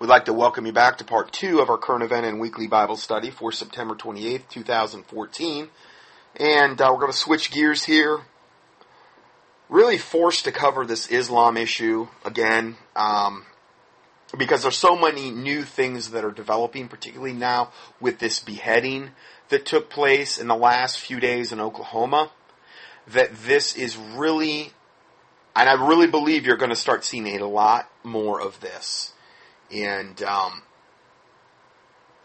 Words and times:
We'd 0.00 0.06
like 0.06 0.26
to 0.26 0.32
welcome 0.32 0.64
you 0.64 0.70
back 0.70 0.98
to 0.98 1.04
part 1.04 1.32
two 1.32 1.58
of 1.58 1.68
our 1.68 1.76
current 1.76 2.04
event 2.04 2.24
and 2.24 2.38
weekly 2.38 2.68
Bible 2.68 2.96
study 2.96 3.30
for 3.30 3.50
September 3.50 3.96
28th, 3.96 4.48
2014. 4.48 5.68
And 6.36 6.80
uh, 6.80 6.90
we're 6.92 7.00
going 7.00 7.10
to 7.10 7.18
switch 7.18 7.50
gears 7.50 7.82
here. 7.82 8.20
Really 9.68 9.98
forced 9.98 10.44
to 10.44 10.52
cover 10.52 10.86
this 10.86 11.08
Islam 11.08 11.56
issue 11.56 12.06
again 12.24 12.76
um, 12.94 13.44
because 14.38 14.62
there's 14.62 14.78
so 14.78 14.94
many 14.94 15.32
new 15.32 15.64
things 15.64 16.10
that 16.10 16.24
are 16.24 16.30
developing, 16.30 16.86
particularly 16.86 17.32
now 17.32 17.72
with 17.98 18.20
this 18.20 18.38
beheading 18.38 19.10
that 19.48 19.66
took 19.66 19.90
place 19.90 20.38
in 20.38 20.46
the 20.46 20.54
last 20.54 21.00
few 21.00 21.18
days 21.18 21.50
in 21.50 21.58
Oklahoma, 21.58 22.30
that 23.08 23.36
this 23.36 23.74
is 23.74 23.96
really, 23.96 24.74
and 25.56 25.68
I 25.68 25.72
really 25.88 26.06
believe 26.06 26.46
you're 26.46 26.56
going 26.56 26.70
to 26.70 26.76
start 26.76 27.04
seeing 27.04 27.26
a 27.26 27.48
lot 27.48 27.90
more 28.04 28.40
of 28.40 28.60
this 28.60 29.12
and 29.72 30.22
um, 30.22 30.62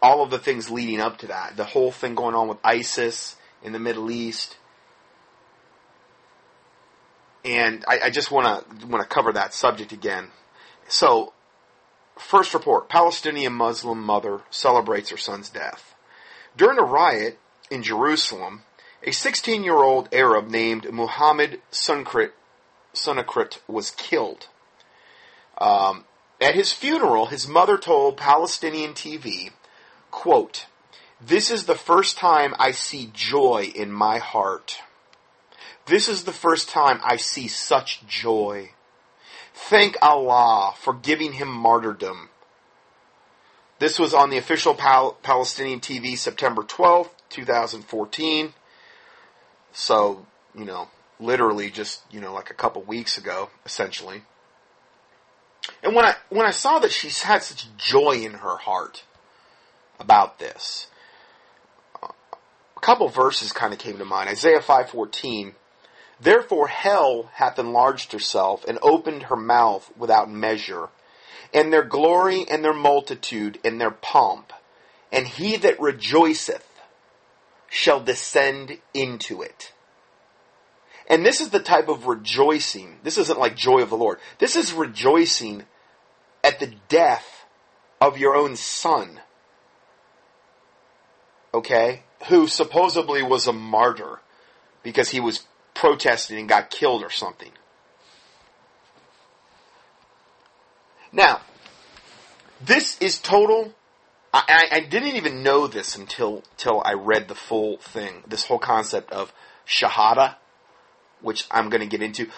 all 0.02 0.22
of 0.22 0.30
the 0.30 0.38
things 0.38 0.70
leading 0.70 1.00
up 1.00 1.18
to 1.18 1.28
that, 1.28 1.56
the 1.56 1.64
whole 1.64 1.90
thing 1.90 2.14
going 2.14 2.34
on 2.34 2.48
with 2.48 2.58
ISIS 2.64 3.36
in 3.62 3.72
the 3.72 3.78
Middle 3.78 4.10
East, 4.10 4.56
and 7.44 7.84
I, 7.86 8.00
I 8.04 8.10
just 8.10 8.30
want 8.30 8.80
to 8.80 8.86
want 8.86 9.02
to 9.02 9.14
cover 9.14 9.32
that 9.32 9.54
subject 9.54 9.92
again. 9.92 10.28
So, 10.88 11.32
first 12.18 12.54
report: 12.54 12.88
Palestinian 12.88 13.52
Muslim 13.52 14.02
mother 14.02 14.40
celebrates 14.50 15.10
her 15.10 15.16
son's 15.16 15.50
death 15.50 15.94
during 16.56 16.78
a 16.78 16.82
riot 16.82 17.38
in 17.70 17.82
Jerusalem. 17.82 18.62
A 19.02 19.10
16-year-old 19.10 20.08
Arab 20.14 20.48
named 20.48 20.90
Muhammad 20.90 21.60
Sunkrit, 21.70 22.30
Sunakrit 22.94 23.58
was 23.68 23.90
killed. 23.90 24.48
Um, 25.58 26.06
at 26.40 26.54
his 26.54 26.72
funeral, 26.72 27.26
his 27.26 27.48
mother 27.48 27.78
told 27.78 28.16
Palestinian 28.16 28.92
TV, 28.92 29.50
quote, 30.10 30.66
This 31.20 31.50
is 31.50 31.64
the 31.64 31.74
first 31.74 32.18
time 32.18 32.54
I 32.58 32.72
see 32.72 33.10
joy 33.12 33.72
in 33.74 33.92
my 33.92 34.18
heart. 34.18 34.78
This 35.86 36.08
is 36.08 36.24
the 36.24 36.32
first 36.32 36.68
time 36.68 37.00
I 37.04 37.16
see 37.16 37.46
such 37.46 38.06
joy. 38.06 38.70
Thank 39.52 39.96
Allah 40.02 40.74
for 40.76 40.92
giving 40.94 41.34
him 41.34 41.48
martyrdom. 41.48 42.30
This 43.78 43.98
was 43.98 44.14
on 44.14 44.30
the 44.30 44.38
official 44.38 44.74
Pal- 44.74 45.16
Palestinian 45.22 45.80
TV 45.80 46.16
September 46.16 46.62
12th, 46.62 47.10
2014. 47.28 48.54
So, 49.72 50.26
you 50.54 50.64
know, 50.64 50.88
literally 51.20 51.70
just, 51.70 52.02
you 52.10 52.20
know, 52.20 52.32
like 52.32 52.50
a 52.50 52.54
couple 52.54 52.82
weeks 52.82 53.18
ago, 53.18 53.50
essentially. 53.66 54.22
And 55.84 55.94
when 55.94 56.06
I 56.06 56.14
when 56.30 56.46
I 56.46 56.50
saw 56.50 56.78
that 56.78 56.90
she 56.90 57.08
had 57.08 57.42
such 57.42 57.66
joy 57.76 58.22
in 58.24 58.32
her 58.32 58.56
heart 58.56 59.04
about 60.00 60.38
this, 60.38 60.88
a 62.02 62.80
couple 62.80 63.08
verses 63.08 63.52
kind 63.52 63.74
of 63.74 63.78
came 63.78 63.98
to 63.98 64.04
mind. 64.04 64.30
Isaiah 64.30 64.62
five 64.62 64.88
fourteen. 64.88 65.54
Therefore 66.18 66.68
hell 66.68 67.28
hath 67.34 67.58
enlarged 67.58 68.12
herself 68.12 68.64
and 68.66 68.78
opened 68.80 69.24
her 69.24 69.36
mouth 69.36 69.90
without 69.96 70.30
measure, 70.30 70.88
and 71.52 71.70
their 71.70 71.84
glory 71.84 72.46
and 72.48 72.64
their 72.64 72.72
multitude 72.72 73.58
and 73.62 73.78
their 73.78 73.90
pomp, 73.90 74.52
and 75.12 75.26
he 75.26 75.56
that 75.56 75.78
rejoiceth 75.80 76.66
shall 77.68 78.00
descend 78.00 78.78
into 78.94 79.42
it. 79.42 79.72
And 81.08 81.26
this 81.26 81.42
is 81.42 81.50
the 81.50 81.60
type 81.60 81.88
of 81.88 82.06
rejoicing. 82.06 83.00
This 83.02 83.18
isn't 83.18 83.38
like 83.38 83.54
joy 83.56 83.82
of 83.82 83.90
the 83.90 83.96
Lord. 83.96 84.18
This 84.38 84.56
is 84.56 84.72
rejoicing 84.72 85.64
at 86.44 86.60
the 86.60 86.72
death 86.88 87.46
of 88.00 88.18
your 88.18 88.36
own 88.36 88.54
son. 88.54 89.20
Okay? 91.52 92.02
Who 92.28 92.46
supposedly 92.46 93.22
was 93.22 93.46
a 93.46 93.52
martyr 93.52 94.20
because 94.82 95.08
he 95.08 95.18
was 95.18 95.46
protesting 95.72 96.38
and 96.38 96.48
got 96.48 96.70
killed 96.70 97.02
or 97.02 97.10
something. 97.10 97.50
Now, 101.12 101.40
this 102.60 102.98
is 103.00 103.18
total. 103.18 103.72
I, 104.32 104.68
I, 104.72 104.80
didn't 104.80 105.14
even 105.14 105.44
know 105.44 105.68
this 105.68 105.96
until, 105.96 106.42
until 106.52 106.82
I 106.84 106.94
read 106.94 107.28
the 107.28 107.36
full 107.36 107.76
thing. 107.78 108.24
This 108.26 108.44
whole 108.44 108.58
concept 108.58 109.12
of 109.12 109.32
shahada, 109.66 110.34
which 111.20 111.46
I'm 111.52 111.70
going 111.70 111.82
to 111.82 111.86
get 111.86 112.02
into. 112.02 112.28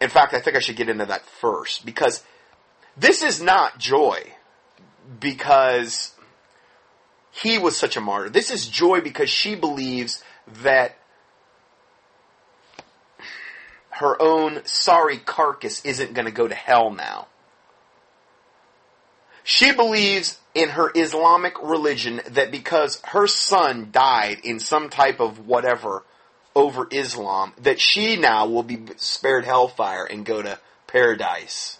In 0.00 0.10
fact, 0.10 0.32
I 0.32 0.40
think 0.40 0.56
I 0.56 0.60
should 0.60 0.76
get 0.76 0.88
into 0.88 1.06
that 1.06 1.26
first 1.26 1.84
because 1.84 2.22
this 3.00 3.22
is 3.22 3.40
not 3.40 3.78
joy 3.78 4.22
because 5.18 6.12
he 7.30 7.58
was 7.58 7.76
such 7.76 7.96
a 7.96 8.00
martyr. 8.00 8.28
This 8.28 8.50
is 8.50 8.68
joy 8.68 9.00
because 9.00 9.30
she 9.30 9.54
believes 9.54 10.22
that 10.62 10.96
her 13.90 14.20
own 14.20 14.60
sorry 14.64 15.18
carcass 15.18 15.84
isn't 15.84 16.14
going 16.14 16.26
to 16.26 16.32
go 16.32 16.46
to 16.46 16.54
hell 16.54 16.90
now. 16.90 17.26
She 19.44 19.72
believes 19.72 20.38
in 20.54 20.68
her 20.70 20.92
Islamic 20.94 21.54
religion 21.62 22.20
that 22.28 22.50
because 22.50 23.00
her 23.06 23.26
son 23.26 23.88
died 23.90 24.38
in 24.44 24.60
some 24.60 24.90
type 24.90 25.20
of 25.20 25.46
whatever 25.46 26.04
over 26.54 26.86
Islam 26.90 27.54
that 27.62 27.80
she 27.80 28.16
now 28.16 28.46
will 28.46 28.62
be 28.62 28.78
spared 28.96 29.44
hellfire 29.44 30.04
and 30.04 30.24
go 30.26 30.42
to 30.42 30.58
paradise. 30.86 31.79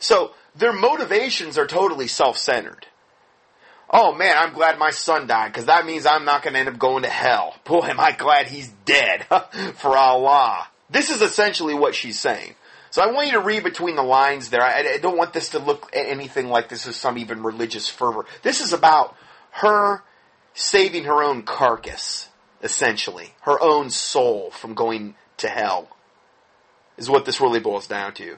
So 0.00 0.32
their 0.56 0.72
motivations 0.72 1.56
are 1.56 1.66
totally 1.66 2.08
self-centered. 2.08 2.86
Oh 3.88 4.14
man, 4.14 4.36
I'm 4.36 4.52
glad 4.52 4.78
my 4.78 4.90
son 4.90 5.26
died 5.26 5.52
because 5.52 5.66
that 5.66 5.86
means 5.86 6.06
I'm 6.06 6.24
not 6.24 6.42
going 6.42 6.54
to 6.54 6.60
end 6.60 6.68
up 6.68 6.78
going 6.78 7.02
to 7.02 7.08
hell. 7.08 7.54
Boy, 7.64 7.86
am 7.86 8.00
I 8.00 8.12
glad 8.12 8.46
he's 8.46 8.68
dead 8.84 9.26
for 9.76 9.96
Allah. 9.96 10.66
This 10.88 11.10
is 11.10 11.22
essentially 11.22 11.74
what 11.74 11.94
she's 11.94 12.18
saying. 12.18 12.54
So 12.90 13.02
I 13.02 13.12
want 13.12 13.28
you 13.28 13.34
to 13.34 13.40
read 13.40 13.62
between 13.62 13.94
the 13.94 14.02
lines 14.02 14.50
there. 14.50 14.62
I, 14.62 14.94
I 14.94 14.98
don't 14.98 15.16
want 15.16 15.32
this 15.32 15.50
to 15.50 15.60
look 15.60 15.90
anything 15.92 16.48
like 16.48 16.68
this 16.68 16.86
is 16.86 16.96
some 16.96 17.18
even 17.18 17.42
religious 17.42 17.88
fervor. 17.88 18.26
This 18.42 18.60
is 18.60 18.72
about 18.72 19.14
her 19.52 20.02
saving 20.54 21.04
her 21.04 21.22
own 21.22 21.42
carcass 21.42 22.28
essentially. 22.62 23.34
Her 23.42 23.60
own 23.60 23.90
soul 23.90 24.50
from 24.50 24.74
going 24.74 25.14
to 25.38 25.48
hell 25.48 25.88
is 26.96 27.08
what 27.08 27.24
this 27.24 27.40
really 27.40 27.60
boils 27.60 27.86
down 27.86 28.14
to. 28.14 28.36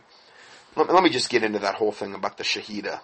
Let, 0.77 0.93
let 0.93 1.03
me 1.03 1.11
just 1.11 1.31
get 1.31 1.43
into 1.43 1.59
that 1.61 1.75
whole 1.77 1.93
thing 1.93 2.15
about 2.15 2.39
the 2.39 2.45
Shahida. 2.45 3.01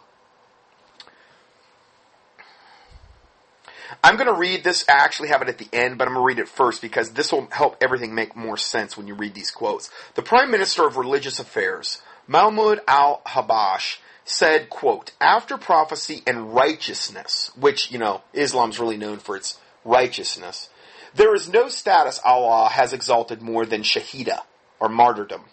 I'm 4.03 4.17
going 4.17 4.29
to 4.29 4.35
read 4.35 4.65
this. 4.65 4.85
I 4.89 4.93
actually 4.93 5.29
have 5.29 5.43
it 5.43 5.49
at 5.49 5.59
the 5.59 5.69
end, 5.73 5.99
but 5.99 6.07
I'm 6.07 6.15
going 6.15 6.23
to 6.23 6.27
read 6.27 6.43
it 6.43 6.49
first 6.49 6.83
because 6.83 7.11
this 7.11 7.33
will 7.33 7.49
help 7.51 7.77
everything 7.81 8.15
make 8.15 8.37
more 8.37 8.57
sense 8.57 8.97
when 8.97 9.07
you 9.07 9.15
read 9.15 9.35
these 9.35 9.51
quotes. 9.51 9.91
The 10.15 10.23
Prime 10.23 10.51
Minister 10.51 10.87
of 10.87 10.97
Religious 10.97 11.39
Affairs, 11.39 12.03
Mahmoud 12.27 12.81
al-Habash, 12.87 13.99
said, 14.25 14.69
quote, 14.69 15.13
after 15.21 15.57
prophecy 15.57 16.23
and 16.27 16.55
righteousness, 16.55 17.51
which, 17.57 17.91
you 17.91 17.99
know, 17.99 18.23
Islam's 18.35 18.79
really 18.79 18.99
known 18.99 19.19
for 19.19 19.37
its 19.37 19.59
righteousness, 19.85 20.69
there 21.15 21.35
is 21.35 21.49
no 21.49 21.69
status 21.69 22.21
Allah 22.25 22.69
has 22.69 22.93
exalted 22.93 23.41
more 23.41 23.65
than 23.65 23.83
shahida, 23.83 24.43
or 24.79 24.91
martyrdom. 24.91 25.45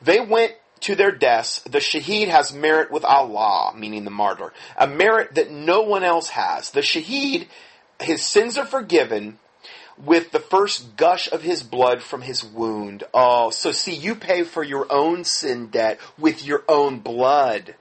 They 0.00 0.18
went 0.18 0.54
to 0.80 0.94
their 0.94 1.12
deaths. 1.12 1.60
The 1.60 1.78
shaheed 1.78 2.28
has 2.28 2.52
merit 2.52 2.90
with 2.90 3.04
Allah, 3.04 3.72
meaning 3.76 4.04
the 4.04 4.10
martyr, 4.10 4.52
a 4.76 4.86
merit 4.86 5.34
that 5.34 5.50
no 5.50 5.82
one 5.82 6.04
else 6.04 6.30
has. 6.30 6.70
The 6.70 6.80
shaheed, 6.80 7.48
his 8.00 8.22
sins 8.22 8.56
are 8.58 8.66
forgiven 8.66 9.38
with 9.96 10.30
the 10.30 10.40
first 10.40 10.96
gush 10.96 11.30
of 11.32 11.42
his 11.42 11.62
blood 11.62 12.02
from 12.02 12.22
his 12.22 12.44
wound. 12.44 13.04
Oh, 13.12 13.50
so 13.50 13.72
see, 13.72 13.94
you 13.94 14.14
pay 14.14 14.44
for 14.44 14.62
your 14.62 14.86
own 14.90 15.24
sin 15.24 15.68
debt 15.68 15.98
with 16.16 16.44
your 16.44 16.62
own 16.68 17.00
blood. 17.00 17.74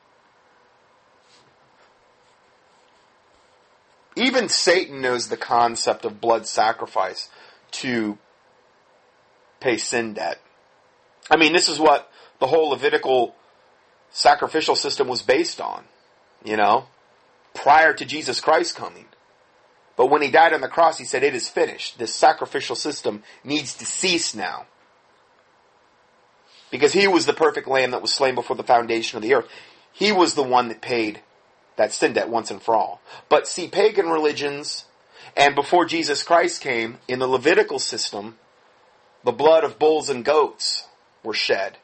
Even 4.16 4.50
Satan 4.50 5.01
knows 5.01 5.27
the 5.27 5.38
concept 5.38 6.04
of 6.04 6.19
blood 6.19 6.48
sacrifice 6.48 7.30
to 7.72 8.18
pay 9.60 9.77
sin 9.77 10.13
debt. 10.13 10.39
I 11.30 11.38
mean, 11.38 11.54
this 11.54 11.69
is 11.69 11.80
what 11.80 12.12
the 12.39 12.48
whole 12.48 12.69
Levitical 12.69 13.36
sacrificial 14.12 14.75
system 14.75 15.07
was 15.07 15.22
based 15.22 15.60
on, 15.60 15.84
you 16.44 16.57
know, 16.57 16.86
prior 17.54 17.94
to 17.94 18.06
Jesus 18.06 18.39
Christ 18.39 18.75
coming. 18.75 19.06
But 19.95 20.07
when 20.07 20.22
he 20.22 20.30
died 20.30 20.54
on 20.54 20.62
the 20.62 20.68
cross, 20.68 20.98
he 20.98 21.06
said, 21.06 21.24
It 21.24 21.36
is 21.36 21.50
finished. 21.50 21.98
This 21.98 22.13
sacrificial 22.13 22.75
system 22.75 23.24
needs 23.44 23.75
to 23.75 23.86
cease 23.86 24.36
now. 24.36 24.68
Because 26.69 26.94
he 26.94 27.07
was 27.07 27.25
the 27.25 27.34
perfect 27.34 27.68
lamb 27.68 27.92
that 27.92 28.01
was 28.01 28.13
slain 28.13 28.36
before 28.36 28.56
the 28.56 28.63
foundation 28.63 29.18
of 29.18 29.24
the 29.24 29.34
earth. 29.34 29.48
He 29.92 30.12
was 30.12 30.36
the 30.36 30.44
one 30.44 30.68
that 30.68 30.81
paid 30.81 31.22
that 31.78 31.94
sin 31.94 32.13
debt 32.13 32.30
once 32.30 32.51
and 32.51 32.62
for 32.62 32.75
all. 32.75 33.01
But 33.30 33.48
see, 33.48 33.68
pagan 33.68 34.07
religions, 34.07 34.86
and 35.36 35.56
before 35.56 35.86
Jesus 35.86 36.24
Christ 36.24 36.62
came, 36.62 36.98
in 37.07 37.19
the 37.19 37.28
Levitical 37.28 37.80
system, 37.80 38.38
the 39.24 39.31
blood 39.31 39.63
of 39.63 39.80
bulls 39.80 40.10
and 40.10 40.25
goats 40.25 40.86
were 41.24 41.34
shed. 41.34 41.78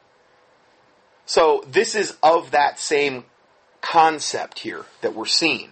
So 1.26 1.64
this 1.66 1.94
is 1.94 2.16
of 2.22 2.50
that 2.52 2.78
same 2.78 3.24
concept 3.80 4.60
here 4.60 4.84
that 5.00 5.14
we're 5.14 5.26
seeing. 5.26 5.70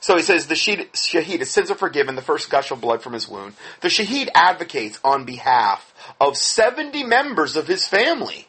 So 0.00 0.16
he 0.16 0.22
says 0.22 0.46
the 0.46 0.54
shaheed, 0.54 1.38
his 1.40 1.50
sins 1.50 1.70
are 1.70 1.76
forgiven, 1.76 2.14
the 2.14 2.22
first 2.22 2.50
gush 2.50 2.70
of 2.70 2.80
blood 2.80 3.02
from 3.02 3.12
his 3.12 3.28
wound. 3.28 3.54
The 3.80 3.88
shaheed 3.88 4.28
advocates 4.34 5.00
on 5.02 5.24
behalf 5.24 5.92
of 6.20 6.36
70 6.36 7.02
members 7.04 7.56
of 7.56 7.66
his 7.66 7.86
family. 7.86 8.46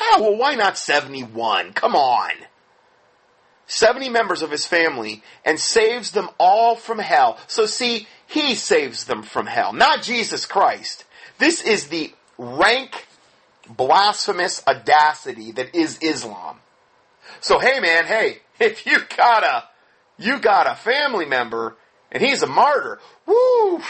Oh, 0.00 0.18
well, 0.20 0.36
why 0.36 0.54
not 0.54 0.78
71? 0.78 1.72
Come 1.72 1.94
on. 1.94 2.32
70 3.66 4.08
members 4.08 4.42
of 4.42 4.50
his 4.50 4.66
family 4.66 5.22
and 5.44 5.58
saves 5.58 6.10
them 6.10 6.28
all 6.38 6.74
from 6.74 6.98
hell. 6.98 7.38
So 7.46 7.66
see, 7.66 8.06
he 8.26 8.54
saves 8.54 9.04
them 9.04 9.22
from 9.22 9.46
hell, 9.46 9.72
not 9.72 10.02
Jesus 10.02 10.44
Christ. 10.44 11.04
This 11.38 11.62
is 11.62 11.88
the 11.88 12.12
rank 12.36 13.06
blasphemous 13.76 14.62
audacity 14.66 15.52
that 15.52 15.74
is 15.74 15.98
Islam. 16.02 16.58
So 17.40 17.58
hey 17.58 17.80
man, 17.80 18.04
hey, 18.04 18.38
if 18.60 18.86
you 18.86 18.98
got 19.16 19.44
a, 19.44 19.64
you 20.18 20.38
got 20.38 20.66
a 20.66 20.74
family 20.74 21.24
member 21.24 21.76
and 22.12 22.22
he's 22.22 22.42
a 22.42 22.46
martyr, 22.46 22.98
woo, 23.26 23.80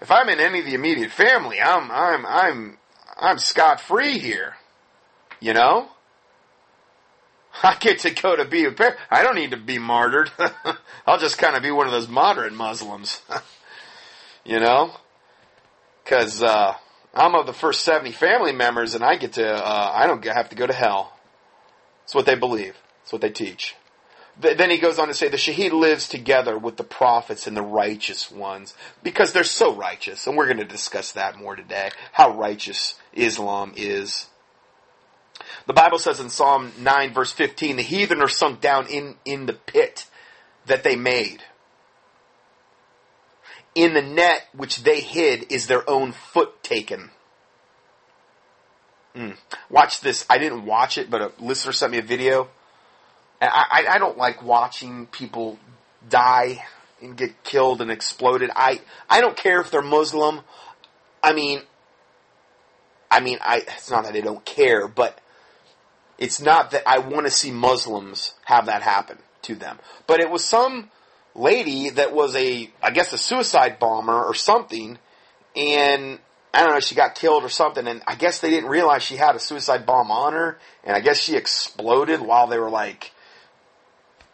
if 0.00 0.10
I'm 0.10 0.28
in 0.28 0.40
any 0.40 0.60
of 0.60 0.66
the 0.66 0.74
immediate 0.74 1.10
family, 1.10 1.60
I'm, 1.60 1.90
I'm, 1.90 2.26
I'm, 2.26 2.78
I'm 3.16 3.38
scot 3.38 3.80
free 3.80 4.18
here. 4.18 4.56
You 5.40 5.54
know? 5.54 5.88
I 7.62 7.76
get 7.76 8.00
to 8.00 8.10
go 8.10 8.36
to 8.36 8.44
be 8.44 8.64
a 8.66 8.72
pair. 8.72 8.96
I 9.10 9.22
don't 9.22 9.36
need 9.36 9.52
to 9.52 9.56
be 9.56 9.78
martyred. 9.78 10.30
I'll 11.06 11.18
just 11.18 11.38
kind 11.38 11.56
of 11.56 11.62
be 11.62 11.70
one 11.70 11.86
of 11.86 11.92
those 11.92 12.08
moderate 12.08 12.52
Muslims. 12.52 13.22
you 14.44 14.60
know? 14.60 14.92
Cause, 16.04 16.42
uh, 16.42 16.74
I'm 17.16 17.34
of 17.34 17.46
the 17.46 17.52
first 17.52 17.82
70 17.82 18.12
family 18.12 18.52
members 18.52 18.94
and 18.94 19.02
I 19.02 19.16
get 19.16 19.34
to, 19.34 19.48
uh, 19.48 19.92
I 19.94 20.06
don't 20.06 20.24
have 20.24 20.50
to 20.50 20.56
go 20.56 20.66
to 20.66 20.72
hell. 20.72 21.16
That's 22.02 22.14
what 22.14 22.26
they 22.26 22.34
believe. 22.34 22.76
That's 23.00 23.12
what 23.12 23.22
they 23.22 23.30
teach. 23.30 23.74
Then 24.38 24.70
he 24.70 24.76
goes 24.76 24.98
on 24.98 25.08
to 25.08 25.14
say 25.14 25.28
the 25.28 25.38
Shaheed 25.38 25.72
lives 25.72 26.08
together 26.08 26.58
with 26.58 26.76
the 26.76 26.84
prophets 26.84 27.46
and 27.46 27.56
the 27.56 27.62
righteous 27.62 28.30
ones 28.30 28.74
because 29.02 29.32
they're 29.32 29.44
so 29.44 29.74
righteous. 29.74 30.26
And 30.26 30.36
we're 30.36 30.44
going 30.44 30.58
to 30.58 30.64
discuss 30.64 31.12
that 31.12 31.38
more 31.38 31.56
today. 31.56 31.90
How 32.12 32.36
righteous 32.36 32.96
Islam 33.14 33.72
is. 33.76 34.26
The 35.66 35.72
Bible 35.72 35.98
says 35.98 36.20
in 36.20 36.28
Psalm 36.28 36.72
9 36.78 37.14
verse 37.14 37.32
15, 37.32 37.76
the 37.76 37.82
heathen 37.82 38.20
are 38.20 38.28
sunk 38.28 38.60
down 38.60 38.88
in, 38.88 39.16
in 39.24 39.46
the 39.46 39.54
pit 39.54 40.06
that 40.66 40.84
they 40.84 40.96
made. 40.96 41.42
In 43.76 43.94
the 43.94 44.02
net 44.02 44.48
which 44.52 44.82
they 44.82 45.00
hid 45.00 45.52
is 45.52 45.68
their 45.68 45.88
own 45.88 46.10
foot 46.10 46.64
taken. 46.64 47.10
Mm. 49.14 49.36
Watch 49.70 50.00
this. 50.00 50.26
I 50.28 50.38
didn't 50.38 50.64
watch 50.64 50.98
it, 50.98 51.10
but 51.10 51.20
a 51.20 51.32
listener 51.38 51.72
sent 51.72 51.92
me 51.92 51.98
a 51.98 52.02
video. 52.02 52.48
And 53.40 53.50
I, 53.52 53.66
I, 53.70 53.94
I 53.94 53.98
don't 53.98 54.16
like 54.16 54.42
watching 54.42 55.06
people 55.06 55.58
die 56.08 56.64
and 57.02 57.16
get 57.16 57.44
killed 57.44 57.82
and 57.82 57.90
exploded. 57.90 58.50
I, 58.56 58.80
I 59.08 59.20
don't 59.20 59.36
care 59.36 59.60
if 59.60 59.70
they're 59.70 59.82
Muslim. 59.82 60.40
I 61.22 61.34
mean, 61.34 61.60
I 63.10 63.20
mean, 63.20 63.38
I, 63.42 63.58
it's 63.58 63.90
not 63.90 64.04
that 64.04 64.16
I 64.16 64.20
don't 64.20 64.44
care, 64.44 64.88
but 64.88 65.20
it's 66.18 66.40
not 66.40 66.70
that 66.70 66.82
I 66.86 66.98
want 66.98 67.26
to 67.26 67.30
see 67.30 67.50
Muslims 67.50 68.34
have 68.44 68.66
that 68.66 68.82
happen 68.82 69.18
to 69.42 69.54
them. 69.54 69.78
But 70.06 70.20
it 70.20 70.30
was 70.30 70.44
some 70.44 70.90
lady 71.36 71.90
that 71.90 72.14
was 72.14 72.34
a, 72.34 72.70
I 72.82 72.90
guess 72.90 73.12
a 73.12 73.18
suicide 73.18 73.78
bomber 73.78 74.24
or 74.24 74.34
something, 74.34 74.98
and 75.54 76.18
I 76.52 76.64
don't 76.64 76.72
know, 76.72 76.80
she 76.80 76.94
got 76.94 77.14
killed 77.14 77.44
or 77.44 77.48
something, 77.48 77.86
and 77.86 78.02
I 78.06 78.14
guess 78.14 78.40
they 78.40 78.50
didn't 78.50 78.70
realize 78.70 79.02
she 79.02 79.16
had 79.16 79.36
a 79.36 79.40
suicide 79.40 79.86
bomb 79.86 80.10
on 80.10 80.32
her, 80.32 80.58
and 80.84 80.96
I 80.96 81.00
guess 81.00 81.20
she 81.20 81.36
exploded 81.36 82.20
while 82.20 82.46
they 82.46 82.58
were 82.58 82.70
like, 82.70 83.12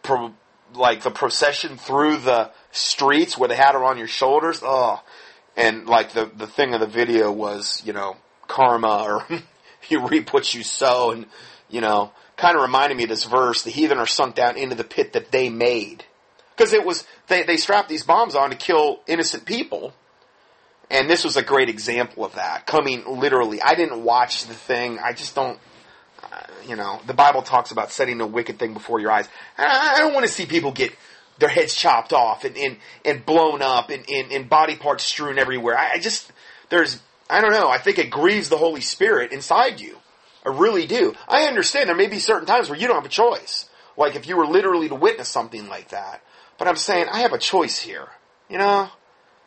pro, 0.02 0.32
like 0.74 1.02
the 1.02 1.10
procession 1.10 1.76
through 1.76 2.18
the 2.18 2.50
streets 2.70 3.36
where 3.36 3.48
they 3.48 3.56
had 3.56 3.74
her 3.74 3.84
on 3.84 3.98
your 3.98 4.06
shoulders. 4.06 4.60
Oh, 4.62 5.02
and 5.56 5.86
like 5.86 6.12
the 6.12 6.30
the 6.34 6.46
thing 6.46 6.74
of 6.74 6.80
the 6.80 6.86
video 6.86 7.30
was, 7.30 7.82
you 7.84 7.92
know, 7.92 8.16
karma 8.46 9.04
or 9.04 9.26
you 9.88 10.06
reap 10.06 10.32
what 10.32 10.54
you 10.54 10.62
sow, 10.62 11.10
and 11.10 11.26
you 11.68 11.80
know, 11.80 12.12
kind 12.36 12.56
of 12.56 12.62
reminded 12.62 12.96
me 12.96 13.04
of 13.04 13.08
this 13.08 13.24
verse, 13.24 13.62
the 13.62 13.70
heathen 13.70 13.98
are 13.98 14.06
sunk 14.06 14.34
down 14.34 14.56
into 14.56 14.74
the 14.74 14.84
pit 14.84 15.14
that 15.14 15.32
they 15.32 15.48
made. 15.48 16.04
Because 16.62 16.74
it 16.74 16.86
was, 16.86 17.04
they, 17.26 17.42
they 17.42 17.56
strapped 17.56 17.88
these 17.88 18.04
bombs 18.04 18.36
on 18.36 18.50
to 18.50 18.56
kill 18.56 19.00
innocent 19.08 19.46
people. 19.46 19.92
And 20.92 21.10
this 21.10 21.24
was 21.24 21.36
a 21.36 21.42
great 21.42 21.68
example 21.68 22.24
of 22.24 22.36
that, 22.36 22.68
coming 22.68 23.02
literally. 23.04 23.60
I 23.60 23.74
didn't 23.74 24.04
watch 24.04 24.44
the 24.44 24.54
thing. 24.54 25.00
I 25.00 25.12
just 25.12 25.34
don't, 25.34 25.58
uh, 26.22 26.40
you 26.68 26.76
know, 26.76 27.00
the 27.04 27.14
Bible 27.14 27.42
talks 27.42 27.72
about 27.72 27.90
setting 27.90 28.20
a 28.20 28.26
wicked 28.28 28.60
thing 28.60 28.74
before 28.74 29.00
your 29.00 29.10
eyes. 29.10 29.28
I, 29.58 29.94
I 29.96 29.98
don't 30.02 30.14
want 30.14 30.24
to 30.24 30.30
see 30.30 30.46
people 30.46 30.70
get 30.70 30.94
their 31.40 31.48
heads 31.48 31.74
chopped 31.74 32.12
off 32.12 32.44
and, 32.44 32.56
and, 32.56 32.76
and 33.04 33.26
blown 33.26 33.60
up 33.60 33.90
and, 33.90 34.08
and, 34.08 34.30
and 34.30 34.48
body 34.48 34.76
parts 34.76 35.02
strewn 35.02 35.40
everywhere. 35.40 35.76
I, 35.76 35.94
I 35.94 35.98
just, 35.98 36.30
there's, 36.68 37.02
I 37.28 37.40
don't 37.40 37.50
know, 37.50 37.70
I 37.70 37.78
think 37.78 37.98
it 37.98 38.08
grieves 38.08 38.50
the 38.50 38.58
Holy 38.58 38.82
Spirit 38.82 39.32
inside 39.32 39.80
you. 39.80 39.98
I 40.46 40.50
really 40.50 40.86
do. 40.86 41.12
I 41.26 41.46
understand 41.46 41.88
there 41.88 41.96
may 41.96 42.06
be 42.06 42.20
certain 42.20 42.46
times 42.46 42.70
where 42.70 42.78
you 42.78 42.86
don't 42.86 42.98
have 42.98 43.04
a 43.04 43.08
choice. 43.08 43.68
Like 43.96 44.14
if 44.14 44.28
you 44.28 44.36
were 44.36 44.46
literally 44.46 44.88
to 44.90 44.94
witness 44.94 45.28
something 45.28 45.68
like 45.68 45.88
that. 45.88 46.22
But 46.58 46.68
I'm 46.68 46.76
saying 46.76 47.06
I 47.10 47.20
have 47.20 47.32
a 47.32 47.38
choice 47.38 47.78
here. 47.78 48.08
You 48.48 48.58
know? 48.58 48.88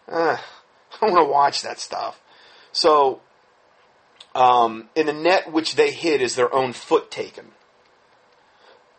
Uh, 0.07 0.37
I 1.01 1.05
want 1.05 1.17
to 1.17 1.31
watch 1.31 1.61
that 1.61 1.79
stuff. 1.79 2.21
So, 2.71 3.21
um, 4.33 4.89
in 4.95 5.05
the 5.05 5.13
net 5.13 5.51
which 5.51 5.75
they 5.75 5.91
hid 5.91 6.21
is 6.21 6.35
their 6.35 6.53
own 6.53 6.73
foot 6.73 7.09
taken. 7.09 7.51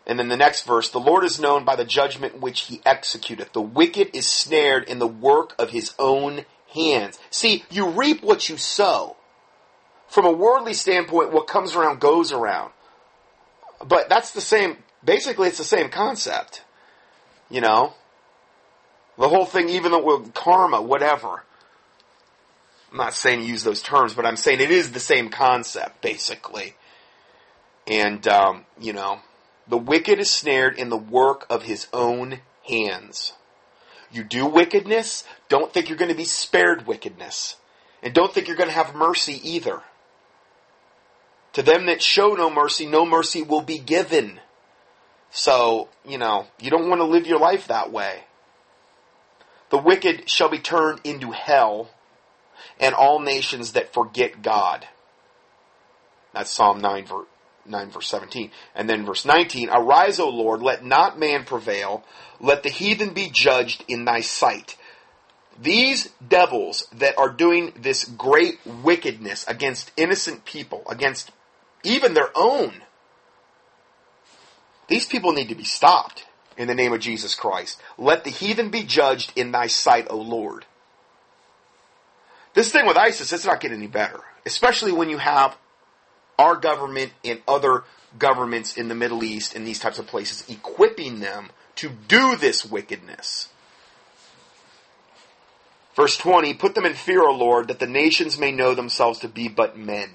And 0.05 0.17
then 0.17 0.29
the 0.29 0.37
next 0.37 0.65
verse, 0.65 0.89
the 0.89 0.99
Lord 0.99 1.25
is 1.25 1.39
known 1.39 1.65
by 1.65 1.75
the 1.75 1.83
judgment 1.83 2.39
which 2.39 2.61
he 2.61 2.77
executeth. 2.79 3.51
The 3.51 3.61
wicked 3.61 4.15
is 4.15 4.25
snared 4.25 4.85
in 4.85 4.99
the 4.99 5.07
work 5.07 5.53
of 5.59 5.71
his 5.71 5.93
own 5.99 6.45
hands. 6.73 7.19
See, 7.29 7.65
you 7.69 7.89
reap 7.89 8.23
what 8.23 8.47
you 8.47 8.55
sow 8.55 9.17
from 10.07 10.25
a 10.25 10.31
worldly 10.31 10.73
standpoint, 10.73 11.33
what 11.33 11.47
comes 11.47 11.75
around 11.75 11.99
goes 11.99 12.31
around. 12.31 12.71
But 13.85 14.09
that's 14.09 14.31
the 14.31 14.41
same, 14.41 14.77
basically 15.03 15.49
it's 15.49 15.57
the 15.57 15.63
same 15.63 15.89
concept. 15.89 16.63
You 17.49 17.61
know? 17.61 17.93
The 19.17 19.29
whole 19.29 19.45
thing, 19.45 19.69
even 19.69 19.91
though 19.91 20.19
karma, 20.33 20.81
whatever. 20.81 21.43
I'm 22.91 22.97
not 22.97 23.13
saying 23.13 23.43
use 23.43 23.63
those 23.63 23.81
terms, 23.81 24.13
but 24.13 24.25
I'm 24.25 24.37
saying 24.37 24.61
it 24.61 24.71
is 24.71 24.91
the 24.91 24.99
same 24.99 25.29
concept, 25.29 26.01
basically. 26.01 26.75
And, 27.87 28.27
um, 28.27 28.65
you 28.79 28.93
know, 28.93 29.19
the 29.67 29.77
wicked 29.77 30.19
is 30.19 30.29
snared 30.29 30.77
in 30.77 30.89
the 30.89 30.97
work 30.97 31.45
of 31.49 31.63
his 31.63 31.87
own 31.91 32.39
hands. 32.67 33.33
You 34.11 34.23
do 34.23 34.45
wickedness, 34.45 35.25
don't 35.49 35.73
think 35.73 35.89
you're 35.89 35.97
going 35.97 36.11
to 36.11 36.17
be 36.17 36.25
spared 36.25 36.87
wickedness. 36.87 37.57
And 38.01 38.13
don't 38.13 38.33
think 38.33 38.47
you're 38.47 38.55
going 38.55 38.69
to 38.69 38.75
have 38.75 38.95
mercy 38.95 39.41
either. 39.43 39.81
To 41.53 41.63
them 41.63 41.87
that 41.87 42.01
show 42.01 42.35
no 42.35 42.49
mercy, 42.49 42.85
no 42.85 43.05
mercy 43.05 43.41
will 43.41 43.63
be 43.63 43.79
given. 43.79 44.39
So, 45.37 45.89
you 46.03 46.17
know, 46.17 46.47
you 46.59 46.71
don't 46.71 46.89
want 46.89 46.99
to 46.99 47.05
live 47.05 47.27
your 47.27 47.37
life 47.37 47.67
that 47.67 47.91
way. 47.91 48.23
The 49.69 49.77
wicked 49.77 50.27
shall 50.27 50.49
be 50.49 50.57
turned 50.57 50.99
into 51.03 51.29
hell, 51.29 51.91
and 52.79 52.95
all 52.95 53.19
nations 53.19 53.73
that 53.73 53.93
forget 53.93 54.41
God. 54.41 54.87
That's 56.33 56.49
Psalm 56.49 56.81
9, 56.81 57.05
verse, 57.05 57.27
9 57.67 57.89
verse 57.91 58.07
17. 58.07 58.49
And 58.73 58.89
then 58.89 59.05
verse 59.05 59.25
19, 59.25 59.69
Arise, 59.69 60.19
O 60.19 60.27
Lord, 60.27 60.63
let 60.63 60.83
not 60.83 61.19
man 61.19 61.43
prevail, 61.43 62.03
let 62.39 62.63
the 62.63 62.69
heathen 62.69 63.13
be 63.13 63.29
judged 63.31 63.85
in 63.87 64.05
thy 64.05 64.21
sight. 64.21 64.75
These 65.61 66.09
devils 66.27 66.87
that 66.93 67.15
are 67.19 67.29
doing 67.29 67.73
this 67.79 68.05
great 68.05 68.57
wickedness 68.65 69.45
against 69.47 69.91
innocent 69.97 70.45
people, 70.45 70.81
against 70.89 71.31
even 71.83 72.15
their 72.15 72.31
own. 72.33 72.81
These 74.87 75.05
people 75.05 75.33
need 75.33 75.49
to 75.49 75.55
be 75.55 75.63
stopped 75.63 76.25
in 76.57 76.67
the 76.67 76.75
name 76.75 76.93
of 76.93 76.99
Jesus 76.99 77.35
Christ. 77.35 77.79
Let 77.97 78.23
the 78.23 78.29
heathen 78.29 78.69
be 78.69 78.83
judged 78.83 79.33
in 79.35 79.51
thy 79.51 79.67
sight, 79.67 80.07
O 80.09 80.17
Lord. 80.17 80.65
This 82.53 82.71
thing 82.71 82.87
with 82.87 82.97
ISIS, 82.97 83.31
it's 83.31 83.45
not 83.45 83.59
getting 83.59 83.77
any 83.77 83.87
better. 83.87 84.21
Especially 84.45 84.91
when 84.91 85.09
you 85.09 85.17
have 85.17 85.57
our 86.39 86.55
government 86.55 87.11
and 87.23 87.41
other 87.47 87.83
governments 88.17 88.77
in 88.77 88.87
the 88.87 88.95
Middle 88.95 89.23
East 89.23 89.55
and 89.55 89.67
these 89.67 89.79
types 89.79 89.99
of 89.99 90.07
places 90.07 90.47
equipping 90.49 91.19
them 91.19 91.49
to 91.75 91.89
do 92.07 92.35
this 92.35 92.65
wickedness. 92.65 93.49
Verse 95.95 96.17
20, 96.17 96.53
put 96.53 96.75
them 96.75 96.85
in 96.85 96.93
fear, 96.93 97.23
O 97.23 97.31
Lord, 97.31 97.67
that 97.67 97.79
the 97.79 97.87
nations 97.87 98.39
may 98.39 98.51
know 98.51 98.73
themselves 98.73 99.19
to 99.19 99.27
be 99.27 99.47
but 99.47 99.77
men 99.77 100.09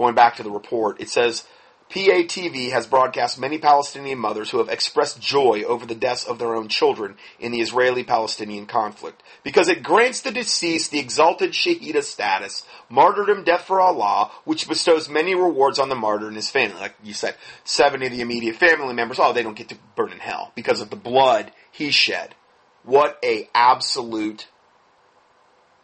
going 0.00 0.14
back 0.14 0.36
to 0.36 0.42
the 0.42 0.50
report, 0.50 0.98
it 0.98 1.10
says, 1.10 1.44
PATV 1.90 2.70
has 2.70 2.86
broadcast 2.86 3.40
many 3.40 3.58
Palestinian 3.58 4.18
mothers 4.18 4.50
who 4.50 4.58
have 4.58 4.68
expressed 4.68 5.20
joy 5.20 5.64
over 5.66 5.84
the 5.84 5.94
deaths 5.96 6.24
of 6.24 6.38
their 6.38 6.54
own 6.54 6.68
children 6.68 7.16
in 7.40 7.50
the 7.50 7.60
Israeli-Palestinian 7.60 8.66
conflict 8.66 9.24
because 9.42 9.68
it 9.68 9.82
grants 9.82 10.20
the 10.20 10.30
deceased 10.30 10.92
the 10.92 11.00
exalted 11.00 11.50
Shahida 11.50 12.04
status, 12.04 12.64
martyrdom, 12.88 13.42
death 13.42 13.62
for 13.62 13.80
Allah, 13.80 14.30
which 14.44 14.68
bestows 14.68 15.08
many 15.08 15.34
rewards 15.34 15.80
on 15.80 15.88
the 15.88 15.96
martyr 15.96 16.28
and 16.28 16.36
his 16.36 16.48
family. 16.48 16.78
Like 16.78 16.94
you 17.02 17.12
said, 17.12 17.34
70 17.64 18.06
of 18.06 18.12
the 18.12 18.20
immediate 18.20 18.54
family 18.54 18.94
members, 18.94 19.18
oh, 19.18 19.32
they 19.32 19.42
don't 19.42 19.56
get 19.56 19.70
to 19.70 19.78
burn 19.96 20.12
in 20.12 20.20
hell 20.20 20.52
because 20.54 20.80
of 20.80 20.90
the 20.90 20.96
blood 20.96 21.50
he 21.72 21.90
shed. 21.90 22.36
What 22.84 23.18
a 23.24 23.48
absolute 23.52 24.46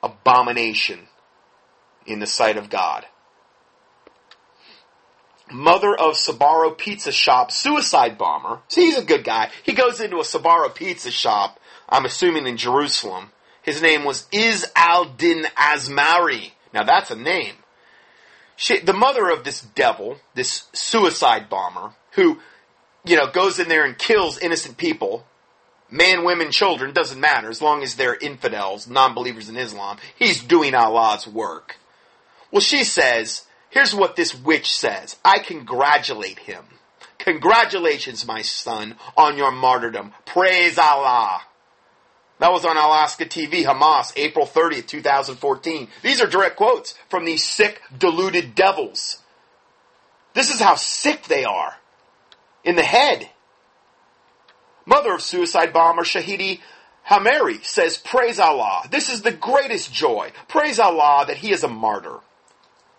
abomination 0.04 1.08
in 2.06 2.20
the 2.20 2.26
sight 2.28 2.56
of 2.56 2.70
God 2.70 3.06
mother 5.50 5.94
of 5.94 6.14
Sbarro 6.14 6.76
Pizza 6.76 7.12
Shop 7.12 7.50
suicide 7.50 8.18
bomber. 8.18 8.60
See, 8.68 8.86
he's 8.86 8.98
a 8.98 9.04
good 9.04 9.24
guy. 9.24 9.50
He 9.62 9.72
goes 9.72 10.00
into 10.00 10.16
a 10.18 10.22
Sbarro 10.22 10.74
Pizza 10.74 11.10
Shop, 11.10 11.58
I'm 11.88 12.04
assuming 12.04 12.46
in 12.46 12.56
Jerusalem. 12.56 13.30
His 13.62 13.82
name 13.82 14.04
was 14.04 14.26
Is 14.32 14.66
al-Din 14.76 15.44
Azmari. 15.56 16.52
Now 16.72 16.84
that's 16.84 17.10
a 17.10 17.16
name. 17.16 17.54
She, 18.56 18.80
the 18.80 18.92
mother 18.92 19.28
of 19.28 19.44
this 19.44 19.60
devil, 19.60 20.18
this 20.34 20.64
suicide 20.72 21.48
bomber, 21.48 21.92
who, 22.12 22.38
you 23.04 23.16
know, 23.16 23.30
goes 23.30 23.58
in 23.58 23.68
there 23.68 23.84
and 23.84 23.98
kills 23.98 24.38
innocent 24.38 24.78
people, 24.78 25.26
man, 25.90 26.24
women, 26.24 26.50
children, 26.50 26.92
doesn't 26.92 27.20
matter, 27.20 27.50
as 27.50 27.60
long 27.60 27.82
as 27.82 27.94
they're 27.94 28.16
infidels, 28.16 28.88
non-believers 28.88 29.48
in 29.48 29.56
Islam, 29.56 29.98
he's 30.18 30.42
doing 30.42 30.74
Allah's 30.74 31.26
work. 31.26 31.76
Well, 32.50 32.62
she 32.62 32.84
says, 32.84 33.45
Here's 33.76 33.94
what 33.94 34.16
this 34.16 34.34
witch 34.34 34.72
says. 34.72 35.16
I 35.22 35.38
congratulate 35.38 36.38
him. 36.38 36.64
Congratulations, 37.18 38.26
my 38.26 38.40
son, 38.40 38.96
on 39.18 39.36
your 39.36 39.52
martyrdom. 39.52 40.14
Praise 40.24 40.78
Allah. 40.78 41.42
That 42.38 42.52
was 42.52 42.64
on 42.64 42.78
Al-Aqsa 42.78 43.28
TV, 43.28 43.66
Hamas, 43.66 44.14
April 44.16 44.46
30th, 44.46 44.86
2014. 44.86 45.88
These 46.02 46.22
are 46.22 46.26
direct 46.26 46.56
quotes 46.56 46.94
from 47.10 47.26
these 47.26 47.44
sick, 47.44 47.82
deluded 47.98 48.54
devils. 48.54 49.18
This 50.32 50.48
is 50.48 50.58
how 50.58 50.76
sick 50.76 51.24
they 51.24 51.44
are. 51.44 51.76
In 52.64 52.76
the 52.76 52.82
head. 52.82 53.28
Mother 54.86 55.12
of 55.12 55.20
suicide 55.20 55.74
bomber 55.74 56.04
Shahidi 56.04 56.60
Hamari 57.02 57.58
says, 57.62 57.98
Praise 57.98 58.40
Allah. 58.40 58.84
This 58.90 59.10
is 59.10 59.20
the 59.20 59.32
greatest 59.32 59.92
joy. 59.92 60.32
Praise 60.48 60.78
Allah 60.78 61.26
that 61.26 61.36
he 61.36 61.52
is 61.52 61.62
a 61.62 61.68
martyr. 61.68 62.20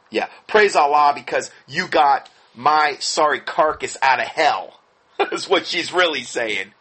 Yeah. 0.09 0.27
Praise 0.47 0.75
Allah 0.75 1.13
because 1.15 1.51
you 1.67 1.87
got 1.87 2.29
my 2.55 2.97
sorry 2.99 3.39
carcass 3.39 3.97
out 4.01 4.19
of 4.19 4.27
hell. 4.27 4.79
Is 5.31 5.49
what 5.49 5.65
she's 5.65 5.91
really 5.91 6.23
saying. 6.23 6.73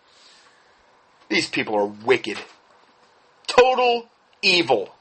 These 1.29 1.49
people 1.49 1.75
are 1.75 1.87
wicked. 1.87 2.39
Total 3.47 4.09
evil. 4.43 4.95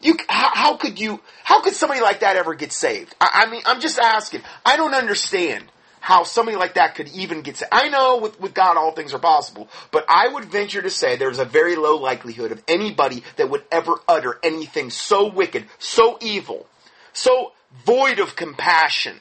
You, 0.00 0.16
how, 0.28 0.50
how, 0.54 0.76
could 0.76 0.98
you, 0.98 1.20
how 1.44 1.60
could 1.60 1.74
somebody 1.74 2.00
like 2.00 2.20
that 2.20 2.36
ever 2.36 2.54
get 2.54 2.72
saved? 2.72 3.14
I, 3.20 3.44
I, 3.44 3.50
mean, 3.50 3.62
I'm 3.66 3.80
just 3.80 3.98
asking. 3.98 4.40
I 4.64 4.76
don't 4.76 4.94
understand 4.94 5.64
how 6.00 6.24
somebody 6.24 6.56
like 6.56 6.74
that 6.74 6.94
could 6.94 7.08
even 7.08 7.42
get 7.42 7.58
saved. 7.58 7.68
I 7.70 7.88
know 7.90 8.18
with, 8.18 8.40
with 8.40 8.54
God 8.54 8.78
all 8.78 8.92
things 8.92 9.12
are 9.12 9.18
possible, 9.18 9.68
but 9.90 10.06
I 10.08 10.28
would 10.28 10.46
venture 10.46 10.80
to 10.80 10.90
say 10.90 11.16
there's 11.16 11.38
a 11.38 11.44
very 11.44 11.76
low 11.76 11.96
likelihood 11.98 12.50
of 12.50 12.62
anybody 12.66 13.22
that 13.36 13.50
would 13.50 13.64
ever 13.70 13.96
utter 14.08 14.38
anything 14.42 14.88
so 14.88 15.28
wicked, 15.28 15.66
so 15.78 16.16
evil, 16.22 16.66
so 17.12 17.52
void 17.84 18.18
of 18.18 18.36
compassion, 18.36 19.16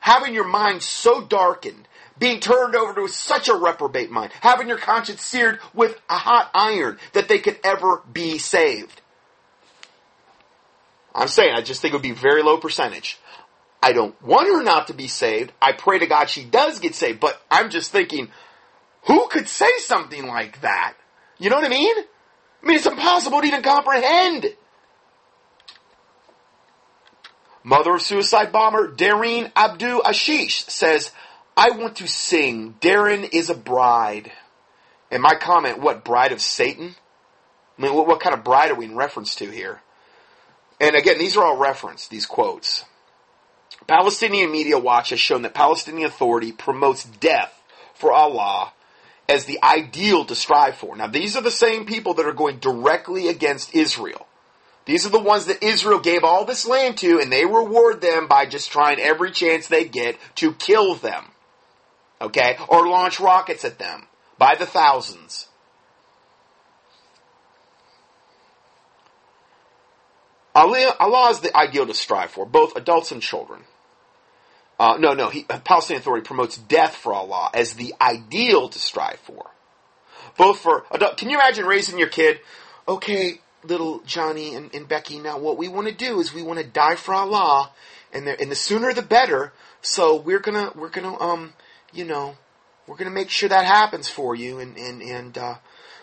having 0.00 0.34
your 0.34 0.48
mind 0.48 0.82
so 0.82 1.22
darkened, 1.22 1.86
being 2.18 2.40
turned 2.40 2.74
over 2.74 2.94
to 2.94 3.08
such 3.08 3.48
a 3.48 3.54
reprobate 3.54 4.10
mind, 4.10 4.32
having 4.40 4.68
your 4.68 4.78
conscience 4.78 5.22
seared 5.22 5.58
with 5.74 6.00
a 6.08 6.16
hot 6.16 6.50
iron 6.54 6.98
that 7.12 7.28
they 7.28 7.38
could 7.38 7.58
ever 7.64 8.02
be 8.12 8.38
saved. 8.38 9.00
I'm 11.14 11.28
saying, 11.28 11.54
I 11.54 11.62
just 11.62 11.80
think 11.80 11.92
it 11.92 11.96
would 11.96 12.02
be 12.02 12.12
very 12.12 12.42
low 12.42 12.58
percentage. 12.58 13.18
I 13.82 13.92
don't 13.92 14.20
want 14.22 14.48
her 14.48 14.62
not 14.62 14.88
to 14.88 14.94
be 14.94 15.08
saved. 15.08 15.52
I 15.60 15.72
pray 15.72 15.98
to 15.98 16.06
God 16.06 16.28
she 16.28 16.44
does 16.44 16.78
get 16.80 16.94
saved, 16.94 17.20
but 17.20 17.40
I'm 17.50 17.70
just 17.70 17.90
thinking, 17.90 18.30
who 19.04 19.26
could 19.28 19.48
say 19.48 19.70
something 19.78 20.26
like 20.26 20.60
that? 20.60 20.94
You 21.38 21.48
know 21.48 21.56
what 21.56 21.64
I 21.64 21.70
mean? 21.70 21.96
I 22.62 22.66
mean, 22.66 22.76
it's 22.76 22.86
impossible 22.86 23.40
to 23.40 23.46
even 23.46 23.62
comprehend. 23.62 24.54
Mother 27.62 27.94
of 27.94 28.02
suicide 28.02 28.52
bomber 28.52 28.90
Dareen 28.90 29.52
Abdu 29.54 30.00
Ashish 30.00 30.68
says, 30.70 31.12
I 31.56 31.70
want 31.70 31.96
to 31.96 32.08
sing 32.08 32.74
Dareen 32.80 33.28
is 33.32 33.50
a 33.50 33.54
bride. 33.54 34.32
And 35.10 35.22
my 35.22 35.34
comment, 35.34 35.80
what, 35.80 36.04
bride 36.04 36.32
of 36.32 36.40
Satan? 36.40 36.94
I 37.78 37.82
mean, 37.82 37.94
what, 37.94 38.06
what 38.06 38.20
kind 38.20 38.34
of 38.34 38.44
bride 38.44 38.70
are 38.70 38.76
we 38.76 38.86
in 38.86 38.96
reference 38.96 39.34
to 39.36 39.50
here? 39.50 39.80
And 40.80 40.96
again, 40.96 41.18
these 41.18 41.36
are 41.36 41.44
all 41.44 41.58
referenced, 41.58 42.10
these 42.10 42.26
quotes. 42.26 42.84
Palestinian 43.86 44.50
Media 44.50 44.78
Watch 44.78 45.10
has 45.10 45.20
shown 45.20 45.42
that 45.42 45.54
Palestinian 45.54 46.06
Authority 46.06 46.52
promotes 46.52 47.04
death 47.04 47.52
for 47.94 48.12
Allah 48.12 48.72
as 49.28 49.44
the 49.44 49.58
ideal 49.62 50.24
to 50.24 50.34
strive 50.34 50.76
for. 50.76 50.96
Now, 50.96 51.06
these 51.06 51.36
are 51.36 51.42
the 51.42 51.50
same 51.50 51.84
people 51.84 52.14
that 52.14 52.26
are 52.26 52.32
going 52.32 52.58
directly 52.58 53.28
against 53.28 53.74
Israel. 53.74 54.26
These 54.86 55.06
are 55.06 55.10
the 55.10 55.20
ones 55.20 55.46
that 55.46 55.62
Israel 55.62 56.00
gave 56.00 56.24
all 56.24 56.44
this 56.44 56.66
land 56.66 56.96
to, 56.98 57.20
and 57.20 57.30
they 57.30 57.44
reward 57.44 58.00
them 58.00 58.26
by 58.26 58.46
just 58.46 58.72
trying 58.72 58.98
every 58.98 59.30
chance 59.30 59.68
they 59.68 59.84
get 59.84 60.16
to 60.36 60.52
kill 60.54 60.94
them. 60.94 61.26
Okay? 62.20 62.56
Or 62.68 62.88
launch 62.88 63.20
rockets 63.20 63.64
at 63.64 63.78
them 63.78 64.06
by 64.38 64.54
the 64.54 64.66
thousands. 64.66 65.48
Allah, 70.54 71.30
is 71.30 71.40
the 71.40 71.56
ideal 71.56 71.86
to 71.86 71.94
strive 71.94 72.30
for, 72.30 72.44
both 72.44 72.76
adults 72.76 73.12
and 73.12 73.22
children. 73.22 73.62
Uh, 74.78 74.96
no, 74.98 75.12
no, 75.12 75.28
he, 75.28 75.44
Palestinian 75.44 76.00
Authority 76.00 76.26
promotes 76.26 76.56
death 76.56 76.96
for 76.96 77.12
Allah 77.12 77.50
as 77.54 77.74
the 77.74 77.94
ideal 78.00 78.68
to 78.68 78.78
strive 78.78 79.20
for. 79.20 79.50
Both 80.36 80.60
for 80.60 80.86
adult, 80.90 81.18
can 81.18 81.28
you 81.28 81.36
imagine 81.36 81.66
raising 81.66 81.98
your 81.98 82.08
kid? 82.08 82.40
Okay, 82.88 83.40
little 83.62 84.00
Johnny 84.00 84.54
and, 84.54 84.74
and 84.74 84.88
Becky, 84.88 85.18
now 85.18 85.38
what 85.38 85.58
we 85.58 85.68
want 85.68 85.88
to 85.88 85.94
do 85.94 86.20
is 86.20 86.32
we 86.32 86.42
want 86.42 86.58
to 86.58 86.66
die 86.66 86.96
for 86.96 87.14
Allah, 87.14 87.70
and 88.12 88.26
and 88.26 88.50
the 88.50 88.56
sooner 88.56 88.92
the 88.92 89.02
better. 89.02 89.52
So 89.82 90.16
we're 90.16 90.40
gonna 90.40 90.72
we're 90.74 90.90
gonna 90.90 91.18
um 91.20 91.52
you 91.92 92.04
know 92.04 92.36
we're 92.86 92.96
gonna 92.96 93.10
make 93.10 93.30
sure 93.30 93.48
that 93.48 93.64
happens 93.64 94.08
for 94.08 94.34
you, 94.34 94.58
and 94.58 94.76
and 94.76 95.02
and 95.02 95.38
uh, 95.38 95.54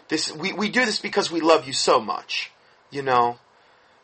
this 0.07 0.31
we 0.31 0.53
we 0.53 0.69
do 0.69 0.85
this 0.85 0.99
because 0.99 1.31
we 1.31 1.41
love 1.41 1.67
you 1.67 1.73
so 1.73 1.99
much, 1.99 2.51
you 2.91 3.01
know. 3.01 3.39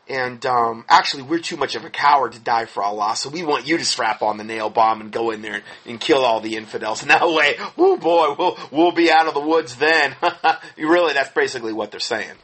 And 0.06 0.44
um, 0.44 0.84
actually, 0.86 1.22
we're 1.22 1.38
too 1.38 1.56
much 1.56 1.76
of 1.76 1.84
a 1.86 1.88
coward 1.88 2.32
to 2.32 2.38
die 2.38 2.66
for 2.66 2.82
Allah, 2.82 3.16
so 3.16 3.30
we 3.30 3.42
want 3.42 3.66
you 3.66 3.78
to 3.78 3.84
strap 3.86 4.20
on 4.20 4.36
the 4.36 4.44
nail 4.44 4.68
bomb 4.68 5.00
and 5.00 5.10
go 5.10 5.30
in 5.30 5.40
there 5.40 5.54
and, 5.54 5.64
and 5.86 5.98
kill 5.98 6.26
all 6.26 6.42
the 6.42 6.56
infidels. 6.56 7.00
And 7.00 7.10
that 7.10 7.26
way, 7.26 7.56
oh 7.78 7.96
boy, 7.96 8.34
we'll 8.38 8.58
we'll 8.70 8.92
be 8.92 9.10
out 9.10 9.28
of 9.28 9.34
the 9.34 9.40
woods 9.40 9.76
then. 9.76 10.14
really, 10.76 11.14
that's 11.14 11.30
basically 11.30 11.72
what 11.72 11.90
they're 11.90 12.00
saying. 12.00 12.36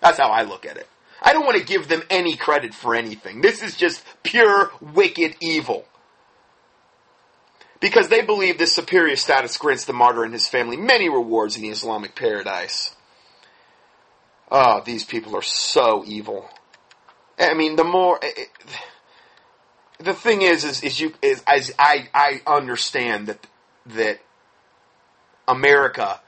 That's 0.00 0.18
how 0.18 0.28
I 0.30 0.42
look 0.42 0.66
at 0.66 0.76
it. 0.76 0.86
I 1.22 1.32
don't 1.32 1.46
want 1.46 1.58
to 1.58 1.64
give 1.64 1.88
them 1.88 2.02
any 2.10 2.36
credit 2.36 2.74
for 2.74 2.94
anything. 2.94 3.40
This 3.40 3.62
is 3.62 3.76
just 3.76 4.04
pure 4.22 4.70
wicked 4.80 5.36
evil. 5.40 5.86
Because 7.80 8.08
they 8.08 8.22
believe 8.22 8.58
this 8.58 8.74
superior 8.74 9.16
status 9.16 9.56
grants 9.56 9.84
the 9.84 9.92
martyr 9.92 10.24
and 10.24 10.32
his 10.32 10.48
family 10.48 10.76
many 10.76 11.08
rewards 11.08 11.56
in 11.56 11.62
the 11.62 11.68
Islamic 11.68 12.14
paradise. 12.14 12.94
Oh, 14.50 14.82
these 14.84 15.04
people 15.04 15.36
are 15.36 15.42
so 15.42 16.04
evil. 16.06 16.48
I 17.38 17.54
mean, 17.54 17.76
the 17.76 17.84
more 17.84 18.18
it, 18.22 18.48
the 19.98 20.14
thing 20.14 20.42
is, 20.42 20.64
is, 20.64 20.82
is 20.82 21.00
you 21.00 21.12
is 21.20 21.42
as 21.46 21.72
I 21.78 22.08
I 22.14 22.40
understand 22.46 23.26
that 23.28 23.46
that 23.86 24.20
America, 25.46 26.20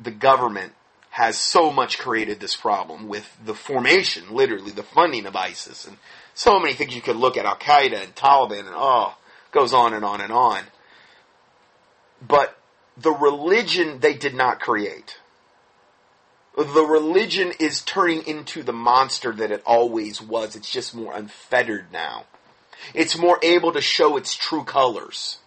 the 0.00 0.10
government, 0.10 0.72
has 1.14 1.38
so 1.38 1.70
much 1.70 2.00
created 2.00 2.40
this 2.40 2.56
problem 2.56 3.06
with 3.06 3.24
the 3.44 3.54
formation, 3.54 4.34
literally 4.34 4.72
the 4.72 4.82
funding 4.82 5.26
of 5.26 5.36
ISIS, 5.36 5.86
and 5.86 5.96
so 6.34 6.58
many 6.58 6.74
things 6.74 6.92
you 6.92 7.00
could 7.00 7.14
look 7.14 7.36
at 7.36 7.46
Al 7.46 7.54
Qaeda 7.54 8.02
and 8.02 8.12
Taliban, 8.16 8.66
and 8.66 8.74
oh, 8.74 9.16
goes 9.52 9.72
on 9.72 9.94
and 9.94 10.04
on 10.04 10.20
and 10.20 10.32
on. 10.32 10.64
But 12.20 12.58
the 12.96 13.12
religion 13.12 14.00
they 14.00 14.14
did 14.14 14.34
not 14.34 14.58
create. 14.58 15.18
The 16.56 16.84
religion 16.84 17.52
is 17.60 17.82
turning 17.82 18.26
into 18.26 18.64
the 18.64 18.72
monster 18.72 19.30
that 19.34 19.52
it 19.52 19.62
always 19.64 20.20
was. 20.20 20.56
It's 20.56 20.70
just 20.70 20.96
more 20.96 21.14
unfettered 21.14 21.92
now. 21.92 22.24
It's 22.92 23.16
more 23.16 23.38
able 23.40 23.70
to 23.70 23.80
show 23.80 24.16
its 24.16 24.34
true 24.34 24.64
colors 24.64 25.38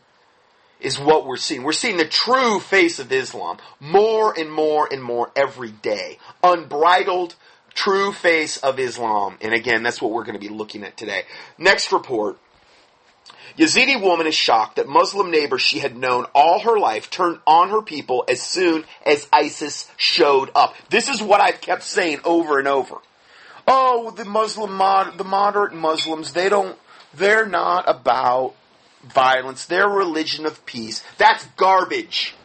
is 0.79 0.99
what 0.99 1.25
we're 1.25 1.37
seeing. 1.37 1.63
We're 1.63 1.71
seeing 1.71 1.97
the 1.97 2.07
true 2.07 2.59
face 2.59 2.99
of 2.99 3.11
Islam 3.11 3.57
more 3.79 4.37
and 4.37 4.51
more 4.51 4.87
and 4.91 5.01
more 5.01 5.31
every 5.35 5.71
day. 5.71 6.19
Unbridled, 6.43 7.35
true 7.73 8.11
face 8.11 8.57
of 8.57 8.79
Islam. 8.79 9.37
And 9.41 9.53
again, 9.53 9.83
that's 9.83 10.01
what 10.01 10.11
we're 10.11 10.23
going 10.23 10.39
to 10.39 10.47
be 10.47 10.53
looking 10.53 10.83
at 10.83 10.97
today. 10.97 11.23
Next 11.57 11.91
report 11.91 12.37
Yazidi 13.57 13.99
woman 13.99 14.27
is 14.27 14.35
shocked 14.35 14.75
that 14.75 14.87
Muslim 14.87 15.31
neighbors 15.31 15.61
she 15.61 15.79
had 15.79 15.97
known 15.97 16.25
all 16.35 16.59
her 16.59 16.77
life 16.77 17.09
turned 17.09 17.39
on 17.47 17.69
her 17.69 17.81
people 17.81 18.23
as 18.29 18.41
soon 18.41 18.83
as 19.05 19.27
ISIS 19.33 19.89
showed 19.97 20.51
up. 20.53 20.75
This 20.89 21.09
is 21.09 21.23
what 21.23 21.41
I've 21.41 21.59
kept 21.59 21.83
saying 21.83 22.19
over 22.23 22.59
and 22.59 22.67
over. 22.67 22.97
Oh, 23.67 24.11
the 24.11 24.25
Muslim 24.25 24.73
mod, 24.73 25.17
the 25.17 25.23
moderate 25.23 25.73
Muslims, 25.73 26.33
they 26.33 26.49
don't, 26.49 26.77
they're 27.15 27.47
not 27.47 27.85
about 27.89 28.53
violence. 29.11 29.65
They're 29.65 29.89
religion 29.89 30.45
of 30.45 30.65
peace. 30.65 31.03
That's 31.17 31.45
garbage. 31.57 32.35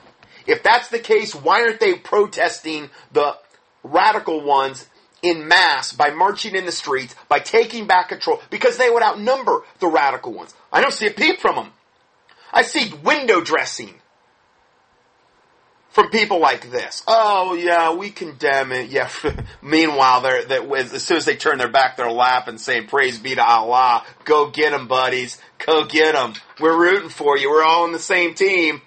If 0.46 0.62
that's 0.62 0.88
the 0.88 0.98
case, 0.98 1.34
why 1.34 1.62
aren't 1.62 1.80
they 1.80 1.94
protesting 1.94 2.90
the 3.12 3.36
radical 3.84 4.42
ones 4.42 4.88
in 5.22 5.46
mass 5.46 5.92
by 5.92 6.10
marching 6.10 6.54
in 6.54 6.66
the 6.66 6.72
streets, 6.72 7.14
by 7.28 7.38
taking 7.38 7.86
back 7.86 8.08
control, 8.08 8.40
because 8.50 8.76
they 8.76 8.90
would 8.90 9.02
outnumber 9.02 9.62
the 9.78 9.86
radical 9.86 10.32
ones. 10.32 10.54
I 10.72 10.80
don't 10.80 10.92
see 10.92 11.06
a 11.06 11.12
peep 11.12 11.40
from 11.40 11.56
them. 11.56 11.72
I 12.52 12.62
see 12.62 12.92
window 13.02 13.40
dressing 13.40 13.94
from 15.92 16.08
people 16.08 16.40
like 16.40 16.70
this. 16.70 17.02
Oh 17.06 17.54
yeah, 17.54 17.94
we 17.94 18.10
condemn 18.10 18.72
it. 18.72 18.90
Yeah. 18.90 19.10
Meanwhile, 19.62 20.22
they're, 20.22 20.44
they're, 20.44 20.76
as 20.76 21.02
soon 21.02 21.18
as 21.18 21.24
they 21.24 21.36
turn 21.36 21.58
their 21.58 21.70
back, 21.70 21.96
they're 21.96 22.10
laughing, 22.10 22.58
saying, 22.58 22.88
"Praise 22.88 23.18
be 23.18 23.34
to 23.34 23.44
Allah." 23.44 24.04
Go 24.24 24.50
get 24.50 24.72
them, 24.72 24.88
buddies. 24.88 25.38
Go 25.66 25.84
get 25.84 26.14
them. 26.14 26.34
We're 26.60 26.76
rooting 26.76 27.08
for 27.08 27.38
you. 27.38 27.50
We're 27.50 27.64
all 27.64 27.84
on 27.84 27.92
the 27.92 27.98
same 27.98 28.34
team. 28.34 28.82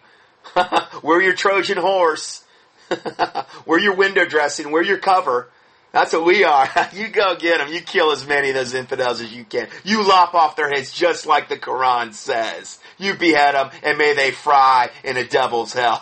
We're 1.03 1.21
your 1.21 1.33
Trojan 1.33 1.77
horse. 1.77 2.43
We're 3.65 3.79
your 3.79 3.95
window 3.95 4.25
dressing. 4.25 4.71
We're 4.71 4.83
your 4.83 4.97
cover. 4.97 5.49
That's 5.91 6.11
what 6.11 6.25
we 6.25 6.43
are. 6.43 6.69
you 6.93 7.07
go 7.07 7.37
get 7.37 7.59
them. 7.59 7.71
You 7.71 7.79
kill 7.79 8.11
as 8.11 8.27
many 8.27 8.49
of 8.49 8.55
those 8.55 8.73
infidels 8.73 9.21
as 9.21 9.33
you 9.33 9.45
can. 9.45 9.69
You 9.85 10.05
lop 10.05 10.33
off 10.33 10.57
their 10.57 10.69
heads 10.69 10.91
just 10.91 11.25
like 11.25 11.47
the 11.47 11.55
Quran 11.55 12.13
says. 12.13 12.79
You 12.97 13.15
behead 13.15 13.55
them 13.55 13.69
and 13.81 13.97
may 13.97 14.13
they 14.13 14.31
fry 14.31 14.89
in 15.05 15.15
a 15.15 15.25
devil's 15.25 15.73
hell. 15.73 15.99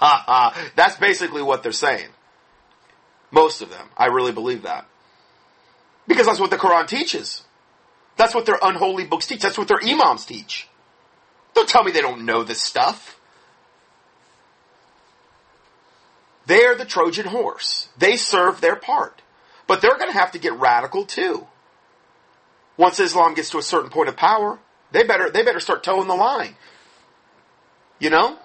That's 0.76 0.96
basically 0.98 1.44
what 1.44 1.62
they're 1.62 1.72
saying. 1.72 2.10
Most 3.30 3.62
of 3.62 3.70
them. 3.70 3.88
I 3.96 4.08
really 4.08 4.32
believe 4.32 4.64
that. 4.64 4.88
Because 6.08 6.26
that's 6.26 6.40
what 6.40 6.50
the 6.50 6.58
Quran 6.58 6.88
teaches. 6.88 7.44
That's 8.16 8.36
what 8.36 8.46
their 8.46 8.60
unholy 8.62 9.06
books 9.06 9.28
teach. 9.28 9.42
That's 9.42 9.58
what 9.58 9.68
their 9.68 9.82
imams 9.84 10.26
teach. 10.26 10.68
Don't 11.54 11.68
tell 11.68 11.84
me 11.84 11.92
they 11.92 12.02
don't 12.02 12.26
know 12.26 12.44
this 12.44 12.62
stuff. 12.62 13.20
They're 16.46 16.76
the 16.76 16.86
Trojan 16.86 17.26
horse. 17.26 17.90
They 17.98 18.18
serve 18.18 18.60
their 18.60 18.76
part. 18.76 19.22
But 19.68 19.82
they're 19.82 19.98
going 19.98 20.12
to 20.12 20.18
have 20.18 20.32
to 20.32 20.40
get 20.40 20.54
radical 20.54 21.06
too. 21.06 21.48
Once 22.76 23.00
Islam 23.00 23.34
gets 23.34 23.52
to 23.52 23.58
a 23.58 23.64
certain 23.64 23.90
point 23.90 24.10
of 24.10 24.18
power, 24.18 24.60
they 24.92 25.04
better 25.04 25.30
they 25.30 25.44
better 25.44 25.60
start 25.60 25.84
toeing 25.84 26.08
the 26.08 26.16
line. 26.16 26.56
You 28.00 28.10
know? 28.10 28.38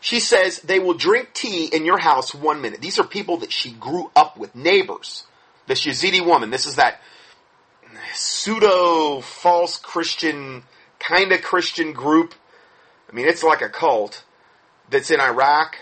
She 0.00 0.20
says 0.20 0.60
they 0.60 0.78
will 0.78 0.94
drink 0.94 1.30
tea 1.34 1.66
in 1.66 1.84
your 1.84 1.98
house 1.98 2.34
one 2.34 2.62
minute. 2.62 2.80
These 2.80 2.98
are 2.98 3.04
people 3.04 3.38
that 3.38 3.52
she 3.52 3.72
grew 3.72 4.10
up 4.14 4.36
with, 4.36 4.54
neighbors. 4.54 5.26
This 5.66 5.84
Yazidi 5.84 6.24
woman. 6.24 6.50
This 6.50 6.66
is 6.66 6.76
that 6.76 7.00
pseudo 8.16 9.20
false 9.20 9.78
Christian, 9.78 10.64
kind 10.98 11.32
of 11.32 11.42
Christian 11.42 11.92
group. 11.92 12.34
I 13.10 13.14
mean, 13.14 13.28
it's 13.28 13.42
like 13.42 13.62
a 13.62 13.68
cult 13.68 14.24
that's 14.90 15.10
in 15.10 15.20
Iraq. 15.20 15.76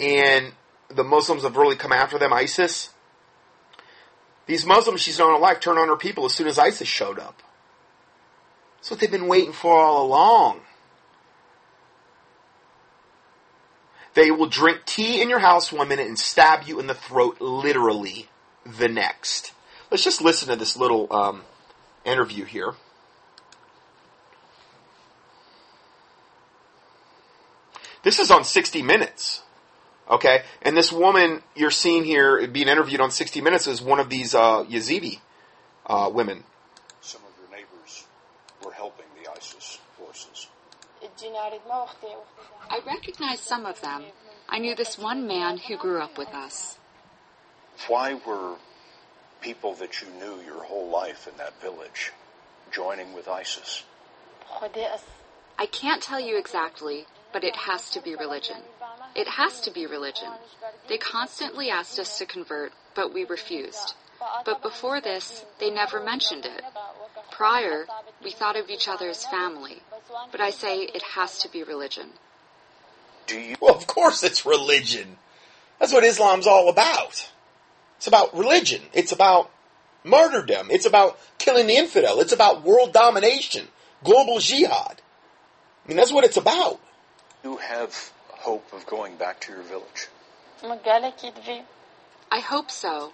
And 0.00 0.52
the 0.88 1.04
Muslims 1.04 1.42
have 1.42 1.56
really 1.56 1.76
come 1.76 1.92
after 1.92 2.18
them, 2.18 2.32
ISIS. 2.32 2.90
These 4.46 4.66
Muslims 4.66 5.00
she's 5.00 5.18
known 5.18 5.32
her 5.32 5.40
life 5.40 5.66
on 5.66 5.88
her 5.88 5.96
people 5.96 6.26
as 6.26 6.34
soon 6.34 6.46
as 6.46 6.58
ISIS 6.58 6.88
showed 6.88 7.18
up. 7.18 7.42
That's 8.76 8.90
what 8.90 9.00
they've 9.00 9.10
been 9.10 9.28
waiting 9.28 9.52
for 9.52 9.78
all 9.78 10.04
along. 10.04 10.60
They 14.12 14.30
will 14.30 14.46
drink 14.46 14.84
tea 14.84 15.22
in 15.22 15.30
your 15.30 15.38
house 15.38 15.72
one 15.72 15.88
minute 15.88 16.06
and 16.06 16.18
stab 16.18 16.64
you 16.64 16.78
in 16.78 16.86
the 16.86 16.94
throat 16.94 17.40
literally 17.40 18.28
the 18.64 18.88
next. 18.88 19.53
Let's 19.94 20.02
just 20.02 20.22
listen 20.22 20.48
to 20.48 20.56
this 20.56 20.76
little 20.76 21.06
um, 21.12 21.42
interview 22.04 22.44
here. 22.44 22.74
This 28.02 28.18
is 28.18 28.32
on 28.32 28.42
60 28.42 28.82
Minutes. 28.82 29.44
Okay, 30.10 30.42
and 30.62 30.76
this 30.76 30.90
woman 30.90 31.44
you're 31.54 31.70
seeing 31.70 32.02
here 32.02 32.44
being 32.48 32.66
interviewed 32.66 33.00
on 33.00 33.12
60 33.12 33.40
Minutes 33.40 33.68
is 33.68 33.80
one 33.80 34.00
of 34.00 34.10
these 34.10 34.34
uh, 34.34 34.64
Yazidi 34.64 35.20
uh, 35.86 36.10
women. 36.12 36.42
Some 37.00 37.22
of 37.22 37.30
your 37.38 37.56
neighbors 37.56 38.04
were 38.64 38.72
helping 38.72 39.06
the 39.22 39.30
ISIS 39.30 39.78
forces. 39.96 40.48
I 42.68 42.80
recognized 42.84 43.44
some 43.44 43.64
of 43.64 43.80
them. 43.80 44.06
I 44.48 44.58
knew 44.58 44.74
this 44.74 44.98
one 44.98 45.28
man 45.28 45.58
who 45.58 45.76
grew 45.76 46.00
up 46.00 46.18
with 46.18 46.34
us. 46.34 46.78
Why 47.86 48.14
were 48.14 48.56
people 49.44 49.74
that 49.74 50.00
you 50.00 50.08
knew 50.18 50.40
your 50.42 50.64
whole 50.64 50.88
life 50.88 51.28
in 51.30 51.36
that 51.36 51.60
village 51.60 52.12
joining 52.72 53.12
with 53.12 53.28
ISIS? 53.28 53.84
I 55.58 55.66
can't 55.66 56.02
tell 56.02 56.18
you 56.18 56.38
exactly, 56.38 57.04
but 57.30 57.44
it 57.44 57.54
has 57.54 57.90
to 57.90 58.00
be 58.00 58.16
religion. 58.16 58.56
It 59.14 59.28
has 59.28 59.60
to 59.60 59.70
be 59.70 59.86
religion. 59.86 60.30
They 60.88 60.96
constantly 60.96 61.68
asked 61.68 61.98
us 61.98 62.16
to 62.18 62.26
convert, 62.26 62.72
but 62.94 63.12
we 63.12 63.24
refused. 63.24 63.94
But 64.46 64.62
before 64.62 65.02
this, 65.02 65.44
they 65.60 65.70
never 65.70 66.02
mentioned 66.02 66.46
it. 66.46 66.62
Prior, 67.30 67.86
we 68.22 68.30
thought 68.30 68.56
of 68.56 68.70
each 68.70 68.88
other 68.88 69.10
as 69.10 69.26
family, 69.26 69.82
but 70.32 70.40
I 70.40 70.50
say 70.50 70.78
it 70.78 71.02
has 71.14 71.38
to 71.40 71.50
be 71.50 71.62
religion. 71.62 72.08
Do 73.26 73.38
you? 73.38 73.56
Well, 73.60 73.74
of 73.74 73.86
course 73.86 74.22
it's 74.22 74.46
religion. 74.46 75.18
That's 75.78 75.92
what 75.92 76.04
Islam's 76.04 76.46
all 76.46 76.70
about. 76.70 77.30
It's 78.04 78.08
about 78.08 78.36
religion. 78.36 78.82
It's 78.92 79.12
about 79.12 79.50
martyrdom. 80.04 80.70
It's 80.70 80.84
about 80.84 81.18
killing 81.38 81.66
the 81.66 81.76
infidel. 81.76 82.20
It's 82.20 82.34
about 82.34 82.62
world 82.62 82.92
domination, 82.92 83.68
global 84.04 84.40
jihad. 84.40 85.00
I 85.00 85.88
mean, 85.88 85.96
that's 85.96 86.12
what 86.12 86.22
it's 86.22 86.36
about 86.36 86.80
you 87.42 87.56
have 87.56 88.12
hope 88.28 88.70
of 88.74 88.84
going 88.84 89.16
back 89.16 89.40
to 89.40 89.52
your 89.52 89.62
village? 89.62 90.08
I 92.30 92.40
hope 92.40 92.70
so. 92.70 93.12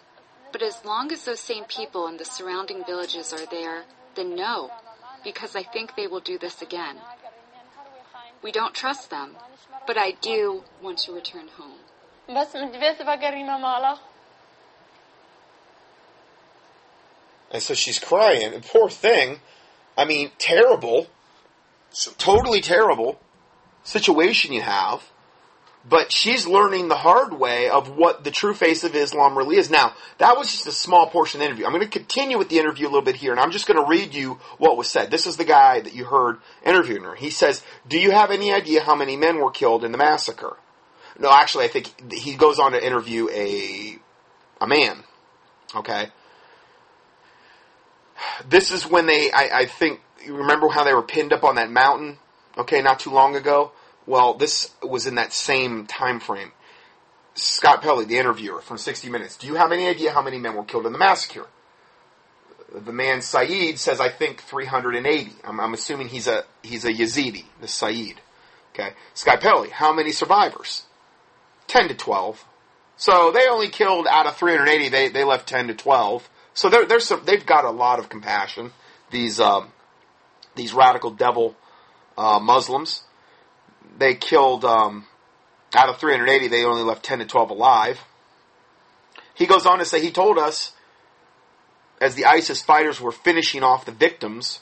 But 0.51 0.63
as 0.63 0.85
long 0.85 1.13
as 1.13 1.25
those 1.25 1.39
same 1.39 1.67
people 1.67 2.09
in 2.09 2.17
the 2.17 2.25
surrounding 2.25 2.85
villages 2.85 3.33
are 3.33 3.47
there, 3.47 3.85
then 4.17 4.35
no, 4.35 4.73
because 5.23 5.55
I 5.55 5.63
think 5.63 5.95
they 5.95 6.09
will 6.09 6.19
do 6.19 6.37
this 6.37 6.63
again. 6.63 6.97
We 8.43 8.51
don't 8.51 8.75
trust 8.75 9.11
them, 9.11 9.37
but 9.87 9.97
I 9.97 10.17
do 10.21 10.65
want 10.83 10.99
to 11.07 11.13
return 11.13 11.47
home. 11.57 11.79
And 17.51 17.63
so 17.63 17.75
she's 17.75 17.99
crying. 17.99 18.55
And 18.55 18.65
Poor 18.65 18.89
thing. 18.89 19.41
I 19.97 20.05
mean, 20.05 20.31
terrible. 20.39 21.09
Totally 22.19 22.61
terrible 22.61 23.19
situation 23.83 24.53
you 24.53 24.63
have, 24.63 25.03
but 25.89 26.13
she's 26.13 26.47
learning 26.47 26.89
the 26.89 26.97
hard 26.97 27.33
way 27.33 27.69
of 27.71 27.97
what 27.97 28.23
the 28.23 28.31
true 28.31 28.55
face 28.55 28.85
of 28.85 28.95
Islam 28.95 29.37
really 29.37 29.57
is. 29.57 29.71
Now, 29.71 29.95
that 30.19 30.37
was 30.37 30.51
just 30.51 30.67
a 30.67 30.73
small 30.73 31.09
portion 31.09 31.39
of 31.39 31.43
the 31.43 31.47
interview. 31.47 31.67
I'm 31.67 31.73
going 31.73 31.83
to 31.83 31.89
continue 31.89 32.39
with 32.39 32.49
the 32.49 32.59
interview 32.59 32.87
a 32.87 32.91
little 32.91 33.03
bit 33.03 33.17
here, 33.17 33.33
and 33.33 33.41
I'm 33.41 33.51
just 33.51 33.67
going 33.67 33.83
to 33.83 33.89
read 33.89 34.15
you 34.15 34.39
what 34.59 34.77
was 34.77 34.89
said. 34.89 35.11
This 35.11 35.27
is 35.27 35.37
the 35.37 35.45
guy 35.45 35.81
that 35.81 35.95
you 35.95 36.05
heard 36.05 36.39
interviewing 36.65 37.05
her. 37.05 37.15
He 37.15 37.31
says, 37.31 37.63
Do 37.89 37.99
you 37.99 38.11
have 38.11 38.31
any 38.31 38.53
idea 38.53 38.83
how 38.83 38.95
many 38.95 39.17
men 39.17 39.39
were 39.39 39.51
killed 39.51 39.85
in 39.85 39.93
the 39.93 39.99
massacre? 39.99 40.57
No, 41.19 41.31
actually, 41.33 41.65
I 41.65 41.69
think 41.69 42.13
he 42.13 42.35
goes 42.35 42.59
on 42.59 42.73
to 42.73 42.85
interview 42.85 43.29
a, 43.31 43.99
a 44.61 44.67
man. 44.67 45.03
Okay? 45.75 46.09
This 48.49 48.71
is 48.71 48.87
when 48.87 49.07
they, 49.07 49.31
I, 49.33 49.61
I 49.61 49.67
think, 49.67 50.01
you 50.25 50.37
remember 50.37 50.69
how 50.69 50.85
they 50.85 50.95
were 50.95 51.03
pinned 51.03 51.33
up 51.33 51.45
on 51.45 51.55
that 51.57 51.71
mountain? 51.71 52.19
okay, 52.57 52.83
not 52.83 53.01
too 53.01 53.11
long 53.11 53.37
ago. 53.37 53.73
Well, 54.07 54.35
this 54.35 54.73
was 54.83 55.07
in 55.07 55.17
that 55.17 55.33
same 55.33 55.87
time 55.87 56.21
frame. 56.21 56.53
Scott 57.35 57.83
Pelley, 57.83 58.05
the 58.05 58.19
interviewer 58.19 58.61
from 58.61 58.79
60 58.79 59.09
Minutes, 59.09 59.37
do 59.37 59.47
you 59.47 59.55
have 59.55 59.73
any 59.73 59.87
idea 59.87 60.13
how 60.13 60.23
many 60.23 60.39
men 60.39 60.55
were 60.55 60.65
killed 60.65 60.87
in 60.87 60.93
the 60.93 60.99
massacre? 60.99 61.47
The 62.73 62.93
man 62.93 63.21
Saeed 63.21 63.79
says, 63.79 64.01
I 64.01 64.11
think 64.11 64.43
380. 64.43 65.33
I'm, 65.45 65.61
I'm 65.61 65.75
assuming 65.75 66.09
he's 66.09 66.29
a 66.29 66.45
he's 66.63 66.85
a 66.85 66.93
Yazidi, 66.93 67.45
the 67.61 67.67
Saeed. 67.67 68.21
Okay, 68.73 68.91
Scott 69.15 69.41
Pelley, 69.41 69.71
how 69.71 69.93
many 69.93 70.13
survivors? 70.13 70.85
10 71.67 71.89
to 71.89 71.95
12. 71.95 72.45
So 72.97 73.33
they 73.33 73.49
only 73.49 73.69
killed 73.69 74.07
out 74.09 74.27
of 74.27 74.37
380. 74.37 74.89
They 74.89 75.09
they 75.09 75.25
left 75.25 75.49
10 75.49 75.69
to 75.69 75.75
12. 75.75 76.31
So 76.55 76.69
they're, 76.69 76.87
they're 76.87 77.01
they've 77.25 77.47
got 77.47 77.65
a 77.65 77.71
lot 77.71 77.99
of 77.99 78.09
compassion. 78.09 78.73
These 79.11 79.41
um, 79.41 79.73
these 80.55 80.73
radical 80.73 81.11
devil 81.11 81.57
uh, 82.17 82.39
Muslims. 82.39 83.05
They 83.99 84.15
killed, 84.15 84.65
um, 84.65 85.07
out 85.75 85.89
of 85.89 85.99
380, 85.99 86.49
they 86.49 86.65
only 86.65 86.83
left 86.83 87.05
10 87.05 87.21
to 87.21 87.27
12 87.27 87.51
alive. 87.51 88.01
He 89.35 89.47
goes 89.47 89.67
on 89.67 89.79
to 89.79 89.85
say, 89.85 90.01
he 90.01 90.11
told 90.11 90.39
us, 90.39 90.73
as 92.01 92.15
the 92.15 92.25
ISIS 92.25 92.63
fighters 92.63 93.01
were 93.01 93.13
finishing 93.13 93.63
off 93.63 93.85
the 93.85 93.93
victims, 93.93 94.61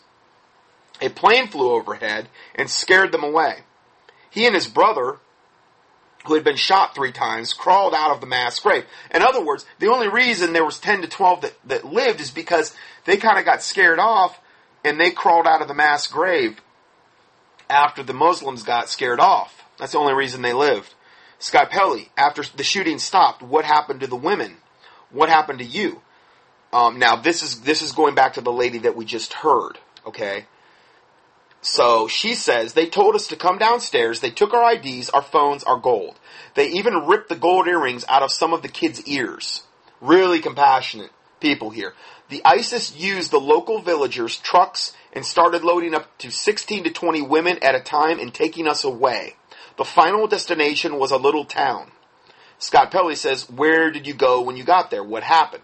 A 1.01 1.09
plane 1.09 1.47
flew 1.49 1.73
overhead 1.73 2.29
and 2.55 2.69
scared 2.69 3.13
them 3.13 3.23
away. 3.23 3.61
He 4.31 4.47
and 4.47 4.55
his 4.55 4.67
brother, 4.67 5.19
who 6.27 6.35
had 6.35 6.45
been 6.45 6.57
shot 6.57 6.95
three 6.95 7.13
times, 7.13 7.53
crawled 7.53 7.95
out 7.95 8.11
of 8.11 8.21
the 8.21 8.27
mass 8.27 8.59
grave. 8.61 8.85
In 9.15 9.23
other 9.23 9.45
words, 9.45 9.65
the 9.79 9.89
only 9.89 10.09
reason 10.09 10.53
there 10.53 10.65
was 10.65 10.79
10 10.79 11.03
to 11.03 11.09
12 11.09 11.41
that, 11.43 11.55
that 11.67 11.85
lived 11.85 12.21
is 12.21 12.31
because 12.31 12.75
they 13.05 13.17
kind 13.17 13.39
of 13.39 13.45
got 13.45 13.63
scared 13.63 13.99
off 13.99 14.39
and 14.85 15.01
they 15.01 15.11
crawled 15.11 15.47
out 15.47 15.63
of 15.63 15.69
the 15.69 15.75
mass 15.75 16.07
grave 16.07 16.61
after 17.71 18.03
the 18.03 18.13
Muslims 18.13 18.63
got 18.63 18.89
scared 18.89 19.21
off. 19.21 19.65
That's 19.79 19.93
the 19.93 19.99
only 19.99 20.15
reason 20.15 20.43
they 20.43 20.53
lived. 20.53 20.95
Scott 21.39 21.71
Pelley, 21.71 22.11
after 22.17 22.43
the 22.57 22.65
shooting 22.65 22.99
stopped, 22.99 23.43
what 23.43 23.65
happened 23.65 24.01
to 24.01 24.07
the 24.07 24.17
women? 24.17 24.57
What 25.11 25.29
happened 25.29 25.61
to 25.61 25.65
you? 25.65 26.03
Um, 26.73 26.99
now 26.99 27.17
this 27.17 27.43
is 27.43 27.63
this 27.63 27.81
is 27.81 27.93
going 27.93 28.15
back 28.15 28.35
to 28.35 28.41
the 28.41 28.53
lady 28.53 28.79
that 28.79 28.97
we 28.97 29.05
just 29.05 29.33
heard. 29.33 29.79
Okay, 30.07 30.47
so 31.61 32.07
she 32.09 32.35
says 32.35 32.73
they 32.73 32.87
told 32.87 33.15
us 33.15 33.27
to 33.29 33.37
come 33.37 33.59
downstairs. 33.59 34.21
They 34.21 34.31
took 34.31 34.55
our 34.55 34.75
IDs, 34.75 35.11
our 35.11 35.23
phones, 35.23 35.65
our 35.65 35.79
gold. 35.79 36.19
They 36.55 36.69
even 36.69 37.07
ripped 37.07 37.29
the 37.29 37.37
gold 37.37 37.67
earrings 37.67 38.05
out 38.09 38.23
of 38.23 38.33
some 38.33 38.53
of 38.53 38.63
the 38.63 38.69
kids' 38.69 39.07
ears. 39.07 39.65
Really 40.01 40.41
compassionate 40.41 41.11
people 41.41 41.71
here. 41.71 41.95
The 42.29 42.43
ISIS 42.45 42.97
used 42.97 43.31
the 43.31 43.41
local 43.41 43.81
villagers' 43.81 44.37
trucks 44.37 44.93
and 45.13 45.25
started 45.25 45.65
loading 45.65 45.95
up 45.95 46.17
to 46.19 46.31
16 46.31 46.85
to 46.85 46.91
20 46.91 47.23
women 47.23 47.59
at 47.63 47.75
a 47.75 47.81
time 47.81 48.19
and 48.21 48.33
taking 48.33 48.69
us 48.69 48.85
away. 48.85 49.35
The 49.77 49.85
final 49.85 50.27
destination 50.27 50.99
was 50.99 51.11
a 51.11 51.17
little 51.17 51.45
town. 51.45 51.91
Scott 52.59 52.91
Pelley 52.91 53.15
says, 53.15 53.49
Where 53.49 53.91
did 53.91 54.07
you 54.07 54.15
go 54.15 54.43
when 54.43 54.57
you 54.57 54.65
got 54.65 54.91
there? 54.91 55.03
What 55.03 55.23
happened? 55.23 55.63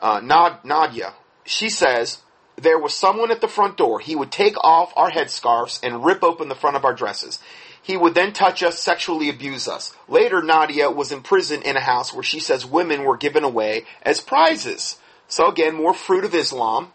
Uh, 0.00 0.20
Nad- 0.20 0.64
Nadia, 0.64 1.14
she 1.44 1.68
says, 1.68 2.18
There 2.60 2.78
was 2.78 2.92
someone 2.92 3.30
at 3.30 3.40
the 3.40 3.48
front 3.48 3.76
door. 3.76 4.00
He 4.00 4.14
would 4.14 4.30
take 4.30 4.56
off 4.62 4.92
our 4.96 5.10
headscarves 5.10 5.80
and 5.82 6.04
rip 6.04 6.22
open 6.22 6.48
the 6.48 6.54
front 6.54 6.76
of 6.76 6.84
our 6.84 6.92
dresses. 6.92 7.38
He 7.82 7.96
would 7.96 8.14
then 8.14 8.32
touch 8.32 8.62
us, 8.62 8.78
sexually 8.78 9.30
abuse 9.30 9.66
us. 9.66 9.94
Later, 10.08 10.42
Nadia 10.42 10.90
was 10.90 11.10
in 11.10 11.22
prison 11.22 11.62
in 11.62 11.76
a 11.76 11.80
house 11.80 12.12
where 12.12 12.22
she 12.22 12.38
says 12.38 12.66
women 12.66 13.04
were 13.04 13.16
given 13.16 13.44
away 13.44 13.86
as 14.02 14.20
prizes. 14.20 14.98
So 15.26 15.48
again, 15.48 15.74
more 15.74 15.94
fruit 15.94 16.24
of 16.24 16.34
Islam. 16.34 16.92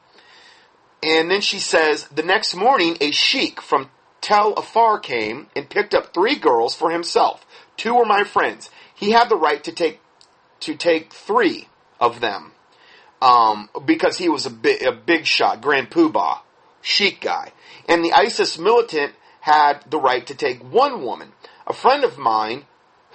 And 1.02 1.32
then 1.32 1.42
she 1.42 1.60
says, 1.60 2.06
the 2.06 2.24
next 2.24 2.56
morning, 2.56 2.98
a 3.02 3.12
sheik 3.12 3.60
from 3.60 3.90
Tel 4.22 4.54
Afar 4.54 5.00
came 5.00 5.48
and 5.56 5.70
picked 5.70 5.96
up 5.96 6.14
three 6.14 6.36
girls 6.36 6.76
for 6.76 6.92
himself. 6.92 7.46
Two 7.76 7.96
were 7.96 8.06
my 8.06 8.24
friends. 8.24 8.70
He 8.94 9.12
had 9.12 9.30
the 9.30 9.36
right 9.36 9.64
to 9.64 9.72
take 9.72 10.00
to 10.62 10.76
take 10.76 11.12
three 11.14 11.68
of 12.00 12.22
them 12.22 12.54
um, 13.22 13.70
because 13.86 14.18
he 14.18 14.30
was 14.30 14.46
a, 14.46 14.52
bi- 14.52 14.82
a 14.86 14.92
big 14.92 15.26
shot, 15.26 15.62
Grand 15.62 15.90
Poobah, 15.90 16.40
sheik 16.82 17.22
guy. 17.22 17.52
And 17.88 18.04
the 18.04 18.14
ISIS 18.14 18.58
militant 18.58 19.14
had 19.42 19.84
the 19.90 20.00
right 20.00 20.26
to 20.28 20.36
take 20.36 20.62
one 20.64 21.04
woman. 21.04 21.32
A 21.68 21.74
friend 21.74 22.04
of 22.04 22.18
mine 22.18 22.66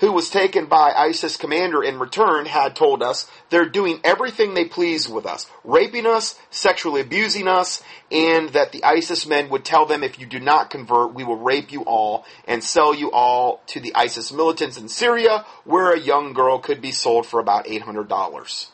who 0.00 0.10
was 0.12 0.30
taken 0.30 0.64
by 0.64 0.92
ISIS 0.92 1.36
commander 1.36 1.82
in 1.82 1.98
return 1.98 2.46
had 2.46 2.74
told 2.74 3.02
us 3.02 3.30
they're 3.50 3.68
doing 3.68 4.00
everything 4.02 4.54
they 4.54 4.64
please 4.64 5.06
with 5.06 5.26
us, 5.26 5.46
raping 5.62 6.06
us, 6.06 6.38
sexually 6.48 7.02
abusing 7.02 7.46
us, 7.46 7.82
and 8.10 8.48
that 8.50 8.72
the 8.72 8.82
ISIS 8.82 9.26
men 9.26 9.50
would 9.50 9.64
tell 9.64 9.84
them 9.84 10.02
if 10.02 10.18
you 10.18 10.24
do 10.24 10.40
not 10.40 10.70
convert, 10.70 11.14
we 11.14 11.22
will 11.22 11.36
rape 11.36 11.70
you 11.70 11.82
all 11.82 12.24
and 12.46 12.64
sell 12.64 12.94
you 12.94 13.12
all 13.12 13.60
to 13.66 13.78
the 13.78 13.94
ISIS 13.94 14.32
militants 14.32 14.78
in 14.78 14.88
Syria, 14.88 15.44
where 15.64 15.92
a 15.92 16.00
young 16.00 16.32
girl 16.32 16.58
could 16.58 16.80
be 16.80 16.92
sold 16.92 17.26
for 17.26 17.38
about 17.38 17.66
$800. 17.66 18.68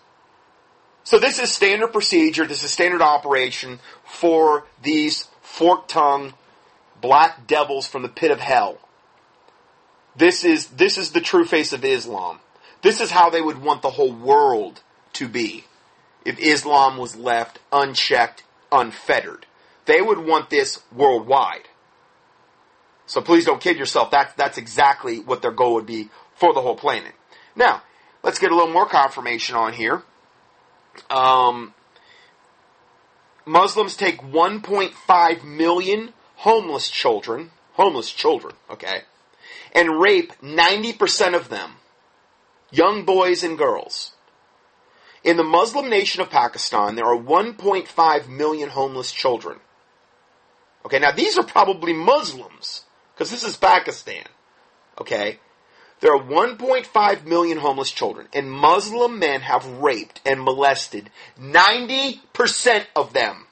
So 1.06 1.20
this 1.20 1.38
is 1.38 1.52
standard 1.52 1.92
procedure, 1.92 2.48
this 2.48 2.64
is 2.64 2.72
standard 2.72 3.00
operation 3.00 3.78
for 4.04 4.66
these 4.82 5.28
fork-tongued 5.40 6.34
black 7.00 7.46
devils 7.46 7.86
from 7.86 8.02
the 8.02 8.08
pit 8.08 8.32
of 8.32 8.40
hell. 8.40 8.80
This 10.16 10.44
is, 10.44 10.66
this 10.66 10.98
is 10.98 11.12
the 11.12 11.20
true 11.20 11.44
face 11.44 11.72
of 11.72 11.84
Islam. 11.84 12.40
This 12.82 13.00
is 13.00 13.12
how 13.12 13.30
they 13.30 13.40
would 13.40 13.62
want 13.62 13.82
the 13.82 13.90
whole 13.90 14.12
world 14.12 14.82
to 15.12 15.28
be 15.28 15.66
if 16.24 16.40
Islam 16.40 16.96
was 16.96 17.14
left 17.14 17.60
unchecked, 17.72 18.42
unfettered. 18.72 19.46
They 19.84 20.02
would 20.02 20.18
want 20.18 20.50
this 20.50 20.82
worldwide. 20.92 21.68
So 23.06 23.20
please 23.20 23.44
don't 23.44 23.60
kid 23.60 23.78
yourself. 23.78 24.10
That's, 24.10 24.34
that's 24.34 24.58
exactly 24.58 25.20
what 25.20 25.40
their 25.40 25.52
goal 25.52 25.74
would 25.74 25.86
be 25.86 26.08
for 26.34 26.52
the 26.52 26.62
whole 26.62 26.74
planet. 26.74 27.12
Now, 27.54 27.82
let's 28.24 28.40
get 28.40 28.50
a 28.50 28.56
little 28.56 28.72
more 28.72 28.88
confirmation 28.88 29.54
on 29.54 29.72
here. 29.72 30.02
Um, 31.11 31.74
Muslims 33.44 33.96
take 33.96 34.20
1.5 34.20 35.44
million 35.44 36.12
homeless 36.37 36.90
children, 36.90 37.50
homeless 37.72 38.11
children, 38.11 38.54
okay, 38.70 39.02
and 39.72 40.00
rape 40.00 40.32
90% 40.42 41.35
of 41.35 41.48
them, 41.48 41.76
young 42.70 43.04
boys 43.04 43.42
and 43.44 43.56
girls. 43.56 44.12
In 45.22 45.37
the 45.37 45.44
Muslim 45.44 45.88
nation 45.88 46.22
of 46.22 46.30
Pakistan, 46.30 46.94
there 46.94 47.06
are 47.06 47.18
1.5 47.18 48.28
million 48.28 48.68
homeless 48.68 49.11
children. 49.11 49.59
Okay, 50.85 50.98
now 50.98 51.11
these 51.11 51.37
are 51.37 51.44
probably 51.44 51.92
Muslims, 51.92 52.85
because 53.14 53.30
this 53.30 53.42
is 53.42 53.56
Pakistan. 53.56 54.24
Okay? 55.00 55.40
There 56.00 56.14
are 56.14 56.22
1.5 56.22 57.24
million 57.24 57.59
homeless 57.59 57.90
children, 57.90 58.28
and 58.35 58.50
Muslim 58.50 59.18
men 59.18 59.40
have 59.40 59.66
raped 59.66 60.20
and 60.26 60.42
molested 60.42 61.11
90% 61.40 62.87
of 62.94 63.12
them. 63.12 63.46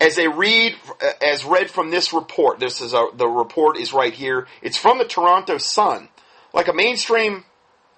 As 0.00 0.16
they 0.16 0.28
read, 0.28 0.74
uh, 1.02 1.10
as 1.22 1.44
read 1.44 1.70
from 1.70 1.90
this 1.90 2.12
report, 2.12 2.60
this 2.60 2.80
is 2.80 2.92
a, 2.92 3.06
the 3.14 3.26
report 3.26 3.78
is 3.78 3.92
right 3.92 4.12
here. 4.12 4.46
It's 4.62 4.76
from 4.76 4.98
the 4.98 5.04
Toronto 5.04 5.58
Sun, 5.58 6.08
like 6.52 6.68
a 6.68 6.74
mainstream, 6.74 7.44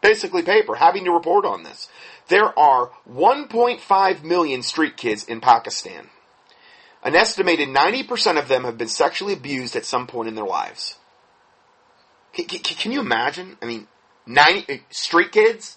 basically 0.01 0.43
paper, 0.43 0.75
having 0.75 1.05
to 1.05 1.13
report 1.13 1.45
on 1.45 1.63
this. 1.63 1.89
There 2.29 2.57
are 2.59 2.91
1.5 3.11 4.23
million 4.23 4.63
street 4.63 4.97
kids 4.97 5.25
in 5.25 5.41
Pakistan. 5.41 6.11
An 7.03 7.15
estimated 7.15 7.69
90% 7.69 8.39
of 8.39 8.49
them 8.49 8.65
have 8.65 8.77
been 8.77 8.89
sexually 8.89 9.33
abused 9.33 9.77
at 9.77 9.85
some 9.85 10.07
point 10.07 10.29
in 10.29 10.35
their 10.35 10.45
lives. 10.45 10.98
Can, 12.45 12.61
can, 12.61 12.93
you 12.93 13.01
imagine? 13.01 13.57
I 13.61 13.67
mean, 13.67 13.87
90 14.27 14.73
uh, 14.73 14.77
street 14.91 15.33
kids, 15.33 15.77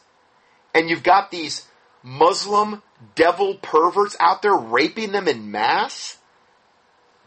and 0.74 0.90
you've 0.90 1.04
got 1.04 1.32
these 1.32 1.66
Muslim 2.04 2.82
devil 3.16 3.56
perverts 3.56 4.16
out 4.20 4.42
there 4.42 4.56
raping 4.56 5.12
them 5.12 5.28
in 5.28 5.52
mass? 5.52 6.18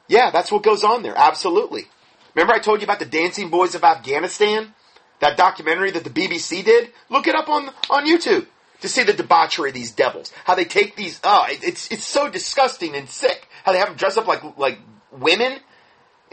Yeah, 0.08 0.30
that's 0.30 0.52
what 0.52 0.62
goes 0.62 0.84
on 0.84 1.02
there. 1.02 1.14
Absolutely. 1.16 1.86
Remember 2.34 2.54
I 2.54 2.58
told 2.58 2.80
you 2.80 2.84
about 2.84 2.98
the 2.98 3.06
Dancing 3.06 3.50
Boys 3.50 3.74
of 3.74 3.84
Afghanistan? 3.84 4.74
That 5.20 5.36
documentary 5.36 5.90
that 5.92 6.04
the 6.04 6.10
BBC 6.10 6.64
did? 6.64 6.90
Look 7.08 7.26
it 7.26 7.34
up 7.34 7.48
on, 7.48 7.70
on 7.88 8.06
YouTube 8.06 8.46
to 8.80 8.88
see 8.88 9.04
the 9.04 9.12
debauchery 9.12 9.70
of 9.70 9.74
these 9.74 9.92
devils. 9.92 10.32
How 10.44 10.54
they 10.54 10.64
take 10.64 10.96
these, 10.96 11.20
oh, 11.24 11.46
it's, 11.48 11.90
it's 11.90 12.04
so 12.04 12.28
disgusting 12.28 12.94
and 12.94 13.08
sick. 13.08 13.48
How 13.64 13.72
they 13.72 13.78
have 13.78 13.88
them 13.88 13.96
dress 13.96 14.16
up 14.16 14.26
like, 14.26 14.42
like 14.58 14.78
women 15.10 15.58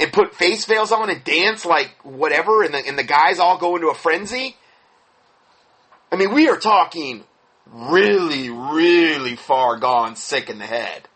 and 0.02 0.12
put 0.12 0.34
face 0.34 0.66
veils 0.66 0.92
on 0.92 1.10
and 1.10 1.24
dance 1.24 1.66
like 1.66 1.96
whatever 2.04 2.64
and 2.64 2.74
the, 2.74 2.80
and 2.80 2.98
the 2.98 3.04
guys 3.04 3.40
all 3.40 3.58
go 3.58 3.76
into 3.76 3.90
a 3.90 3.94
frenzy. 3.94 4.58
I 6.12 6.16
mean, 6.16 6.34
we 6.34 6.50
are 6.50 6.58
talking 6.58 7.24
really, 7.72 8.50
really 8.50 9.36
far 9.36 9.78
gone 9.78 10.16
sick 10.16 10.50
in 10.50 10.58
the 10.58 10.66
head. 10.66 11.08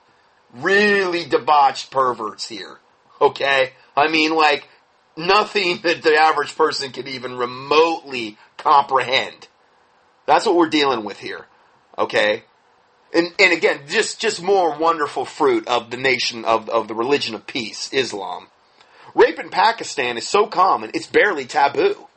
Really 0.54 1.26
debauched 1.26 1.92
perverts 1.92 2.48
here. 2.48 2.78
Okay? 3.20 3.74
I 3.98 4.08
mean, 4.10 4.36
like, 4.36 4.70
nothing 5.18 5.80
that 5.84 6.04
the 6.04 6.16
average 6.16 6.56
person 6.56 6.92
can 6.92 7.08
even 7.08 7.38
remotely 7.38 8.38
comprehend. 8.58 9.48
That's 10.28 10.46
what 10.46 10.56
we're 10.56 10.70
dealing 10.70 11.04
with 11.04 11.20
here. 11.20 11.46
Okay? 11.98 12.44
And, 13.14 13.34
and 13.40 13.54
again, 13.54 13.82
just, 13.88 14.20
just 14.20 14.42
more 14.42 14.78
wonderful 14.78 15.26
fruit 15.26 15.68
of 15.68 15.90
the 15.90 15.98
nation 15.98 16.46
of, 16.46 16.70
of 16.70 16.88
the 16.88 16.96
religion 16.96 17.34
of 17.34 17.48
peace, 17.48 17.90
Islam. 17.92 18.48
Rape 19.16 19.40
in 19.40 19.50
Pakistan 19.50 20.18
is 20.18 20.28
so 20.28 20.46
common, 20.46 20.92
it's 20.94 21.08
barely 21.08 21.46
taboo. 21.46 22.08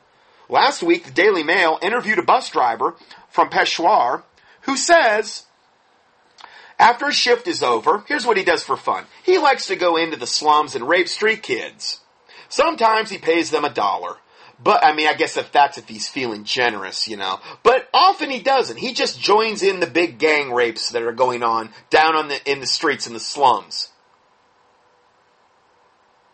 Last 0.49 0.83
week, 0.83 1.05
the 1.05 1.11
Daily 1.11 1.43
Mail 1.43 1.79
interviewed 1.81 2.19
a 2.19 2.23
bus 2.23 2.49
driver 2.49 2.95
from 3.29 3.49
Peshawar 3.49 4.23
who 4.61 4.75
says, 4.75 5.45
after 6.77 7.07
a 7.07 7.13
shift 7.13 7.47
is 7.47 7.63
over, 7.63 8.03
here's 8.07 8.25
what 8.25 8.37
he 8.37 8.43
does 8.43 8.63
for 8.63 8.77
fun. 8.77 9.05
He 9.23 9.37
likes 9.37 9.67
to 9.67 9.75
go 9.75 9.97
into 9.97 10.17
the 10.17 10.27
slums 10.27 10.75
and 10.75 10.87
rape 10.87 11.07
street 11.07 11.43
kids. 11.43 11.99
Sometimes 12.47 13.09
he 13.09 13.17
pays 13.17 13.51
them 13.51 13.65
a 13.65 13.73
dollar. 13.73 14.15
But, 14.61 14.83
I 14.83 14.93
mean, 14.93 15.07
I 15.07 15.13
guess 15.13 15.37
if 15.37 15.51
that's 15.51 15.77
if 15.77 15.87
he's 15.87 16.09
feeling 16.09 16.43
generous, 16.43 17.07
you 17.07 17.15
know. 17.15 17.39
But 17.63 17.87
often 17.93 18.29
he 18.29 18.41
doesn't. 18.41 18.77
He 18.77 18.93
just 18.93 19.19
joins 19.19 19.63
in 19.63 19.79
the 19.79 19.87
big 19.87 20.17
gang 20.17 20.51
rapes 20.51 20.91
that 20.91 21.03
are 21.03 21.13
going 21.13 21.43
on 21.43 21.69
down 21.89 22.15
on 22.15 22.27
the, 22.27 22.51
in 22.51 22.59
the 22.59 22.65
streets 22.65 23.07
in 23.07 23.13
the 23.13 23.19
slums. 23.19 23.88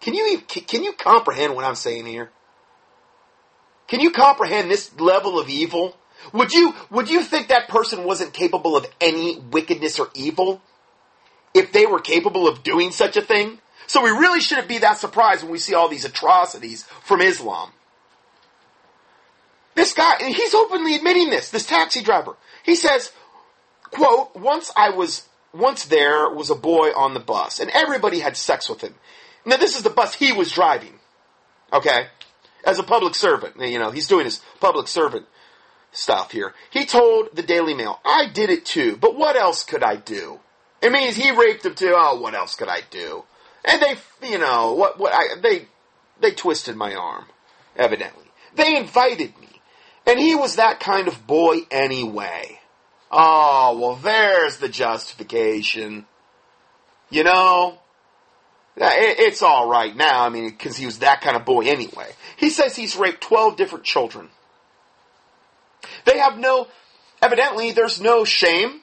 Can 0.05 0.13
you, 0.13 0.39
can 0.47 0.83
you 0.83 0.93
comprehend 0.93 1.53
what 1.53 1.65
I'm 1.65 1.75
saying 1.75 2.05
here? 2.05 2.31
Can 3.87 3.99
you 3.99 4.11
comprehend 4.11 4.71
this 4.71 4.97
level 4.97 5.37
of 5.37 5.49
evil? 5.49 5.97
Would 6.31 6.53
you, 6.53 6.73
would 6.89 7.09
you 7.09 7.21
think 7.21 7.49
that 7.49 7.67
person 7.67 8.05
wasn't 8.05 8.31
capable 8.31 8.77
of 8.77 8.85
any 9.01 9.37
wickedness 9.37 9.99
or 9.99 10.09
evil? 10.15 10.61
if 11.55 11.71
they 11.71 11.85
were 11.85 12.01
capable 12.01 12.47
of 12.47 12.61
doing 12.61 12.91
such 12.91 13.17
a 13.17 13.21
thing. 13.21 13.59
So 13.87 14.03
we 14.03 14.09
really 14.09 14.41
shouldn't 14.41 14.67
be 14.67 14.79
that 14.79 14.97
surprised 14.99 15.41
when 15.41 15.51
we 15.51 15.57
see 15.57 15.73
all 15.73 15.87
these 15.87 16.05
atrocities 16.05 16.83
from 17.01 17.21
Islam. 17.21 17.71
This 19.73 19.93
guy, 19.93 20.15
and 20.21 20.35
he's 20.35 20.53
openly 20.53 20.95
admitting 20.95 21.29
this, 21.29 21.49
this 21.49 21.65
taxi 21.65 22.03
driver. 22.03 22.35
He 22.63 22.75
says, 22.75 23.11
quote, 23.83 24.35
once 24.35 24.71
I 24.75 24.89
was, 24.89 25.27
once 25.53 25.85
there 25.85 26.29
was 26.29 26.49
a 26.49 26.55
boy 26.55 26.89
on 26.89 27.13
the 27.13 27.19
bus 27.19 27.59
and 27.59 27.71
everybody 27.71 28.19
had 28.19 28.35
sex 28.35 28.69
with 28.69 28.81
him. 28.81 28.95
Now 29.45 29.58
this 29.58 29.75
is 29.75 29.84
the 29.84 29.89
bus 29.89 30.15
he 30.15 30.31
was 30.31 30.51
driving. 30.51 30.99
Okay? 31.71 32.08
As 32.65 32.79
a 32.79 32.84
public 32.84 33.15
servant. 33.15 33.60
You 33.60 33.79
know, 33.79 33.91
he's 33.91 34.08
doing 34.08 34.25
his 34.25 34.41
public 34.60 34.88
servant 34.88 35.25
stuff 35.91 36.31
here. 36.31 36.53
He 36.71 36.86
told 36.86 37.36
the 37.36 37.43
Daily 37.43 37.73
Mail, 37.73 37.99
I 38.03 38.27
did 38.34 38.49
it 38.49 38.65
too, 38.65 38.97
but 38.97 39.15
what 39.15 39.36
else 39.36 39.63
could 39.63 39.84
I 39.84 39.95
do? 39.95 40.39
It 40.81 40.91
means 40.91 41.15
he 41.15 41.31
raped 41.31 41.65
him 41.65 41.75
too. 41.75 41.93
Oh, 41.95 42.19
what 42.19 42.36
else 42.36 42.55
could 42.55 42.67
I 42.69 42.81
do? 42.89 43.23
And 43.63 43.81
they, 43.81 44.29
you 44.29 44.38
know, 44.38 44.73
what, 44.73 44.99
what 44.99 45.13
I, 45.13 45.39
they, 45.41 45.67
they 46.21 46.31
twisted 46.31 46.75
my 46.75 46.93
arm, 46.93 47.25
evidently. 47.75 48.25
They 48.55 48.77
invited 48.77 49.38
me. 49.39 49.62
And 50.05 50.19
he 50.19 50.36
was 50.36 50.58
that 50.58 50.79
kind 50.79 51.08
of 51.08 51.25
boy 51.25 51.62
anyway. 51.71 52.60
Oh, 53.10 53.77
well, 53.79 53.95
there's 53.95 54.58
the 54.58 54.69
justification. 54.69 56.05
You 57.10 57.23
know? 57.23 57.79
It's 58.77 59.41
alright 59.41 59.95
now, 59.95 60.23
I 60.23 60.29
mean, 60.29 60.49
because 60.49 60.75
he 60.75 60.85
was 60.85 60.99
that 60.99 61.21
kind 61.21 61.35
of 61.35 61.45
boy 61.45 61.61
anyway. 61.61 62.11
He 62.35 62.49
says 62.49 62.75
he's 62.75 62.97
raped 62.97 63.21
12 63.21 63.55
different 63.55 63.85
children. 63.85 64.29
They 66.05 66.17
have 66.17 66.38
no, 66.38 66.67
evidently, 67.21 67.71
there's 67.71 68.01
no 68.01 68.25
shame. 68.25 68.81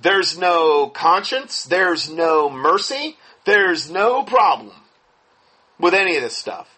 There's 0.00 0.38
no 0.38 0.88
conscience. 0.88 1.64
There's 1.64 2.08
no 2.08 2.48
mercy. 2.48 3.18
There's 3.44 3.90
no 3.90 4.22
problem 4.22 4.74
with 5.78 5.94
any 5.94 6.16
of 6.16 6.22
this 6.22 6.36
stuff. 6.36 6.68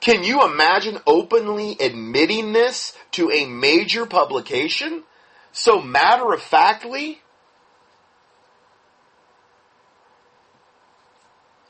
Can 0.00 0.24
you 0.24 0.44
imagine 0.44 0.98
openly 1.06 1.76
admitting 1.78 2.52
this 2.52 2.94
to 3.12 3.30
a 3.30 3.46
major 3.46 4.04
publication? 4.04 5.04
So 5.52 5.80
matter 5.80 6.32
of 6.32 6.42
factly? 6.42 7.21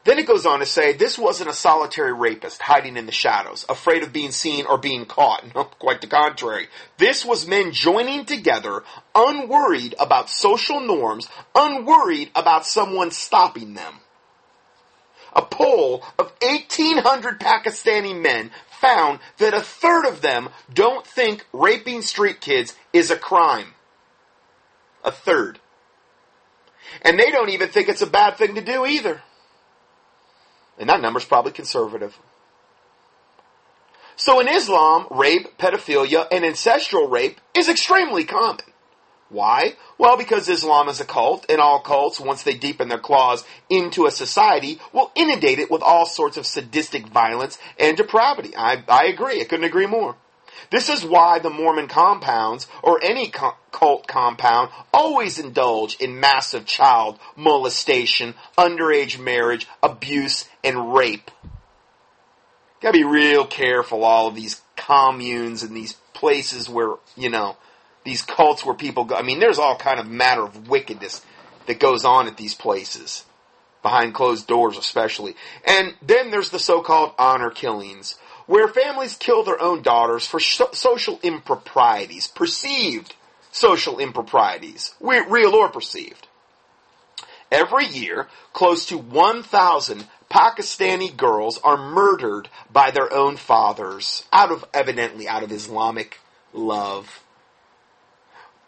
Then 0.04 0.18
it 0.18 0.26
goes 0.26 0.46
on 0.46 0.58
to 0.58 0.66
say 0.66 0.92
this 0.92 1.16
wasn't 1.16 1.50
a 1.50 1.54
solitary 1.54 2.12
rapist 2.12 2.62
hiding 2.62 2.96
in 2.96 3.06
the 3.06 3.12
shadows, 3.12 3.64
afraid 3.68 4.02
of 4.02 4.12
being 4.12 4.32
seen 4.32 4.66
or 4.66 4.78
being 4.78 5.06
caught. 5.06 5.44
No, 5.54 5.64
quite 5.64 6.00
the 6.00 6.06
contrary. 6.06 6.68
This 6.96 7.24
was 7.24 7.46
men 7.46 7.72
joining 7.72 8.24
together, 8.24 8.84
unworried 9.14 9.94
about 10.00 10.30
social 10.30 10.80
norms, 10.80 11.28
unworried 11.54 12.30
about 12.34 12.66
someone 12.66 13.10
stopping 13.10 13.74
them. 13.74 14.00
A 15.34 15.42
poll 15.42 16.02
of 16.18 16.32
1,800 16.40 17.38
Pakistani 17.38 18.20
men 18.20 18.50
found 18.80 19.20
that 19.38 19.54
a 19.54 19.60
third 19.60 20.06
of 20.06 20.20
them 20.22 20.48
don't 20.72 21.06
think 21.06 21.46
raping 21.52 22.02
street 22.02 22.40
kids 22.40 22.74
is 22.92 23.10
a 23.10 23.16
crime. 23.16 23.74
A 25.04 25.12
third. 25.12 25.58
And 27.02 27.18
they 27.18 27.30
don't 27.30 27.50
even 27.50 27.68
think 27.68 27.88
it's 27.88 28.02
a 28.02 28.06
bad 28.06 28.36
thing 28.36 28.54
to 28.56 28.60
do 28.60 28.84
either. 28.84 29.22
And 30.78 30.88
that 30.88 31.00
number's 31.00 31.24
probably 31.24 31.52
conservative. 31.52 32.18
So 34.16 34.40
in 34.40 34.48
Islam, 34.48 35.06
rape, 35.11 35.58
pedophilia, 35.58 36.26
and 36.30 36.44
ancestral 36.44 37.08
rape 37.08 37.40
is 37.54 37.68
extremely 37.68 38.24
common. 38.24 38.64
Why? 39.28 39.76
Well, 39.96 40.18
because 40.18 40.48
Islam 40.48 40.88
is 40.88 41.00
a 41.00 41.06
cult, 41.06 41.46
and 41.48 41.58
all 41.58 41.80
cults, 41.80 42.20
once 42.20 42.42
they 42.42 42.52
deepen 42.52 42.88
their 42.88 42.98
claws 42.98 43.44
into 43.70 44.04
a 44.04 44.11
society, 44.11 44.78
will 44.92 45.11
inundate 45.14 45.58
it 45.58 45.70
with 45.70 45.82
all 45.82 46.04
sorts 46.04 46.37
of 46.37 46.46
sadistic 46.46 47.06
violence 47.06 47.58
and 47.78 47.96
depravity. 47.96 48.54
I, 48.54 48.85
I 48.88 49.06
agree. 49.06 49.40
I 49.40 49.44
couldn't 49.44 49.64
agree 49.64 49.87
more. 49.87 50.16
This 50.70 50.88
is 50.88 51.04
why 51.04 51.38
the 51.38 51.50
Mormon 51.50 51.88
compounds, 51.88 52.66
or 52.82 53.02
any 53.02 53.30
cult 53.30 54.06
compound, 54.06 54.70
always 54.92 55.38
indulge 55.38 55.96
in 55.96 56.20
massive 56.20 56.66
child 56.66 57.18
molestation, 57.36 58.34
underage 58.56 59.18
marriage, 59.18 59.66
abuse, 59.82 60.48
and 60.64 60.94
rape. 60.94 61.30
Gotta 62.80 62.98
be 62.98 63.04
real 63.04 63.46
careful, 63.46 64.04
all 64.04 64.28
of 64.28 64.34
these 64.34 64.60
communes 64.76 65.62
and 65.62 65.76
these 65.76 65.94
places 66.14 66.68
where, 66.68 66.94
you 67.16 67.30
know, 67.30 67.56
these 68.04 68.22
cults 68.22 68.64
where 68.64 68.74
people 68.74 69.04
go. 69.04 69.14
I 69.14 69.22
mean, 69.22 69.38
there's 69.38 69.58
all 69.58 69.76
kind 69.76 70.00
of 70.00 70.08
matter 70.08 70.42
of 70.42 70.68
wickedness 70.68 71.24
that 71.66 71.78
goes 71.78 72.04
on 72.04 72.26
at 72.26 72.36
these 72.36 72.54
places. 72.54 73.24
Behind 73.82 74.14
closed 74.14 74.46
doors, 74.46 74.78
especially. 74.78 75.34
And 75.64 75.94
then 76.02 76.30
there's 76.30 76.50
the 76.50 76.60
so-called 76.60 77.14
honor 77.18 77.50
killings, 77.50 78.16
where 78.46 78.68
families 78.68 79.16
kill 79.16 79.44
their 79.44 79.61
own 79.61 79.83
daughters 79.83 80.26
for 80.26 80.40
social 80.40 81.18
improprieties, 81.22 82.28
perceived 82.28 83.14
social 83.50 83.98
improprieties, 83.98 84.94
real 85.00 85.55
or 85.55 85.68
perceived. 85.68 86.26
Every 87.50 87.87
year, 87.87 88.28
close 88.55 88.87
to 88.87 88.96
1,000 88.96 90.07
Pakistani 90.31 91.14
girls 91.14 91.59
are 91.62 91.76
murdered 91.76 92.48
by 92.72 92.90
their 92.90 93.12
own 93.12 93.37
fathers, 93.37 94.24
out 94.33 94.50
of 94.50 94.64
evidently 94.72 95.28
out 95.28 95.42
of 95.42 95.52
Islamic 95.52 96.18
love. 96.55 97.22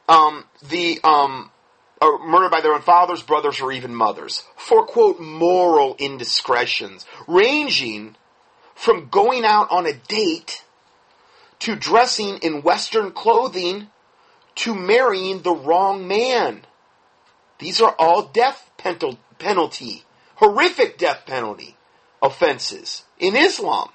Um, 0.07 0.45
the 0.69 1.01
um, 1.03 1.51
are 2.03 2.19
murdered 2.19 2.51
by 2.51 2.61
their 2.61 2.75
own 2.75 2.83
fathers, 2.83 3.23
brothers, 3.23 3.63
or 3.63 3.73
even 3.73 3.95
mothers 3.95 4.45
for 4.57 4.85
quote 4.85 5.19
moral 5.19 5.97
indiscretions, 5.99 7.07
ranging 7.27 8.17
from 8.75 9.09
going 9.09 9.45
out 9.45 9.71
on 9.71 9.87
a 9.87 9.93
date 9.93 10.65
to 11.61 11.77
dressing 11.77 12.39
in 12.39 12.63
Western 12.63 13.13
clothing 13.13 13.89
to 14.57 14.75
marrying 14.75 15.43
the 15.43 15.55
wrong 15.55 16.07
man. 16.07 16.67
These 17.59 17.81
are 17.81 17.95
all 17.99 18.27
death 18.27 18.71
penalty, 19.39 20.05
horrific 20.37 20.99
death 20.99 21.25
penalty 21.27 21.77
offenses 22.21 23.05
in 23.19 23.37
Islam. 23.37 23.91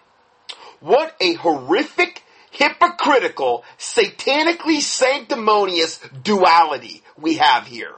What 0.79 1.15
a 1.19 1.33
horrific, 1.33 2.23
hypocritical, 2.51 3.63
satanically 3.77 4.79
sanctimonious 4.79 5.99
duality 6.23 7.03
we 7.17 7.35
have 7.35 7.67
here. 7.67 7.95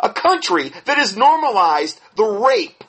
A 0.00 0.10
country 0.10 0.70
that 0.84 0.98
has 0.98 1.16
normalized 1.16 2.00
the 2.16 2.24
rape 2.24 2.84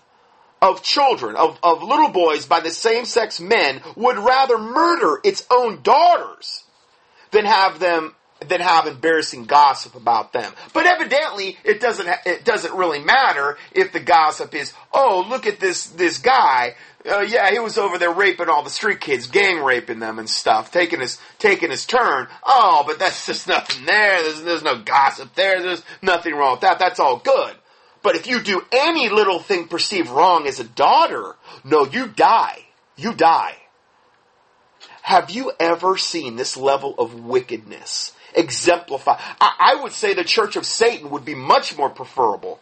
of 0.62 0.84
children, 0.84 1.36
of, 1.36 1.58
of 1.63 1.84
little 1.84 2.10
boys 2.10 2.45
by 2.45 2.60
the 2.60 2.69
same 2.69 3.06
sex 3.06 3.39
men 3.39 3.82
would 3.95 4.17
rather 4.17 4.58
murder 4.58 5.19
its 5.24 5.45
own 5.50 5.82
daughters 5.82 6.63
than 7.32 7.45
have 7.45 7.80
them 7.80 8.15
than 8.48 8.62
have 8.62 8.88
embarrassing 8.88 9.45
gossip 9.45 9.95
about 9.95 10.32
them. 10.34 10.54
But 10.74 10.86
evidently, 10.86 11.58
it 11.63 11.80
doesn't 11.80 12.08
it 12.26 12.45
doesn't 12.45 12.74
really 12.74 13.00
matter 13.00 13.58
if 13.72 13.91
the 13.91 14.00
gossip 14.00 14.56
is, 14.56 14.74
oh, 14.93 15.26
look 15.28 15.45
at 15.45 15.60
this 15.60 15.88
this 15.88 16.19
guy. 16.19 16.76
Uh, 17.10 17.22
yeah, 17.22 17.50
he 17.50 17.60
was 17.60 17.78
over 17.78 17.98
there 17.98 18.12
raping 18.12 18.50
all 18.50 18.62
the 18.62 18.69
street 18.69 19.00
kids, 19.00 19.28
gang 19.28 19.63
raping 19.63 20.00
them 20.00 20.19
and 20.19 20.30
stuff, 20.30 20.72
taking 20.72 21.00
his 21.00 21.19
taking 21.38 21.69
his 21.69 21.86
turn. 21.86 22.28
Oh, 22.45 22.84
but 22.86 23.00
that's 23.00 23.26
just 23.26 23.48
nothing 23.48 23.86
there. 23.86 24.22
There's 24.22 24.41
there's 24.43 24.63
no 24.63 24.82
gossip 24.82 25.34
there. 25.36 25.62
There's 25.62 25.84
nothing 26.02 26.36
wrong 26.36 26.54
with 26.54 26.62
that. 26.62 26.80
That's 26.80 27.00
all 27.00 27.17
good. 27.17 27.56
But 28.01 28.15
if 28.15 28.27
you 28.27 28.41
do 28.41 28.62
any 28.71 29.09
little 29.09 29.39
thing 29.39 29.67
perceived 29.67 30.09
wrong 30.09 30.47
as 30.47 30.59
a 30.59 30.63
daughter, 30.63 31.35
no, 31.63 31.85
you 31.85 32.07
die. 32.07 32.65
You 32.95 33.13
die. 33.13 33.55
Have 35.01 35.31
you 35.31 35.51
ever 35.59 35.97
seen 35.97 36.35
this 36.35 36.55
level 36.55 36.95
of 36.97 37.23
wickedness 37.25 38.13
exemplified? 38.33 39.17
I, 39.41 39.73
I 39.75 39.83
would 39.83 39.91
say 39.91 40.13
the 40.13 40.23
Church 40.23 40.55
of 40.55 40.65
Satan 40.65 41.09
would 41.09 41.25
be 41.25 41.35
much 41.35 41.77
more 41.77 41.89
preferable 41.89 42.59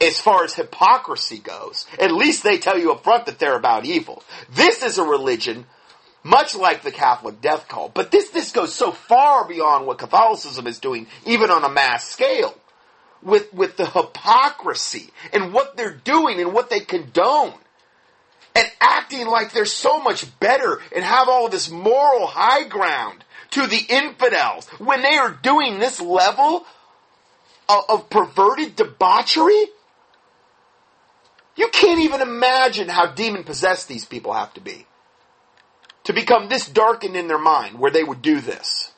as 0.00 0.20
far 0.20 0.44
as 0.44 0.54
hypocrisy 0.54 1.38
goes. 1.38 1.86
At 1.98 2.12
least 2.12 2.42
they 2.42 2.58
tell 2.58 2.78
you 2.78 2.92
up 2.92 3.04
front 3.04 3.26
that 3.26 3.38
they're 3.38 3.56
about 3.56 3.84
evil. 3.84 4.22
This 4.50 4.82
is 4.82 4.98
a 4.98 5.04
religion 5.04 5.66
much 6.24 6.54
like 6.54 6.82
the 6.82 6.92
Catholic 6.92 7.40
death 7.40 7.66
cult. 7.68 7.94
But 7.94 8.10
this, 8.10 8.30
this 8.30 8.52
goes 8.52 8.72
so 8.72 8.92
far 8.92 9.46
beyond 9.46 9.86
what 9.86 9.98
Catholicism 9.98 10.66
is 10.66 10.78
doing, 10.78 11.08
even 11.26 11.50
on 11.50 11.64
a 11.64 11.68
mass 11.68 12.06
scale 12.06 12.54
with, 13.22 13.52
with 13.52 13.76
the 13.76 13.86
hypocrisy 13.86 15.10
and 15.32 15.52
what 15.52 15.76
they're 15.76 15.94
doing 15.94 16.40
and 16.40 16.52
what 16.52 16.70
they 16.70 16.80
condone. 16.80 17.54
And 18.54 18.66
acting 18.80 19.26
like 19.26 19.52
they're 19.52 19.64
so 19.64 19.98
much 20.00 20.38
better 20.38 20.80
and 20.94 21.04
have 21.04 21.28
all 21.28 21.48
this 21.48 21.70
moral 21.70 22.26
high 22.26 22.64
ground 22.64 23.24
to 23.52 23.66
the 23.66 23.80
infidels 23.88 24.68
when 24.78 25.02
they 25.02 25.16
are 25.16 25.30
doing 25.30 25.78
this 25.78 26.00
level 26.00 26.66
of, 27.68 27.84
of 27.88 28.10
perverted 28.10 28.76
debauchery. 28.76 29.66
You 31.56 31.68
can't 31.68 32.00
even 32.00 32.20
imagine 32.20 32.88
how 32.88 33.06
demon 33.06 33.44
possessed 33.44 33.88
these 33.88 34.04
people 34.04 34.32
have 34.32 34.52
to 34.54 34.60
be 34.60 34.86
to 36.04 36.12
become 36.12 36.48
this 36.48 36.68
darkened 36.68 37.16
in 37.16 37.28
their 37.28 37.38
mind 37.38 37.78
where 37.78 37.90
they 37.90 38.04
would 38.04 38.22
do 38.22 38.40
this. 38.40 38.91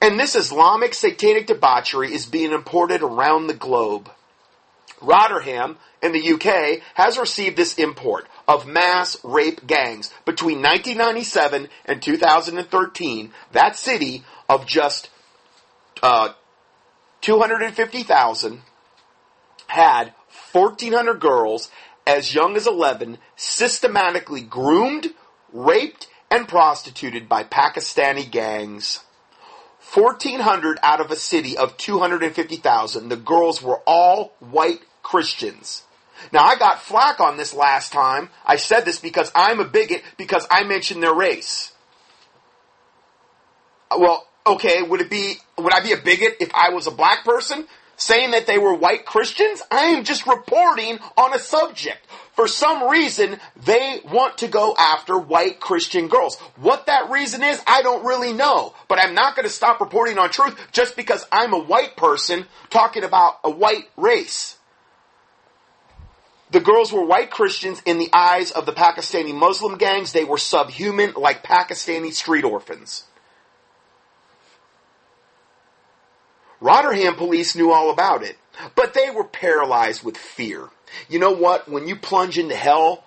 And 0.00 0.18
this 0.18 0.34
Islamic 0.34 0.94
satanic 0.94 1.46
debauchery 1.46 2.12
is 2.14 2.24
being 2.24 2.52
imported 2.52 3.02
around 3.02 3.46
the 3.46 3.54
globe. 3.54 4.10
Rotherham 5.02 5.78
in 6.02 6.12
the 6.12 6.32
UK 6.32 6.82
has 6.94 7.18
received 7.18 7.56
this 7.56 7.74
import 7.74 8.26
of 8.48 8.66
mass 8.66 9.16
rape 9.22 9.66
gangs 9.66 10.10
between 10.24 10.58
1997 10.58 11.68
and 11.86 12.02
2013. 12.02 13.32
That 13.52 13.76
city 13.76 14.24
of 14.48 14.66
just 14.66 15.10
uh, 16.02 16.32
250,000 17.20 18.62
had 19.66 20.14
1,400 20.52 21.20
girls 21.20 21.70
as 22.06 22.34
young 22.34 22.56
as 22.56 22.66
11 22.66 23.18
systematically 23.36 24.40
groomed, 24.40 25.08
raped, 25.52 26.08
and 26.30 26.48
prostituted 26.48 27.28
by 27.28 27.44
Pakistani 27.44 28.28
gangs. 28.30 29.00
1,400 29.92 30.78
out 30.82 31.00
of 31.00 31.10
a 31.10 31.16
city 31.16 31.56
of 31.56 31.76
250,000. 31.76 33.08
The 33.08 33.16
girls 33.16 33.62
were 33.62 33.80
all 33.86 34.32
white 34.38 34.80
Christians. 35.02 35.82
Now 36.32 36.44
I 36.44 36.56
got 36.56 36.82
flack 36.82 37.20
on 37.20 37.36
this 37.36 37.54
last 37.54 37.92
time. 37.92 38.28
I 38.44 38.56
said 38.56 38.84
this 38.84 38.98
because 38.98 39.32
I'm 39.34 39.60
a 39.60 39.64
bigot 39.64 40.02
because 40.16 40.46
I 40.50 40.64
mentioned 40.64 41.02
their 41.02 41.14
race. 41.14 41.72
Well, 43.90 44.26
okay, 44.46 44.82
would 44.82 45.00
it 45.00 45.10
be, 45.10 45.36
would 45.58 45.72
I 45.72 45.80
be 45.80 45.92
a 45.92 45.96
bigot 45.96 46.36
if 46.40 46.54
I 46.54 46.70
was 46.70 46.86
a 46.86 46.92
black 46.92 47.24
person? 47.24 47.66
saying 48.00 48.30
that 48.30 48.46
they 48.46 48.58
were 48.58 48.74
white 48.74 49.04
Christians. 49.04 49.62
I 49.70 49.84
am 49.88 50.04
just 50.04 50.26
reporting 50.26 50.98
on 51.16 51.34
a 51.34 51.38
subject. 51.38 51.98
For 52.40 52.48
some 52.48 52.88
reason, 52.88 53.38
they 53.66 54.00
want 54.10 54.38
to 54.38 54.48
go 54.48 54.74
after 54.74 55.18
white 55.18 55.60
Christian 55.60 56.08
girls. 56.08 56.38
What 56.56 56.86
that 56.86 57.10
reason 57.10 57.42
is, 57.42 57.62
I 57.66 57.82
don't 57.82 58.02
really 58.06 58.32
know. 58.32 58.74
But 58.88 58.98
I'm 58.98 59.12
not 59.12 59.36
going 59.36 59.46
to 59.46 59.52
stop 59.52 59.78
reporting 59.78 60.16
on 60.16 60.30
truth 60.30 60.58
just 60.72 60.96
because 60.96 61.22
I'm 61.30 61.52
a 61.52 61.58
white 61.58 61.98
person 61.98 62.46
talking 62.70 63.04
about 63.04 63.40
a 63.44 63.50
white 63.50 63.90
race. 63.98 64.56
The 66.50 66.60
girls 66.60 66.90
were 66.90 67.04
white 67.04 67.30
Christians 67.30 67.82
in 67.84 67.98
the 67.98 68.08
eyes 68.10 68.52
of 68.52 68.64
the 68.64 68.72
Pakistani 68.72 69.34
Muslim 69.34 69.76
gangs. 69.76 70.12
They 70.14 70.24
were 70.24 70.38
subhuman 70.38 71.12
like 71.18 71.44
Pakistani 71.44 72.10
street 72.10 72.44
orphans. 72.44 73.04
Rotherham 76.58 77.16
police 77.16 77.54
knew 77.54 77.70
all 77.70 77.90
about 77.90 78.22
it, 78.22 78.38
but 78.74 78.94
they 78.94 79.10
were 79.10 79.24
paralyzed 79.24 80.02
with 80.02 80.16
fear. 80.16 80.70
You 81.08 81.18
know 81.18 81.32
what? 81.32 81.68
When 81.68 81.86
you 81.86 81.96
plunge 81.96 82.38
into 82.38 82.54
hell, 82.54 83.04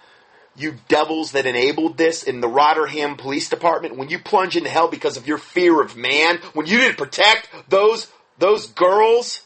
you 0.56 0.76
devils 0.88 1.32
that 1.32 1.46
enabled 1.46 1.98
this 1.98 2.24
in 2.24 2.42
the 2.42 2.48
Rotherham 2.48 3.18
Police 3.18 3.50
Department, 3.50 3.98
when 3.98 4.10
you 4.10 4.20
plunge 4.20 4.56
into 4.56 4.70
hell 4.70 4.88
because 4.88 5.18
of 5.18 5.28
your 5.28 5.38
fear 5.38 5.82
of 5.82 5.96
man, 5.96 6.38
when 6.54 6.66
you 6.66 6.80
didn't 6.80 6.98
protect 6.98 7.50
those 7.70 8.12
those 8.38 8.68
girls, 8.68 9.42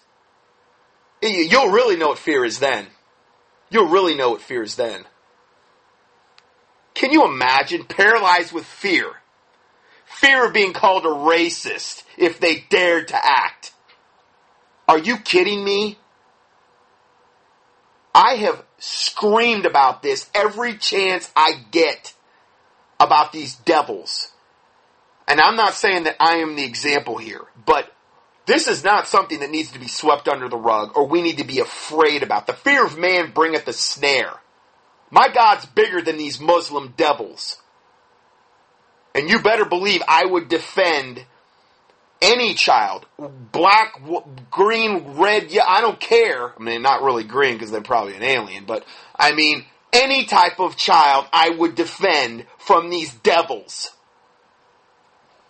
you'll 1.22 1.72
really 1.72 1.98
know 1.98 2.10
what 2.10 2.18
fear 2.20 2.46
is 2.46 2.60
then. 2.60 2.88
You'll 3.70 3.90
really 3.90 4.16
know 4.16 4.32
what 4.32 4.42
fear 4.42 4.64
is 4.64 4.76
then. 4.76 5.06
Can 6.94 7.12
you 7.12 7.26
imagine 7.26 7.84
paralyzed 7.84 8.54
with 8.54 8.66
fear? 8.66 9.08
Fear 10.06 10.48
of 10.48 10.54
being 10.54 10.74
called 10.74 11.06
a 11.06 11.10
racist 11.10 12.04
if 12.18 12.40
they 12.40 12.66
dared 12.70 13.10
to 13.10 13.16
act. 13.16 13.74
Are 14.88 14.98
you 14.98 15.18
kidding 15.18 15.64
me? 15.64 16.00
I 18.18 18.38
have 18.38 18.66
screamed 18.80 19.68
about 19.68 20.02
this 20.02 20.28
every 20.34 20.76
chance 20.76 21.32
I 21.36 21.52
get 21.70 22.16
about 23.00 23.32
these 23.32 23.56
devils. 23.58 24.32
And 25.28 25.40
I'm 25.40 25.56
not 25.56 25.76
saying 25.76 26.06
that 26.06 26.16
I 26.20 26.38
am 26.38 26.56
the 26.56 26.64
example 26.64 27.18
here, 27.20 27.46
but 27.64 27.94
this 28.48 28.68
is 28.68 28.84
not 28.84 29.08
something 29.08 29.42
that 29.42 29.52
needs 29.52 29.72
to 29.74 29.80
be 29.80 29.88
swept 29.88 30.28
under 30.28 30.50
the 30.50 30.58
rug 30.58 30.98
or 30.98 31.06
we 31.06 31.22
need 31.22 31.38
to 31.38 31.44
be 31.44 31.60
afraid 31.60 32.24
about. 32.24 32.48
The 32.48 32.54
fear 32.54 32.84
of 32.84 32.98
man 32.98 33.34
bringeth 33.34 33.68
a 33.68 33.74
snare. 33.74 34.34
My 35.12 35.30
God's 35.32 35.68
bigger 35.68 36.02
than 36.02 36.18
these 36.18 36.40
Muslim 36.40 36.96
devils. 36.98 37.62
And 39.14 39.30
you 39.30 39.44
better 39.44 39.66
believe 39.66 40.02
I 40.08 40.26
would 40.26 40.50
defend 40.50 41.24
any 42.22 42.54
child, 42.54 43.06
black, 43.18 44.00
green, 44.50 45.18
red, 45.18 45.52
yeah, 45.52 45.66
I 45.68 45.82
don't 45.82 46.00
care. 46.00 46.54
I 46.58 46.62
mean, 46.62 46.82
not 46.82 47.04
really 47.04 47.24
green 47.24 47.54
because 47.54 47.72
they're 47.72 47.82
probably 47.82 48.16
an 48.16 48.24
alien, 48.24 48.66
but 48.66 48.86
I 49.16 49.34
mean, 49.34 49.66
any 49.94 50.26
type 50.26 50.60
of 50.60 50.76
child 50.76 51.28
I 51.32 51.50
would 51.50 51.76
defend 51.76 52.46
from 52.58 52.90
these 52.90 53.14
devils. 53.14 53.92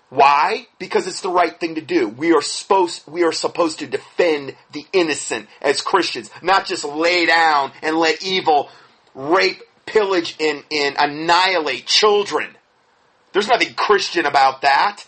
Why? 0.09 0.67
Because 0.79 1.05
it's 1.05 1.21
the 1.21 1.29
right 1.29 1.57
thing 1.59 1.75
to 1.75 1.81
do. 1.81 2.07
We 2.07 2.33
are 2.33 2.41
supposed, 2.41 3.07
we 3.07 3.23
are 3.23 3.33
supposed 3.33 3.79
to 3.79 3.87
defend 3.87 4.55
the 4.71 4.85
innocent 4.93 5.49
as 5.61 5.81
Christians, 5.81 6.29
not 6.41 6.65
just 6.65 6.85
lay 6.85 7.25
down 7.25 7.73
and 7.81 7.97
let 7.97 8.23
evil 8.23 8.69
rape, 9.13 9.61
pillage, 9.85 10.35
and, 10.39 10.63
and 10.71 10.95
annihilate 10.97 11.87
children. 11.87 12.55
There's 13.33 13.49
nothing 13.49 13.73
Christian 13.73 14.25
about 14.25 14.61
that 14.61 15.05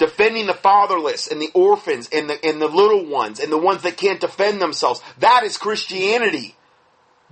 defending 0.00 0.46
the 0.46 0.54
fatherless 0.54 1.28
and 1.28 1.42
the 1.42 1.50
orphans 1.52 2.08
and 2.10 2.30
the, 2.30 2.42
and 2.42 2.60
the 2.60 2.68
little 2.68 3.04
ones 3.04 3.38
and 3.38 3.52
the 3.52 3.58
ones 3.58 3.82
that 3.82 3.98
can't 3.98 4.18
defend 4.18 4.60
themselves. 4.60 5.02
That 5.18 5.44
is 5.44 5.58
Christianity. 5.58 6.56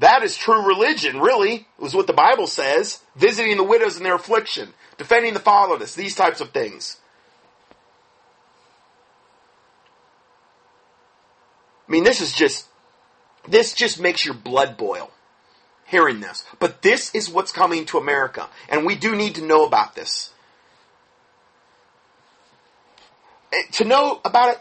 That 0.01 0.23
is 0.23 0.37
true 0.37 0.67
religion, 0.67 1.19
really, 1.19 1.67
is 1.83 1.95
what 1.95 2.07
the 2.07 2.13
Bible 2.13 2.47
says. 2.47 3.01
Visiting 3.17 3.57
the 3.57 3.65
widows 3.65 3.97
in 3.97 4.03
their 4.03 4.17
affliction, 4.17 4.75
defending 4.99 5.33
the 5.33 5.41
fatherless, 5.41 5.95
these 5.95 6.15
types 6.15 6.43
of 6.43 6.51
things. 6.51 6.99
I 11.89 11.91
mean, 11.91 12.05
this 12.05 12.21
is 12.21 12.35
just, 12.35 12.67
this 13.49 13.73
just 13.73 13.99
makes 13.99 14.27
your 14.27 14.35
blood 14.35 14.77
boil 14.77 15.11
hearing 15.87 16.21
this. 16.21 16.45
But 16.59 16.83
this 16.83 17.15
is 17.15 17.31
what's 17.31 17.51
coming 17.51 17.87
to 17.87 17.97
America. 17.97 18.51
And 18.69 18.85
we 18.85 18.95
do 18.95 19.17
need 19.17 19.37
to 19.37 19.43
know 19.43 19.65
about 19.65 19.95
this. 19.95 20.35
Eh, 23.53 23.63
to 23.73 23.85
know 23.85 24.21
about 24.25 24.55
it, 24.55 24.61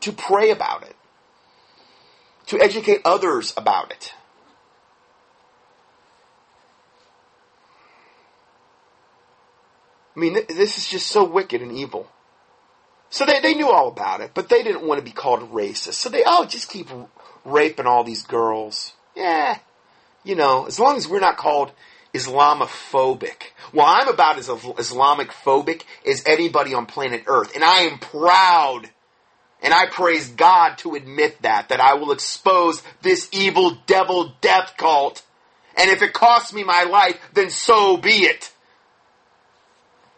to 0.00 0.12
pray 0.12 0.50
about 0.50 0.82
it, 0.82 0.96
to 2.46 2.60
educate 2.60 3.00
others 3.04 3.54
about 3.56 3.90
it. 3.90 4.12
I 10.14 10.20
mean, 10.20 10.34
this 10.48 10.76
is 10.76 10.88
just 10.88 11.06
so 11.06 11.24
wicked 11.24 11.62
and 11.62 11.72
evil. 11.72 12.08
So 13.08 13.24
they, 13.24 13.40
they 13.40 13.54
knew 13.54 13.70
all 13.70 13.88
about 13.88 14.20
it, 14.20 14.32
but 14.34 14.48
they 14.48 14.62
didn't 14.62 14.86
want 14.86 14.98
to 14.98 15.04
be 15.04 15.10
called 15.10 15.52
racist. 15.52 15.94
So 15.94 16.08
they, 16.08 16.22
oh, 16.24 16.44
just 16.44 16.70
keep 16.70 16.88
raping 17.44 17.86
all 17.86 18.04
these 18.04 18.22
girls. 18.22 18.92
Yeah. 19.16 19.58
You 20.24 20.34
know, 20.34 20.66
as 20.66 20.78
long 20.78 20.96
as 20.96 21.08
we're 21.08 21.20
not 21.20 21.36
called 21.36 21.72
Islamophobic. 22.14 23.52
Well, 23.72 23.86
I'm 23.86 24.08
about 24.08 24.38
as 24.38 24.48
Islamic 24.48 25.30
phobic 25.30 25.82
as 26.06 26.22
anybody 26.26 26.74
on 26.74 26.86
planet 26.86 27.24
Earth, 27.26 27.54
and 27.54 27.64
I 27.64 27.82
am 27.82 27.98
proud 27.98 28.90
and 29.62 29.72
I 29.72 29.86
praise 29.86 30.28
God 30.28 30.76
to 30.78 30.96
admit 30.96 31.40
that, 31.42 31.68
that 31.68 31.80
I 31.80 31.94
will 31.94 32.10
expose 32.10 32.82
this 33.00 33.28
evil 33.32 33.78
devil 33.86 34.32
death 34.40 34.74
cult. 34.76 35.22
And 35.76 35.88
if 35.88 36.02
it 36.02 36.12
costs 36.12 36.52
me 36.52 36.64
my 36.64 36.82
life, 36.82 37.18
then 37.32 37.48
so 37.48 37.96
be 37.96 38.24
it. 38.24 38.50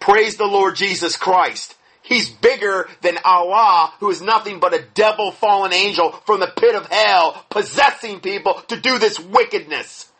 Praise 0.00 0.37
the 0.37 0.46
Lord 0.46 0.76
Jesus 0.76 1.16
Christ. 1.16 1.76
He's 2.00 2.28
bigger 2.28 2.88
than 3.02 3.18
Allah, 3.24 3.92
who 4.00 4.11
is 4.11 4.20
nothing 4.20 4.61
but 4.61 4.74
a 4.74 4.85
devil 4.94 5.30
fallen 5.30 5.72
angel 5.72 6.12
from 6.26 6.40
the 6.40 6.52
pit 6.54 6.74
of 6.74 6.87
hell, 6.87 7.44
possessing 7.50 8.20
people 8.20 8.54
to 8.68 8.80
do 8.80 8.98
this 8.98 9.20
wickedness. 9.20 10.11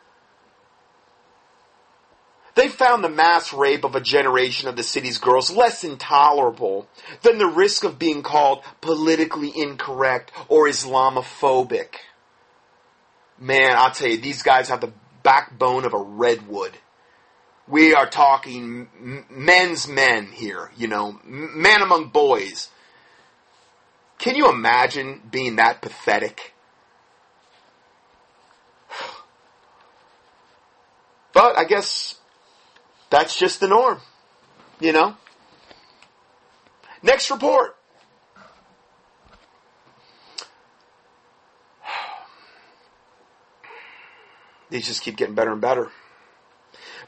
They 2.55 2.69
found 2.69 3.03
the 3.03 3.09
mass 3.09 3.53
rape 3.53 3.85
of 3.85 3.97
a 3.97 4.01
generation 4.01 4.69
of 4.69 4.77
the 4.77 4.85
city's 4.85 5.19
girls 5.19 5.51
less 5.51 5.83
intolerable 5.83 6.89
than 7.23 7.39
the 7.39 7.49
risk 7.49 7.83
of 7.83 7.99
being 7.99 8.23
called 8.23 8.63
politically 8.81 9.53
incorrect 9.55 10.31
or 10.49 10.69
Islamophobic. 10.69 11.97
Man, 13.39 13.75
I'll 13.77 13.91
tell 13.91 14.09
you, 14.09 14.19
these 14.19 14.43
guys 14.43 14.69
have 14.69 14.81
the 14.81 14.93
backbone 15.25 15.85
of 15.85 15.95
a 15.95 15.99
redwood. 15.99 16.79
We 17.67 17.95
are 17.95 18.09
talking 18.09 19.25
men's 19.29 19.89
men 19.89 20.27
here, 20.27 20.71
you 20.77 20.87
know, 20.87 21.19
men 21.25 21.83
among 21.83 22.11
boys. 22.11 22.69
Can 24.19 24.37
you 24.37 24.49
imagine 24.49 25.23
being 25.31 25.57
that 25.57 25.83
pathetic? 25.83 26.55
But 31.33 31.59
I 31.59 31.65
guess 31.65 32.21
that's 33.15 33.39
just 33.39 33.61
the 33.61 33.69
norm. 33.69 34.01
You 34.81 34.93
know? 34.93 35.17
Next 37.01 37.31
report. 37.31 37.77
These 44.71 44.89
just 44.89 45.03
keep 45.03 45.17
getting 45.17 45.37
better 45.37 45.53
and 45.53 45.61
better. 45.61 45.93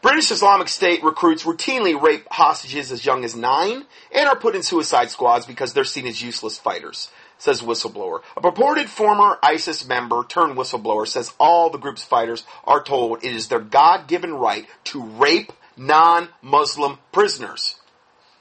British 0.00 0.30
Islamic 0.30 0.68
State 0.68 1.02
recruits 1.02 1.42
routinely 1.42 2.00
rape 2.00 2.28
hostages 2.30 2.92
as 2.92 3.04
young 3.04 3.24
as 3.24 3.34
nine 3.34 3.84
and 4.14 4.28
are 4.28 4.36
put 4.36 4.54
in 4.54 4.62
suicide 4.62 5.10
squads 5.10 5.44
because 5.46 5.72
they're 5.72 5.82
seen 5.82 6.06
as 6.06 6.22
useless 6.22 6.56
fighters, 6.56 7.10
says 7.38 7.62
whistleblower. 7.62 8.20
A 8.36 8.40
purported 8.40 8.88
former 8.88 9.40
ISIS 9.42 9.88
member 9.88 10.22
turned 10.28 10.56
whistleblower 10.56 11.08
says 11.08 11.32
all 11.40 11.70
the 11.70 11.78
group's 11.78 12.04
fighters 12.04 12.44
are 12.64 12.80
told 12.84 13.24
it 13.24 13.34
is 13.34 13.48
their 13.48 13.58
God-given 13.58 14.34
right 14.34 14.68
to 14.84 15.02
rape 15.02 15.50
non-Muslim 15.76 16.98
prisoners. 17.12 17.76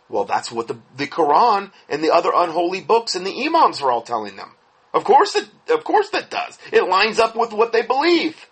Well, 0.10 0.26
that's 0.26 0.52
what 0.52 0.68
the, 0.68 0.78
the 0.96 1.08
Quran 1.08 1.72
and 1.90 2.04
the 2.04 2.14
other 2.14 2.32
unholy 2.34 2.82
books 2.82 3.16
and 3.16 3.26
the 3.26 3.46
imams 3.46 3.82
are 3.82 3.92
all 3.92 4.02
telling 4.02 4.36
them. 4.36 4.52
Of 4.94 5.04
course 5.04 5.36
it, 5.36 5.48
of 5.70 5.84
course 5.84 6.10
that 6.12 6.30
does. 6.30 6.58
It 6.72 6.88
lines 6.88 7.20
up 7.20 7.36
with 7.36 7.52
what 7.52 7.74
they 7.74 7.82
believe. 7.82 8.48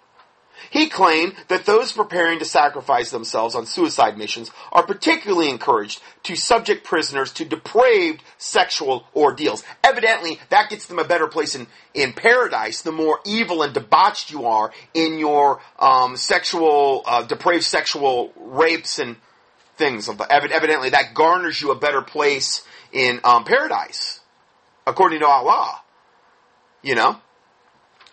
He 0.69 0.87
claimed 0.89 1.35
that 1.47 1.65
those 1.65 1.91
preparing 1.91 2.39
to 2.39 2.45
sacrifice 2.45 3.11
themselves 3.11 3.55
on 3.55 3.65
suicide 3.65 4.17
missions 4.17 4.51
are 4.71 4.85
particularly 4.85 5.49
encouraged 5.49 6.01
to 6.23 6.35
subject 6.35 6.83
prisoners 6.83 7.31
to 7.33 7.45
depraved 7.45 8.23
sexual 8.37 9.07
ordeals. 9.15 9.63
Evidently, 9.83 10.39
that 10.49 10.69
gets 10.69 10.87
them 10.87 10.99
a 10.99 11.03
better 11.03 11.27
place 11.27 11.55
in, 11.55 11.67
in 11.93 12.13
paradise 12.13 12.81
the 12.81 12.91
more 12.91 13.19
evil 13.25 13.61
and 13.61 13.73
debauched 13.73 14.31
you 14.31 14.45
are 14.45 14.71
in 14.93 15.19
your 15.19 15.61
um, 15.79 16.17
sexual, 16.17 17.03
uh, 17.05 17.23
depraved 17.23 17.63
sexual 17.63 18.33
rapes 18.35 18.99
and 18.99 19.15
things. 19.77 20.09
Evidently, 20.29 20.89
that 20.91 21.13
garners 21.13 21.61
you 21.61 21.71
a 21.71 21.75
better 21.75 22.01
place 22.01 22.65
in 22.91 23.19
um, 23.23 23.43
paradise, 23.43 24.19
according 24.85 25.19
to 25.19 25.27
Allah. 25.27 25.81
You 26.81 26.95
know? 26.95 27.19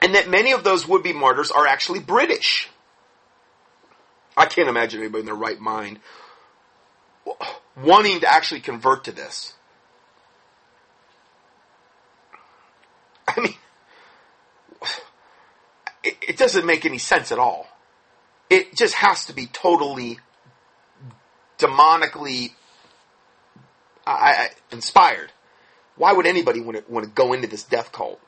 And 0.03 0.15
that 0.15 0.29
many 0.29 0.53
of 0.53 0.65
those 0.65 0.87
would-be 0.87 1.13
martyrs 1.13 1.51
are 1.51 1.67
actually 1.67 2.01
British. 2.01 2.69
I 4.37 4.47
can't 4.47 4.69
imagine 4.69 5.01
anybody 5.01 5.21
in 5.21 5.27
their 5.27 5.35
right 5.35 5.61
mind 5.61 6.01
wanting 7.77 8.21
to 8.21 8.33
actually 8.33 8.61
convert 8.61 9.05
to 9.05 9.13
this. 9.13 9.55
I 13.29 13.41
mean, 13.41 13.55
it, 16.03 16.17
it 16.29 16.37
doesn't 16.37 16.67
make 16.67 16.85
any 16.85 16.99
sense 16.99 17.31
at 17.31 17.39
all. 17.39 17.69
It 18.49 18.75
just 18.75 18.95
has 18.95 19.27
to 19.27 19.33
be 19.33 19.47
totally 19.47 20.19
demonically 21.59 22.53
I, 24.07 24.13
I, 24.13 24.49
inspired. 24.73 25.31
Why 25.97 26.13
would 26.13 26.27
anybody 26.27 26.61
want 26.61 26.79
to, 26.79 26.93
want 26.93 27.05
to 27.05 27.13
go 27.13 27.33
into 27.33 27.47
this 27.47 27.63
death 27.63 27.93
cult? 27.93 28.21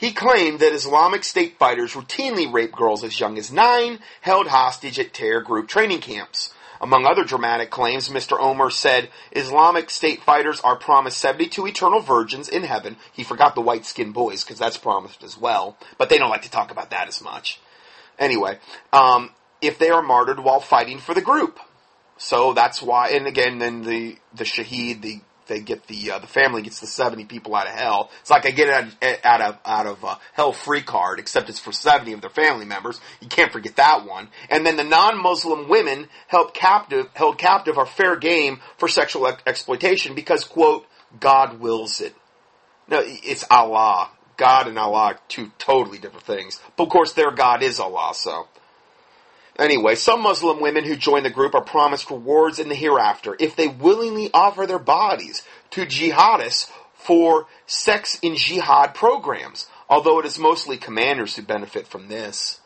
He 0.00 0.12
claimed 0.12 0.60
that 0.60 0.72
Islamic 0.72 1.24
State 1.24 1.58
fighters 1.58 1.92
routinely 1.92 2.50
rape 2.50 2.72
girls 2.72 3.04
as 3.04 3.20
young 3.20 3.36
as 3.36 3.52
nine, 3.52 3.98
held 4.22 4.46
hostage 4.46 4.98
at 4.98 5.12
terror 5.12 5.42
group 5.42 5.68
training 5.68 6.00
camps. 6.00 6.54
Among 6.80 7.04
other 7.04 7.22
dramatic 7.22 7.68
claims, 7.68 8.08
Mr. 8.08 8.40
Omer 8.40 8.70
said 8.70 9.10
Islamic 9.32 9.90
State 9.90 10.22
fighters 10.22 10.58
are 10.62 10.76
promised 10.76 11.18
72 11.18 11.66
eternal 11.66 12.00
virgins 12.00 12.48
in 12.48 12.62
heaven. 12.62 12.96
He 13.12 13.22
forgot 13.22 13.54
the 13.54 13.60
white 13.60 13.84
skinned 13.84 14.14
boys 14.14 14.42
because 14.42 14.58
that's 14.58 14.78
promised 14.78 15.22
as 15.22 15.36
well, 15.36 15.76
but 15.98 16.08
they 16.08 16.16
don't 16.16 16.30
like 16.30 16.42
to 16.42 16.50
talk 16.50 16.70
about 16.70 16.88
that 16.92 17.06
as 17.06 17.22
much. 17.22 17.60
Anyway, 18.18 18.58
um, 18.94 19.28
if 19.60 19.78
they 19.78 19.90
are 19.90 20.00
martyred 20.00 20.40
while 20.40 20.60
fighting 20.60 20.98
for 20.98 21.12
the 21.12 21.20
group. 21.20 21.60
So 22.16 22.54
that's 22.54 22.80
why, 22.80 23.10
and 23.10 23.26
again, 23.26 23.58
then 23.58 23.82
the, 23.82 24.16
the 24.34 24.44
shaheed, 24.44 25.02
the 25.02 25.20
they 25.50 25.60
get 25.60 25.86
the 25.88 26.12
uh, 26.12 26.18
the 26.20 26.26
family 26.26 26.62
gets 26.62 26.80
the 26.80 26.86
seventy 26.86 27.26
people 27.26 27.54
out 27.54 27.66
of 27.66 27.74
hell. 27.74 28.10
It's 28.20 28.30
like 28.30 28.46
I 28.46 28.52
get 28.52 28.70
out, 28.70 28.84
out 29.24 29.40
of 29.42 29.58
out 29.66 29.86
of 29.86 30.04
uh, 30.04 30.16
hell 30.32 30.52
free 30.52 30.80
card, 30.80 31.18
except 31.18 31.50
it's 31.50 31.58
for 31.58 31.72
seventy 31.72 32.14
of 32.14 32.22
their 32.22 32.30
family 32.30 32.64
members. 32.64 33.00
You 33.20 33.28
can't 33.28 33.52
forget 33.52 33.76
that 33.76 34.06
one. 34.06 34.28
And 34.48 34.64
then 34.64 34.76
the 34.76 34.84
non-Muslim 34.84 35.68
women 35.68 36.08
held 36.28 36.54
captive 36.54 37.08
held 37.14 37.36
captive 37.36 37.76
are 37.76 37.84
fair 37.84 38.16
game 38.16 38.60
for 38.78 38.88
sexual 38.88 39.26
ex- 39.26 39.42
exploitation 39.46 40.14
because 40.14 40.44
quote 40.44 40.86
God 41.18 41.60
wills 41.60 42.00
it. 42.00 42.14
No, 42.88 43.02
it's 43.04 43.44
Allah. 43.50 44.10
God 44.36 44.68
and 44.68 44.78
Allah 44.78 44.98
are 44.98 45.18
two 45.28 45.50
totally 45.58 45.98
different 45.98 46.24
things. 46.24 46.60
But 46.76 46.84
of 46.84 46.88
course, 46.88 47.12
their 47.12 47.30
God 47.30 47.62
is 47.62 47.78
Allah, 47.78 48.12
so. 48.14 48.48
Anyway, 49.60 49.94
some 49.94 50.22
Muslim 50.22 50.58
women 50.58 50.84
who 50.84 50.96
join 50.96 51.22
the 51.22 51.30
group 51.30 51.54
are 51.54 51.62
promised 51.62 52.10
rewards 52.10 52.58
in 52.58 52.70
the 52.70 52.74
hereafter 52.74 53.36
if 53.38 53.54
they 53.54 53.68
willingly 53.68 54.30
offer 54.32 54.66
their 54.66 54.78
bodies 54.78 55.42
to 55.70 55.82
jihadists 55.82 56.70
for 56.94 57.46
sex 57.66 58.18
in 58.22 58.36
jihad 58.36 58.94
programs, 58.94 59.66
although 59.88 60.18
it 60.18 60.24
is 60.24 60.38
mostly 60.38 60.78
commanders 60.78 61.36
who 61.36 61.42
benefit 61.42 61.86
from 61.86 62.08
this. 62.08 62.60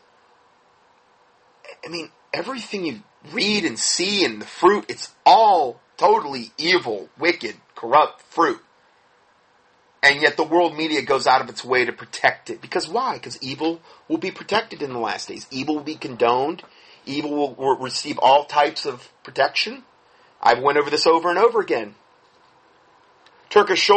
I 1.85 1.89
mean, 1.89 2.11
everything 2.33 2.85
you 2.85 3.01
read 3.31 3.65
and 3.65 3.77
see 3.77 4.23
and 4.23 4.41
the 4.41 4.45
fruit, 4.45 4.85
it's 4.87 5.11
all 5.25 5.81
totally 5.97 6.51
evil, 6.57 7.09
wicked, 7.19 7.55
corrupt 7.75 8.21
fruit. 8.21 8.61
And 10.05 10.21
yet 10.21 10.37
the 10.37 10.43
world 10.43 10.77
media 10.77 11.01
goes 11.01 11.25
out 11.25 11.41
of 11.41 11.49
its 11.49 11.65
way 11.65 11.83
to 11.83 11.91
protect 11.91 12.49
it. 12.49 12.61
Because 12.61 12.87
why? 12.87 13.15
Because 13.15 13.41
evil 13.41 13.81
will 14.07 14.19
be 14.19 14.31
protected 14.31 14.81
in 14.81 14.93
the 14.93 14.99
last 14.99 15.27
days. 15.27 15.47
Evil 15.51 15.75
will 15.75 15.83
be 15.83 15.95
condoned 15.95 16.63
evil 17.05 17.31
will, 17.31 17.53
will 17.55 17.77
receive 17.77 18.17
all 18.19 18.45
types 18.45 18.85
of 18.85 19.09
protection. 19.23 19.83
I've 20.41 20.61
went 20.61 20.77
over 20.77 20.89
this 20.89 21.07
over 21.07 21.29
and 21.29 21.39
over 21.39 21.59
again. 21.59 21.95
Turkish 23.49 23.89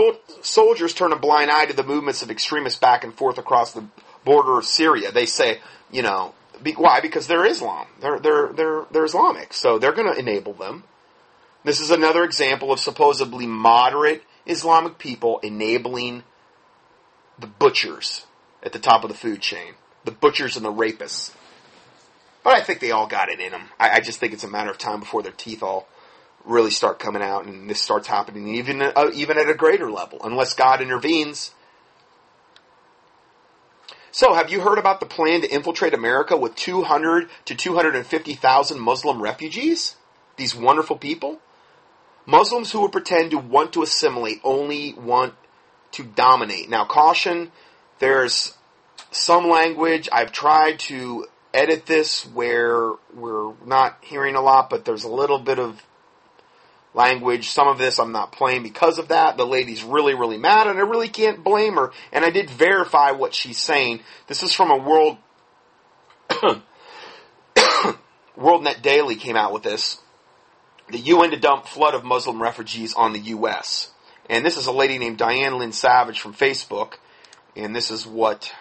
soldiers 0.43 0.95
turn 0.95 1.13
a 1.13 1.19
blind 1.19 1.51
eye 1.51 1.67
to 1.67 1.73
the 1.73 1.83
movements 1.83 2.23
of 2.23 2.31
extremists 2.31 2.79
back 2.79 3.03
and 3.03 3.15
forth 3.15 3.39
across 3.39 3.73
the 3.73 3.85
border 4.25 4.59
of 4.59 4.65
Syria. 4.65 5.11
They 5.11 5.27
say, 5.27 5.61
you 5.91 6.03
know, 6.03 6.35
be, 6.63 6.73
why? 6.73 7.01
Because 7.01 7.27
they're 7.27 7.47
Islam. 7.47 7.87
They're 8.01 8.19
they're 8.19 8.53
they're 8.53 8.85
they're 8.91 9.05
Islamic, 9.05 9.53
so 9.53 9.79
they're 9.79 9.93
going 9.93 10.13
to 10.13 10.19
enable 10.19 10.53
them. 10.53 10.85
This 11.65 11.81
is 11.81 11.91
another 11.91 12.25
example 12.25 12.73
of 12.73 12.79
supposedly 12.79 13.47
moderate 13.47 14.23
Islamic 14.49 14.99
people 14.99 15.39
enabling 15.43 16.25
the 17.39 17.47
butchers 17.47 18.27
at 18.63 18.73
the 18.73 18.79
top 18.79 19.05
of 19.05 19.09
the 19.09 19.17
food 19.17 19.41
chain, 19.41 19.75
the 20.05 20.11
butchers 20.11 20.57
and 20.57 20.65
the 20.65 20.73
rapists. 20.73 21.33
But 22.43 22.57
I 22.57 22.63
think 22.63 22.81
they 22.81 22.91
all 22.91 23.07
got 23.07 23.29
it 23.29 23.41
in 23.41 23.53
them. 23.53 23.69
I, 23.79 23.91
I 23.91 24.01
just 24.01 24.19
think 24.19 24.33
it's 24.33 24.45
a 24.45 24.49
matter 24.49 24.71
of 24.71 24.79
time 24.79 25.01
before 25.01 25.23
their 25.23 25.33
teeth 25.33 25.63
all 25.63 25.89
really 26.45 26.71
start 26.71 26.99
coming 26.99 27.23
out, 27.23 27.45
and 27.45 27.69
this 27.69 27.81
starts 27.81 28.09
happening 28.09 28.49
even 28.55 28.81
uh, 28.81 29.11
even 29.13 29.39
at 29.39 29.49
a 29.49 29.55
greater 29.55 29.91
level, 29.91 30.19
unless 30.25 30.55
God 30.55 30.81
intervenes. 30.81 31.53
So, 34.11 34.33
have 34.33 34.51
you 34.51 34.63
heard 34.63 34.79
about 34.79 35.01
the 35.01 35.07
plan 35.07 35.43
to 35.43 35.49
infiltrate 35.53 35.95
America 35.95 36.37
with 36.37 36.55
200 36.57 37.29
to 37.45 37.55
250,000 37.55 38.81
Muslim 38.81 39.21
refugees? 39.23 39.97
These 40.37 40.55
wonderful 40.55 40.97
people? 40.97 41.41
Muslims 42.29 42.71
who 42.71 42.83
would 42.83 42.93
pretend 42.93 43.31
to 43.31 43.39
want 43.39 43.73
to 43.73 43.83
assimilate 43.83 44.39
only 44.45 44.93
want 44.93 45.33
to 45.93 46.05
dominate. 46.05 46.69
Now, 46.69 46.85
caution, 46.85 47.51
there's 48.01 48.55
some 49.11 49.49
language 49.49 50.11
I've 50.13 50.31
tried 50.31 50.79
to 50.81 51.27
edit 51.55 51.87
this 51.87 52.27
where 52.27 52.93
we're 53.15 53.55
not 53.65 53.97
hearing 54.03 54.35
a 54.35 54.43
lot, 54.43 54.69
but 54.69 54.85
there's 54.85 55.05
a 55.05 55.09
little 55.09 55.39
bit 55.39 55.59
of 55.59 55.83
language. 56.93 57.49
Some 57.49 57.67
of 57.67 57.79
this 57.79 57.99
I'm 57.99 58.13
not 58.13 58.33
playing 58.33 58.63
because 58.63 58.99
of 58.99 59.09
that. 59.09 59.39
The 59.39 59.47
lady's 59.47 59.83
really, 59.83 60.13
really 60.13 60.37
mad, 60.37 60.67
and 60.67 60.79
I 60.79 60.83
really 60.83 61.09
can't 61.09 61.43
blame 61.43 61.77
her. 61.77 61.93
And 62.13 62.27
I 62.27 62.31
did 62.31 62.51
verify 62.51 63.13
what 63.13 63.35
she's 63.35 63.57
saying. 63.57 64.01
This 64.27 64.43
is 64.43 64.53
from 64.53 64.71
a 64.71 64.77
World 64.77 65.17
WorldNet 68.39 68.83
Daily 68.83 69.17
came 69.17 69.37
out 69.37 69.55
with 69.55 69.63
this. 69.63 69.99
The 70.91 70.99
UN 70.99 71.31
to 71.33 71.37
dump 71.37 71.67
flood 71.67 71.95
of 71.95 72.03
Muslim 72.03 72.41
refugees 72.41 72.95
on 72.95 73.13
the 73.13 73.21
U.S. 73.37 73.91
And 74.31 74.45
this 74.45 74.57
is 74.57 74.67
a 74.67 74.73
lady 74.73 74.97
named 74.97 75.19
Diane 75.19 75.59
Lynn 75.59 75.73
Savage 75.73 76.21
from 76.21 76.33
Facebook. 76.33 76.95
And 77.55 77.77
this 77.77 77.91
is 77.91 78.07
what 78.07 78.53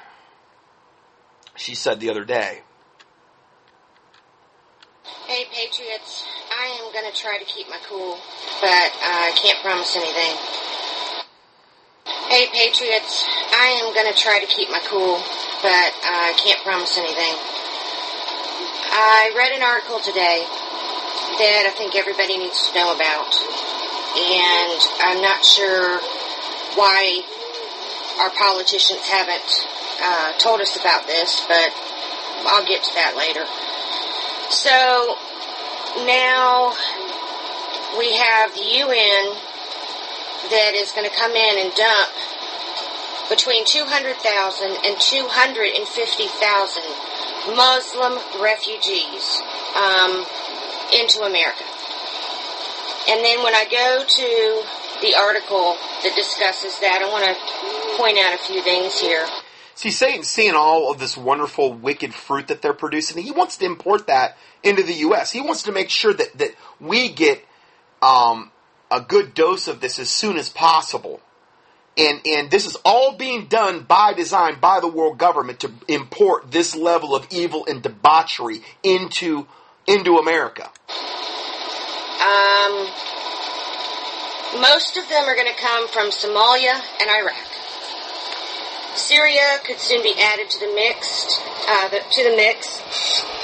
she 1.56 1.74
said 1.74 2.00
the 2.00 2.10
other 2.10 2.26
day. 2.26 2.62
Hey, 5.26 5.46
Patriots. 5.52 6.26
I 6.52 6.68
am 6.84 6.92
going 6.92 7.10
to 7.10 7.16
try 7.18 7.38
to 7.38 7.46
keep 7.46 7.70
my 7.70 7.80
cool, 7.88 8.18
but 8.60 8.92
I 9.04 9.32
can't 9.36 9.60
promise 9.64 9.96
anything. 9.96 10.36
Hey, 12.28 12.48
Patriots. 12.52 13.24
I 13.52 13.80
am 13.84 13.94
going 13.94 14.12
to 14.12 14.20
try 14.20 14.40
to 14.40 14.48
keep 14.48 14.70
my 14.70 14.80
cool, 14.88 15.16
but 15.64 15.92
I 16.04 16.36
can't 16.44 16.60
promise 16.64 16.98
anything. 16.98 17.36
I 18.92 19.32
read 19.36 19.52
an 19.56 19.64
article 19.64 20.00
today 20.00 20.46
that 21.38 21.64
I 21.70 21.74
think 21.78 21.96
everybody 21.96 22.38
needs 22.38 22.70
to 22.70 22.76
know 22.76 22.94
about, 22.94 23.32
and 24.18 24.80
I'm 25.06 25.22
not 25.22 25.46
sure 25.46 26.00
why 26.74 27.22
our 28.22 28.30
politicians 28.34 29.02
haven't 29.06 29.50
uh, 30.02 30.34
told 30.38 30.62
us 30.62 30.76
about 30.78 31.06
this, 31.06 31.46
but 31.48 31.70
I'll 32.50 32.66
get 32.66 32.84
to 32.84 32.94
that 32.94 33.16
later. 33.18 33.46
So 34.50 35.18
now 36.06 36.74
we 37.98 38.14
have 38.14 38.54
the 38.54 38.66
UN 38.86 39.38
that 40.50 40.74
is 40.76 40.92
going 40.92 41.10
to 41.10 41.16
come 41.16 41.32
in 41.34 41.66
and 41.66 41.74
dump 41.76 42.12
between 43.30 43.66
200,000 43.66 44.78
and 44.86 45.00
250,000 45.00 46.84
Muslim 47.56 48.20
refugees 48.42 49.42
um, 49.76 50.26
into 50.94 51.22
America. 51.22 51.64
And 53.10 53.24
then 53.24 53.44
when 53.44 53.56
I 53.56 53.66
go 53.72 54.04
to 54.04 55.02
the 55.02 55.16
article 55.16 55.78
that 56.04 56.14
discusses 56.16 56.80
that, 56.80 57.02
I 57.02 57.10
want 57.10 57.26
to 57.26 57.98
point 57.98 58.18
out 58.18 58.34
a 58.34 58.38
few 58.38 58.62
things 58.62 59.00
here. 59.00 59.26
See, 59.76 59.92
Satan's 59.92 60.28
seeing 60.28 60.56
all 60.56 60.92
of 60.92 61.00
this 61.00 61.16
wonderful, 61.16 61.72
wicked 61.72 62.14
fruit 62.14 62.48
that 62.48 62.62
they're 62.62 62.74
producing. 62.74 63.22
He 63.22 63.32
wants 63.32 63.58
to 63.58 63.66
import 63.66 64.08
that 64.08 64.36
into 64.64 64.84
the 64.84 64.94
U.S. 64.94 65.32
He 65.32 65.40
wants 65.40 65.64
to 65.64 65.72
make 65.72 65.90
sure 65.90 66.14
that, 66.14 66.38
that 66.38 66.52
we 66.80 67.10
get 67.10 67.46
um, 68.02 68.52
a 68.90 69.02
good 69.02 69.34
dose 69.34 69.68
of 69.68 69.80
this 69.80 70.00
as 70.00 70.10
soon 70.10 70.38
as 70.38 70.50
possible. 70.50 71.22
And, 71.98 72.22
and 72.26 72.52
this 72.52 72.66
is 72.66 72.76
all 72.84 73.16
being 73.16 73.46
done 73.48 73.84
by 73.84 74.14
design 74.14 74.60
by 74.60 74.80
the 74.80 74.88
world 74.88 75.18
government 75.18 75.62
to 75.62 75.72
import 75.88 76.52
this 76.52 76.76
level 76.76 77.16
of 77.16 77.28
evil 77.32 77.66
and 77.68 77.82
debauchery 77.82 78.62
into 78.84 79.48
into 79.88 80.18
America. 80.18 80.70
Um, 82.20 82.88
most 84.60 84.98
of 84.98 85.08
them 85.10 85.24
are 85.26 85.36
going 85.36 85.48
to 85.48 85.60
come 85.60 85.88
from 85.88 86.12
Somalia 86.12 86.76
and 87.00 87.10
Iraq. 87.10 87.48
Syria 88.96 89.60
could 89.64 89.78
soon 89.78 90.04
be 90.04 90.14
added 90.20 90.50
to 90.50 90.60
the 90.60 90.74
mix. 90.74 91.40
Uh, 91.70 91.90
to 91.90 92.24
the 92.24 92.36
mix. 92.36 92.82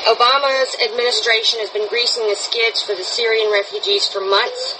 Obama's 0.07 0.75
administration 0.83 1.59
has 1.59 1.69
been 1.69 1.87
greasing 1.87 2.27
the 2.27 2.35
skids 2.35 2.81
for 2.81 2.95
the 2.95 3.03
Syrian 3.03 3.51
refugees 3.51 4.07
for 4.07 4.19
months. 4.19 4.75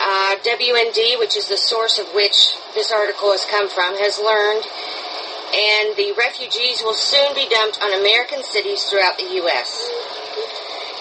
Uh, 0.00 0.36
WND, 0.42 1.18
which 1.18 1.36
is 1.36 1.46
the 1.48 1.56
source 1.56 1.98
of 1.98 2.06
which 2.14 2.56
this 2.74 2.90
article 2.90 3.30
has 3.30 3.44
come 3.44 3.68
from, 3.68 3.94
has 3.98 4.18
learned, 4.18 4.64
and 5.54 5.96
the 5.96 6.12
refugees 6.18 6.82
will 6.82 6.94
soon 6.94 7.34
be 7.34 7.46
dumped 7.48 7.78
on 7.80 7.92
American 7.94 8.42
cities 8.42 8.82
throughout 8.84 9.16
the 9.18 9.38
U.S. 9.46 9.88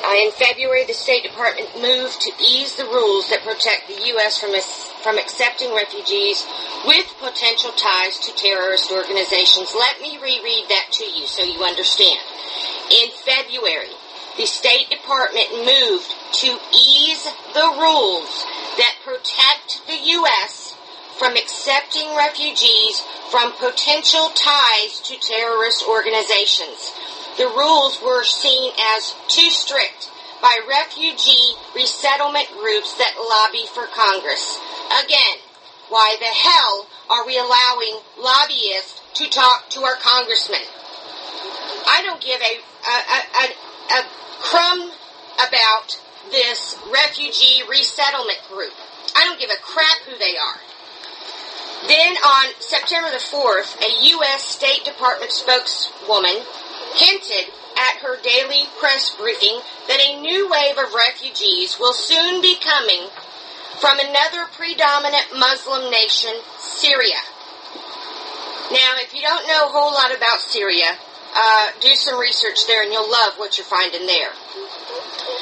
Uh, 0.04 0.16
in 0.20 0.32
February, 0.32 0.84
the 0.84 0.93
State 0.93 1.24
Department 1.24 1.70
moved 1.80 2.20
to 2.20 2.32
ease 2.43 2.76
the 2.76 2.84
rules 2.84 3.30
that 3.30 3.39
protect 3.47 3.88
the 3.88 4.04
U.S. 4.12 4.38
from, 4.38 4.51
from 5.01 5.18
accepting 5.18 5.74
refugees 5.74 6.45
with 6.86 7.08
potential 7.24 7.72
ties 7.72 8.20
to 8.20 8.36
terrorist 8.36 8.91
organizations. 8.91 9.72
Let 9.74 10.01
me 10.01 10.20
reread 10.20 10.68
that 10.68 10.91
to 10.99 11.06
you 11.06 11.26
so 11.26 11.43
you 11.43 11.64
understand. 11.64 12.20
In 12.91 13.12
February, 13.24 13.95
the 14.36 14.45
State 14.45 14.89
Department 14.89 15.47
moved 15.64 16.12
to 16.43 16.60
ease 16.76 17.24
the 17.54 17.72
rules 17.80 18.43
that 18.76 18.99
protect 19.06 19.88
the 19.88 19.97
U.S. 20.20 20.76
from 21.18 21.38
accepting 21.38 22.14
refugees 22.18 22.99
from 23.32 23.54
potential 23.54 24.30
ties 24.36 24.99
to 24.99 25.16
terrorist 25.16 25.86
organizations. 25.88 26.91
The 27.38 27.48
rules 27.48 28.02
were 28.02 28.24
seen 28.24 28.72
as 28.96 29.16
too 29.28 29.50
strict 29.50 30.12
by 30.42 30.60
refugee 30.68 31.56
resettlement 31.74 32.48
groups 32.60 32.94
that 32.96 33.16
lobby 33.18 33.66
for 33.74 33.88
Congress. 33.88 34.60
Again, 35.04 35.40
why 35.90 36.16
the 36.20 36.26
hell 36.26 36.88
are 37.10 37.26
we 37.26 37.38
allowing 37.38 38.00
lobbyists 38.20 39.02
to 39.16 39.30
talk 39.30 39.70
to 39.70 39.82
our 39.82 39.96
congressmen? 39.96 40.62
I 41.88 42.02
don't 42.04 42.22
give 42.22 42.40
a, 42.40 42.54
a, 42.90 43.20
a, 43.42 44.00
a, 44.00 44.04
crumb 44.42 44.92
about 45.40 46.00
this 46.32 46.78
refugee 46.92 47.64
resettlement 47.70 48.40
group. 48.50 48.74
I 49.16 49.24
don't 49.26 49.40
give 49.40 49.50
a 49.50 49.62
crap 49.62 50.04
who 50.06 50.18
they 50.18 50.38
are. 50.38 50.60
Then 51.88 52.16
on 52.16 52.54
September 52.60 53.10
the 53.10 53.18
4th, 53.18 53.80
a 53.82 54.08
U.S. 54.18 54.44
State 54.44 54.86
Department 54.86 55.32
spokeswoman 55.32 56.44
hinted 56.96 57.54
at 57.78 58.02
her 58.02 58.22
daily 58.22 58.70
press 58.80 59.16
briefing 59.18 59.60
that 59.88 60.00
a 60.00 60.22
new 60.22 60.50
wave 60.50 60.78
of 60.78 60.94
refugees 60.94 61.78
will 61.80 61.94
soon 61.94 62.41
be 62.41 62.56
coming 62.62 63.10
from 63.80 64.00
another 64.00 64.46
predominant 64.54 65.26
Muslim 65.36 65.89
nation, 65.89 66.32
Syria. 66.58 67.20
Now, 68.72 68.96
if 69.02 69.14
you 69.14 69.22
don't 69.22 69.48
know 69.48 69.68
a 69.68 69.72
whole 69.74 69.91
lot 69.91 70.16
about 70.16 70.39
Syria, 70.39 70.98
uh, 71.36 71.68
do 71.82 71.94
some 71.96 72.20
research 72.20 72.66
there 72.68 72.84
and 72.84 72.94
you'll 72.94 73.10
love 73.10 73.34
what 73.38 73.58
you're 73.58 73.66
finding 73.66 74.06
there. 74.06 74.30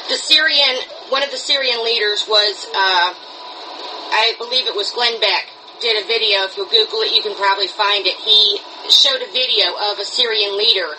The 0.10 0.16
Syrian, 0.16 0.80
one 1.10 1.24
of 1.24 1.32
the 1.32 1.38
Syrian 1.38 1.84
leaders 1.84 2.26
was, 2.28 2.66
uh, 2.74 3.14
I 3.14 4.34
believe 4.38 4.68
it 4.68 4.76
was 4.76 4.92
Glenn 4.92 5.20
Beck, 5.20 5.52
did 5.82 6.02
a 6.02 6.08
video. 6.08 6.48
If 6.48 6.56
you'll 6.56 6.72
Google 6.72 7.04
it, 7.04 7.12
you 7.12 7.22
can 7.22 7.36
probably 7.36 7.68
find 7.68 8.06
it. 8.08 8.16
He 8.24 8.60
showed 8.90 9.22
a 9.22 9.32
video 9.32 9.76
of 9.92 10.00
a 10.00 10.06
Syrian 10.06 10.58
leader 10.58 10.96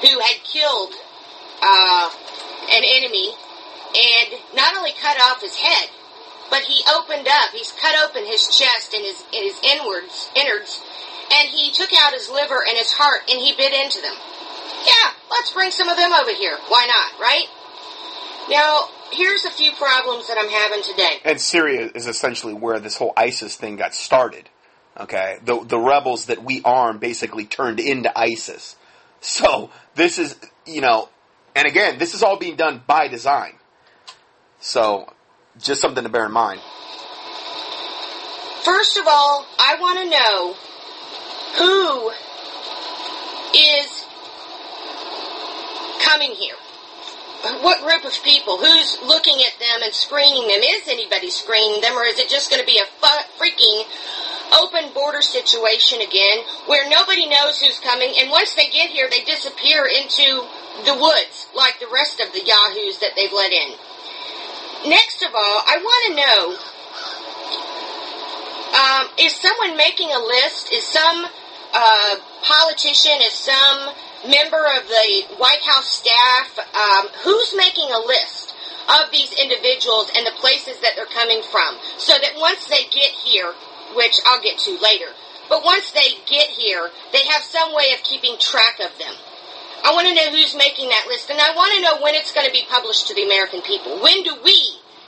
who 0.00 0.20
had 0.20 0.36
killed 0.44 0.94
uh, 1.62 2.10
an 2.70 2.82
enemy 2.84 3.34
and 3.94 4.40
not 4.54 4.76
only 4.76 4.92
cut 4.92 5.20
off 5.20 5.40
his 5.40 5.54
head, 5.54 5.88
but 6.50 6.62
he 6.62 6.82
opened 6.92 7.28
up. 7.28 7.50
He's 7.52 7.72
cut 7.72 7.94
open 8.04 8.24
his 8.24 8.46
chest 8.48 8.92
and 8.94 9.04
his 9.04 9.22
and 9.32 9.44
his 9.44 9.58
inwards 9.62 10.30
innards, 10.36 10.82
and 11.32 11.48
he 11.48 11.70
took 11.70 11.90
out 12.02 12.12
his 12.12 12.28
liver 12.28 12.60
and 12.66 12.76
his 12.76 12.92
heart 12.92 13.22
and 13.30 13.40
he 13.40 13.54
bit 13.56 13.72
into 13.72 14.00
them. 14.00 14.14
Yeah, 14.84 15.10
let's 15.30 15.52
bring 15.52 15.70
some 15.70 15.88
of 15.88 15.96
them 15.96 16.12
over 16.12 16.32
here. 16.32 16.56
Why 16.68 16.86
not, 16.86 17.20
right? 17.20 17.46
Now, 18.50 18.88
here's 19.12 19.44
a 19.44 19.50
few 19.50 19.72
problems 19.72 20.28
that 20.28 20.36
I'm 20.38 20.50
having 20.50 20.82
today. 20.82 21.20
And 21.24 21.40
Syria 21.40 21.90
is 21.94 22.06
essentially 22.06 22.52
where 22.52 22.78
this 22.78 22.96
whole 22.96 23.12
ISIS 23.16 23.56
thing 23.56 23.76
got 23.76 23.94
started. 23.94 24.48
Okay, 24.98 25.38
the 25.44 25.64
the 25.64 25.78
rebels 25.78 26.26
that 26.26 26.44
we 26.44 26.62
arm 26.64 26.98
basically 26.98 27.46
turned 27.46 27.80
into 27.80 28.16
ISIS. 28.16 28.76
So 29.24 29.70
this 29.94 30.18
is, 30.18 30.36
you 30.66 30.82
know, 30.82 31.08
and 31.56 31.66
again, 31.66 31.98
this 31.98 32.12
is 32.12 32.22
all 32.22 32.36
being 32.36 32.56
done 32.56 32.82
by 32.86 33.08
design. 33.08 33.54
So 34.60 35.10
just 35.58 35.80
something 35.80 36.04
to 36.04 36.10
bear 36.10 36.26
in 36.26 36.32
mind. 36.32 36.60
First 38.64 38.98
of 38.98 39.04
all, 39.08 39.46
I 39.58 39.76
want 39.80 39.98
to 39.98 40.10
know 40.10 40.54
who 41.56 42.10
is 43.58 44.04
coming 46.04 46.32
here. 46.32 46.56
What 47.62 47.80
group 47.82 48.04
of 48.04 48.22
people? 48.22 48.58
Who's 48.58 48.98
looking 49.02 49.40
at 49.40 49.58
them 49.58 49.82
and 49.82 49.94
screening 49.94 50.48
them? 50.48 50.60
Is 50.60 50.86
anybody 50.88 51.30
screening 51.30 51.80
them, 51.80 51.96
or 51.96 52.04
is 52.04 52.18
it 52.18 52.28
just 52.28 52.50
going 52.50 52.60
to 52.60 52.66
be 52.66 52.78
a 52.78 52.84
fu- 52.84 53.24
freaking 53.40 53.84
open 54.52 54.92
border 54.92 55.22
situation 55.22 56.00
again 56.00 56.44
where 56.66 56.88
nobody 56.88 57.26
knows 57.28 57.60
who's 57.60 57.80
coming, 57.80 58.14
and 58.20 58.30
once 58.30 58.54
they 58.54 58.68
get 58.68 58.90
here, 58.90 59.08
they 59.08 59.24
disappear 59.24 59.86
into 59.86 60.44
the 60.84 60.94
woods 60.94 61.46
like 61.54 61.78
the 61.80 61.88
rest 61.92 62.20
of 62.20 62.32
the 62.32 62.44
yahoos 62.44 62.98
that 62.98 63.12
they've 63.16 63.32
let 63.32 63.52
in. 63.52 63.70
Next 64.90 65.22
of 65.22 65.34
all, 65.34 65.58
I 65.64 65.78
want 65.80 66.02
to 66.08 66.14
know 66.20 66.56
um, 68.74 69.06
is 69.18 69.34
someone 69.36 69.76
making 69.76 70.10
a 70.10 70.18
list? 70.18 70.72
Is 70.72 70.84
some 70.84 71.26
uh, 71.72 72.16
politician, 72.42 73.22
is 73.22 73.34
some 73.34 73.94
member 74.28 74.66
of 74.76 74.88
the 74.88 75.36
White 75.38 75.62
House 75.62 75.86
staff, 75.86 76.58
um, 76.74 77.08
who's 77.22 77.54
making 77.56 77.88
a 77.90 78.00
list 78.06 78.54
of 78.88 79.10
these 79.10 79.32
individuals 79.32 80.10
and 80.16 80.26
the 80.26 80.34
places 80.36 80.80
that 80.80 80.92
they're 80.96 81.06
coming 81.06 81.42
from 81.50 81.78
so 81.96 82.12
that 82.20 82.32
once 82.36 82.66
they 82.66 82.84
get 82.84 83.14
here, 83.24 83.54
which 83.94 84.20
I'll 84.26 84.42
get 84.42 84.58
to 84.60 84.78
later. 84.78 85.10
But 85.48 85.64
once 85.64 85.90
they 85.92 86.16
get 86.26 86.48
here, 86.48 86.90
they 87.12 87.24
have 87.26 87.42
some 87.42 87.74
way 87.74 87.92
of 87.92 88.02
keeping 88.02 88.36
track 88.38 88.80
of 88.80 88.96
them. 88.98 89.14
I 89.84 89.92
want 89.92 90.08
to 90.08 90.14
know 90.14 90.30
who's 90.32 90.56
making 90.56 90.88
that 90.88 91.04
list, 91.08 91.28
and 91.28 91.38
I 91.38 91.54
want 91.54 91.76
to 91.76 91.82
know 91.82 92.00
when 92.00 92.14
it's 92.14 92.32
going 92.32 92.46
to 92.46 92.52
be 92.52 92.64
published 92.70 93.08
to 93.08 93.14
the 93.14 93.24
American 93.24 93.60
people. 93.60 94.00
When 94.00 94.22
do 94.22 94.34
we 94.42 94.56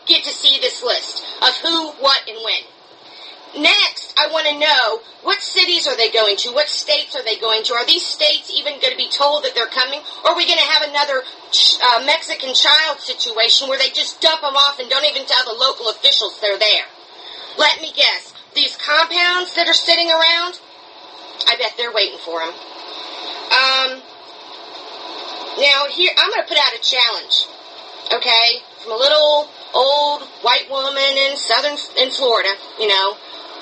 get 0.04 0.24
to 0.24 0.30
see 0.30 0.60
this 0.60 0.84
list 0.84 1.24
of 1.40 1.56
who, 1.64 1.90
what, 2.04 2.20
and 2.28 2.36
when? 2.44 3.64
Next, 3.64 4.12
I 4.20 4.28
want 4.28 4.46
to 4.48 4.58
know 4.60 5.00
what 5.22 5.40
cities 5.40 5.86
are 5.88 5.96
they 5.96 6.12
going 6.12 6.36
to? 6.44 6.52
What 6.52 6.68
states 6.68 7.16
are 7.16 7.24
they 7.24 7.40
going 7.40 7.64
to? 7.64 7.74
Are 7.74 7.86
these 7.86 8.04
states 8.04 8.52
even 8.52 8.76
going 8.84 8.92
to 8.92 9.00
be 9.00 9.08
told 9.08 9.44
that 9.44 9.54
they're 9.54 9.72
coming? 9.72 10.00
Or 10.24 10.32
are 10.32 10.36
we 10.36 10.44
going 10.44 10.60
to 10.60 10.72
have 10.76 10.84
another 10.84 11.24
uh, 11.24 12.04
Mexican 12.04 12.52
child 12.52 13.00
situation 13.00 13.68
where 13.68 13.78
they 13.78 13.88
just 13.88 14.20
dump 14.20 14.42
them 14.42 14.56
off 14.56 14.78
and 14.78 14.90
don't 14.90 15.08
even 15.08 15.24
tell 15.24 15.44
the 15.48 15.56
local 15.56 15.88
officials 15.88 16.38
they're 16.40 16.58
there? 16.58 16.84
Let 17.56 17.80
me 17.80 17.92
guess 17.96 18.35
these 18.56 18.74
compounds 18.76 19.54
that 19.54 19.68
are 19.68 19.76
sitting 19.76 20.10
around, 20.10 20.58
I 21.46 21.56
bet 21.60 21.76
they're 21.76 21.92
waiting 21.92 22.18
for 22.18 22.40
them. 22.40 22.50
Um, 22.50 23.90
now 25.60 25.86
here, 25.92 26.10
I'm 26.16 26.32
going 26.32 26.42
to 26.42 26.48
put 26.48 26.58
out 26.58 26.72
a 26.74 26.82
challenge, 26.82 27.46
okay, 28.12 28.64
from 28.82 28.92
a 28.92 28.96
little 28.96 29.48
old 29.76 30.22
white 30.42 30.66
woman 30.72 31.14
in 31.28 31.36
southern, 31.36 31.76
in 32.00 32.10
Florida, 32.10 32.50
you 32.80 32.88
know, 32.88 33.16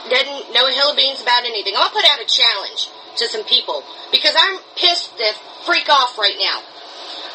doesn't 0.09 0.55
know 0.55 0.67
a 0.69 0.73
hill 0.73 0.91
of 0.91 0.97
beans 0.97 1.21
about 1.21 1.45
anything. 1.45 1.75
I'll 1.77 1.91
put 1.91 2.07
out 2.07 2.23
a 2.23 2.29
challenge 2.31 2.89
to 3.19 3.29
some 3.29 3.45
people 3.45 3.83
because 4.11 4.35
I'm 4.39 4.59
pissed 4.77 5.17
the 5.19 5.35
freak 5.67 5.89
off 5.89 6.19
right 6.19 6.39
now. 6.39 6.63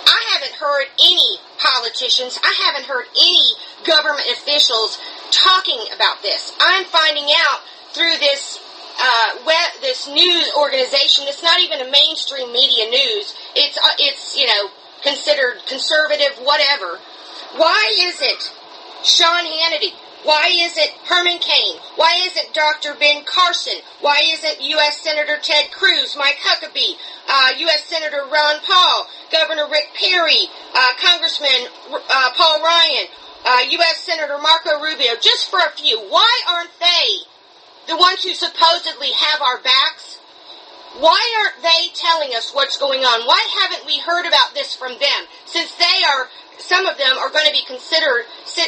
I 0.07 0.19
haven't 0.33 0.55
heard 0.55 0.85
any 0.97 1.37
politicians, 1.59 2.39
I 2.41 2.55
haven't 2.65 2.85
heard 2.87 3.05
any 3.11 3.43
government 3.85 4.27
officials 4.31 4.97
talking 5.31 5.79
about 5.95 6.21
this. 6.21 6.53
I'm 6.59 6.85
finding 6.85 7.25
out 7.25 7.61
through 7.93 8.17
this 8.19 8.59
uh, 8.99 9.39
web, 9.45 9.81
this 9.81 10.07
news 10.07 10.51
organization 10.57 11.25
It's 11.27 11.43
not 11.43 11.59
even 11.61 11.81
a 11.81 11.89
mainstream 11.89 12.51
media 12.51 12.89
news. 12.89 13.33
It's 13.55 13.77
uh, 13.77 13.95
it's 13.97 14.37
you 14.37 14.47
know 14.47 14.69
considered 15.01 15.63
conservative, 15.67 16.37
whatever. 16.43 16.99
Why 17.55 17.91
is 18.01 18.21
it 18.21 18.51
Sean 19.03 19.45
Hannity? 19.45 19.93
Why 20.23 20.51
is 20.51 20.75
it 20.75 20.91
Herman 21.07 21.39
Cain? 21.39 21.79
Why 21.95 22.19
isn't 22.25 22.53
Dr. 22.53 22.93
Ben 22.99 23.23
Carson? 23.23 23.79
Why 24.01 24.19
isn't 24.25 24.61
U.S. 24.61 24.99
Senator 24.99 25.37
Ted 25.41 25.71
Cruz, 25.71 26.17
Mike 26.17 26.37
Huckabee, 26.43 26.99
uh, 27.29 27.51
U.S. 27.57 27.85
Senator 27.85 28.27
Ron 28.29 28.59
Paul, 28.67 29.07
Governor 29.31 29.69
Rick 29.71 29.95
Perry, 29.95 30.49
uh, 30.75 30.87
Congressman 30.99 31.71
uh, 31.89 32.31
Paul 32.35 32.61
Ryan, 32.61 33.07
U.S. 33.45 33.97
Uh, 33.97 34.11
Senator 34.11 34.37
Marco 34.37 34.81
Rubio, 34.81 35.15
just 35.21 35.49
for 35.49 35.59
a 35.59 35.71
few? 35.71 35.99
Why 36.09 36.29
aren't 36.47 36.75
they 36.79 37.07
the 37.87 37.97
ones 37.97 38.23
who 38.23 38.33
supposedly 38.33 39.11
have 39.11 39.41
our 39.41 39.59
backs? 39.59 40.19
Why 40.97 41.21
aren't 41.41 41.61
they 41.63 41.93
telling 41.93 42.35
us 42.35 42.51
what's 42.51 42.77
going 42.77 43.01
on? 43.01 43.27
Why 43.27 43.41
haven't 43.61 43.85
we 43.85 43.99
heard 43.99 44.25
about 44.25 44.53
this 44.53 44.75
from 44.75 44.93
them? 44.99 45.21
Since 45.45 45.75
they 45.75 46.03
are 46.07 46.27
some 46.59 46.85
of 46.85 46.97
them 46.97 47.17
are 47.17 47.29
going 47.29 47.45
to 47.45 47.51
be 47.51 47.63
considered 47.65 48.25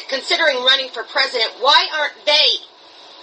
considering 0.07 0.57
running 0.63 0.89
for 0.89 1.03
president. 1.03 1.51
Why 1.59 1.87
aren't 1.99 2.25
they 2.25 2.63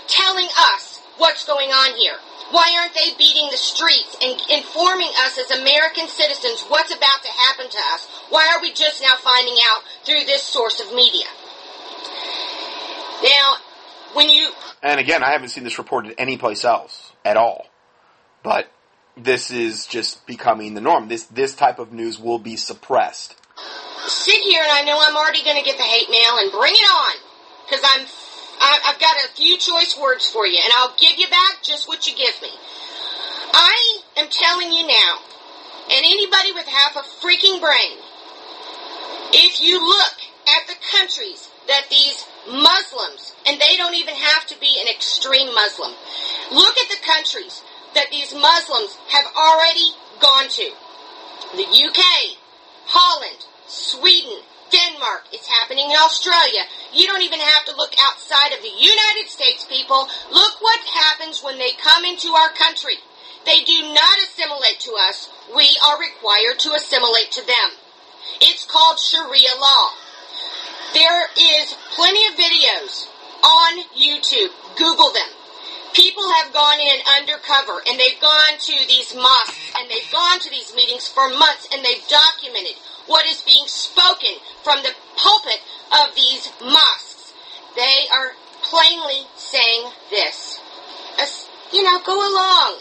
telling 0.09 0.49
us 0.75 1.01
what's 1.17 1.47
going 1.47 1.71
on 1.71 1.97
here? 1.97 2.17
Why 2.51 2.77
aren't 2.81 2.95
they 2.95 3.17
beating 3.19 3.49
the 3.51 3.57
streets 3.61 4.17
and 4.23 4.41
informing 4.51 5.13
us 5.25 5.39
as 5.39 5.51
American 5.51 6.09
citizens 6.09 6.65
what's 6.69 6.95
about 6.95 7.23
to 7.23 7.33
happen 7.33 7.69
to 7.69 7.79
us? 7.93 8.09
Why 8.31 8.49
are 8.55 8.61
we 8.61 8.73
just 8.73 9.03
now 9.03 9.17
finding 9.17 9.57
out 9.71 9.83
through 10.05 10.25
this 10.25 10.43
source 10.43 10.81
of 10.81 10.95
media? 10.95 11.27
Now, 13.23 13.55
when 14.15 14.29
you 14.29 14.51
and 14.83 15.01
again, 15.01 15.23
I 15.23 15.33
haven't 15.33 15.49
seen 15.49 15.65
this 15.65 15.79
reported 15.79 16.15
anyplace 16.19 16.65
else 16.65 17.13
at 17.25 17.37
all, 17.37 17.67
but 18.43 18.71
this 19.17 19.51
is 19.51 19.87
just 19.87 20.27
becoming 20.27 20.75
the 20.75 20.81
norm. 20.81 21.09
This 21.09 21.25
this 21.25 21.55
type 21.55 21.79
of 21.79 21.93
news 21.93 22.19
will 22.19 22.39
be 22.39 22.57
suppressed 22.57 23.35
sit 24.09 24.41
here 24.43 24.63
and 24.63 24.73
I 24.73 24.83
know 24.83 24.99
I'm 25.01 25.17
already 25.17 25.45
going 25.45 25.59
to 25.59 25.65
get 25.65 25.77
the 25.77 25.85
hate 25.85 26.11
mail 26.11 26.41
and 26.41 26.51
bring 26.51 26.73
it 26.73 26.89
on 26.89 27.15
because 27.65 27.85
I'm 27.85 28.07
I've 28.61 28.99
got 28.99 29.15
a 29.25 29.35
few 29.37 29.57
choice 29.57 29.97
words 30.01 30.29
for 30.29 30.47
you 30.47 30.59
and 30.63 30.73
I'll 30.77 30.95
give 30.99 31.17
you 31.17 31.29
back 31.29 31.63
just 31.63 31.87
what 31.87 32.07
you 32.07 32.17
give 32.17 32.35
me. 32.43 32.51
I 33.53 34.01
am 34.17 34.27
telling 34.29 34.73
you 34.73 34.87
now, 34.87 35.19
and 35.91 36.05
anybody 36.05 36.53
with 36.53 36.67
half 36.67 36.97
a 36.97 37.07
freaking 37.23 37.61
brain, 37.61 37.97
if 39.33 39.63
you 39.63 39.79
look 39.79 40.17
at 40.49 40.67
the 40.67 40.75
countries 40.91 41.48
that 41.69 41.89
these 41.91 42.25
Muslims, 42.49 43.37
and 43.47 43.61
they 43.61 43.77
don't 43.77 43.95
even 43.95 44.15
have 44.15 44.47
to 44.47 44.59
be 44.59 44.81
an 44.81 44.89
extreme 44.89 45.55
Muslim, 45.55 45.93
look 46.51 46.77
at 46.79 46.89
the 46.89 47.05
countries 47.05 47.63
that 47.95 48.11
these 48.11 48.35
Muslims 48.35 48.97
have 49.13 49.27
already 49.37 49.93
gone 50.21 50.49
to. 50.49 50.71
The 51.57 51.69
UK, 51.69 52.03
Holland, 52.87 53.45
Sweden, 53.67 54.41
Denmark. 54.71 55.29
It's 55.33 55.49
happening 55.49 55.91
in 55.91 55.97
Australia. 55.97 56.65
You 56.93 57.07
don't 57.07 57.23
even 57.23 57.41
have 57.41 57.65
to 57.67 57.77
look 57.77 57.95
outside 58.01 58.53
of 58.53 58.63
the 58.63 58.73
United 58.77 59.29
States, 59.29 59.65
people. 59.65 60.09
Look 60.33 60.61
what 60.61 60.81
happens 60.85 61.43
when 61.43 61.59
they 61.59 61.73
come 61.81 62.05
into 62.05 62.29
our 62.33 62.53
country. 62.53 62.97
They 63.45 63.65
do 63.65 63.93
not 63.95 64.19
assimilate 64.25 64.81
to 64.81 64.93
us. 65.09 65.29
We 65.55 65.69
are 65.87 66.01
required 66.01 66.59
to 66.61 66.73
assimilate 66.73 67.33
to 67.33 67.47
them. 67.47 67.71
It's 68.41 68.65
called 68.65 68.99
Sharia 68.99 69.57
law. 69.61 69.93
There 70.95 71.29
is 71.37 71.77
plenty 71.95 72.27
of 72.27 72.35
videos 72.35 73.09
on 73.43 73.85
YouTube. 73.93 74.53
Google 74.77 75.13
them. 75.13 75.29
People 75.93 76.29
have 76.41 76.53
gone 76.53 76.81
in 76.81 76.99
undercover 77.17 77.83
and 77.87 77.99
they've 77.99 78.21
gone 78.21 78.59
to 78.59 78.77
these 78.87 79.15
mosques 79.15 79.73
and 79.79 79.91
they've 79.91 80.11
gone 80.13 80.39
to 80.41 80.51
these 80.51 80.75
meetings 80.75 81.09
for 81.09 81.29
months 81.29 81.69
and 81.73 81.85
they've 81.85 82.07
documented 82.09 82.77
what 83.07 83.27
is 83.27 83.43
being 83.43 83.67
spoken 83.67 84.37
from 84.63 84.83
the 84.83 84.95
pulpit 85.17 85.61
of 85.93 86.15
these 86.15 86.53
mosques. 86.61 87.33
They 87.75 88.07
are 88.15 88.33
plainly 88.63 89.27
saying 89.37 89.91
this. 90.11 90.61
As, 91.19 91.49
you 91.73 91.83
know, 91.83 92.01
go 92.05 92.17
along 92.17 92.81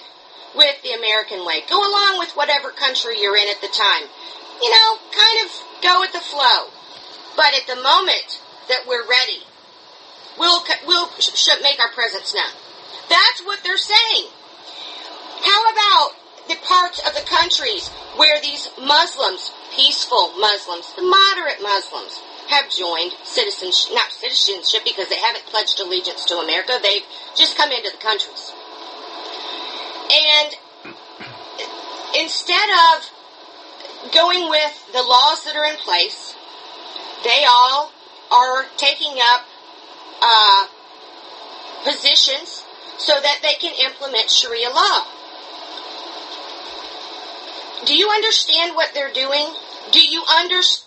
with 0.56 0.82
the 0.84 0.94
American 0.94 1.46
way. 1.46 1.62
Go 1.70 1.80
along 1.80 2.20
with 2.20 2.32
whatever 2.34 2.70
country 2.70 3.20
you're 3.20 3.38
in 3.38 3.48
at 3.50 3.62
the 3.62 3.68
time. 3.68 4.04
You 4.62 4.70
know, 4.70 4.98
kind 5.12 5.46
of 5.46 5.52
go 5.82 6.00
with 6.02 6.14
the 6.14 6.20
flow. 6.20 6.77
But 7.38 7.54
at 7.54 7.68
the 7.68 7.82
moment 7.82 8.42
that 8.68 8.90
we're 8.90 9.08
ready, 9.08 9.46
we'll, 10.38 10.66
we'll 10.86 11.08
should 11.22 11.62
make 11.62 11.80
our 11.80 11.92
presence 11.94 12.34
known. 12.34 12.52
That's 13.08 13.46
what 13.46 13.64
they're 13.64 13.78
saying. 13.78 14.28
How 15.46 15.70
about 15.72 16.10
the 16.50 16.58
parts 16.66 17.00
of 17.06 17.14
the 17.14 17.22
countries 17.30 17.90
where 18.18 18.42
these 18.42 18.70
Muslims, 18.82 19.52
peaceful 19.76 20.34
Muslims, 20.40 20.92
the 20.96 21.04
moderate 21.04 21.62
Muslims, 21.62 22.20
have 22.50 22.72
joined 22.72 23.14
citizenship, 23.24 23.94
not 23.94 24.12
citizenship 24.12 24.82
because 24.84 25.10
they 25.10 25.20
haven't 25.20 25.46
pledged 25.46 25.80
allegiance 25.80 26.26
to 26.26 26.40
America, 26.40 26.80
they've 26.82 27.06
just 27.36 27.56
come 27.56 27.72
into 27.72 27.92
the 27.92 27.98
countries. 28.02 28.52
And 30.10 30.56
instead 32.18 32.70
of 32.96 34.14
going 34.14 34.50
with 34.50 34.92
the 34.94 35.04
laws 35.04 35.44
that 35.44 35.56
are 35.56 35.66
in 35.66 35.76
place, 35.76 36.36
they 37.28 37.44
all 37.46 37.92
are 38.32 38.66
taking 38.78 39.16
up 39.20 39.42
uh, 40.22 40.68
positions 41.84 42.64
so 42.98 43.14
that 43.22 43.40
they 43.42 43.54
can 43.56 43.74
implement 43.86 44.32
Sharia 44.32 44.70
law. 44.70 45.06
Do 47.86 47.96
you 47.96 48.10
understand 48.10 48.76
what 48.76 48.92
they're 48.94 49.14
doing? 49.14 49.46
Do 49.92 50.00
you 50.00 50.24
understand? 50.30 50.86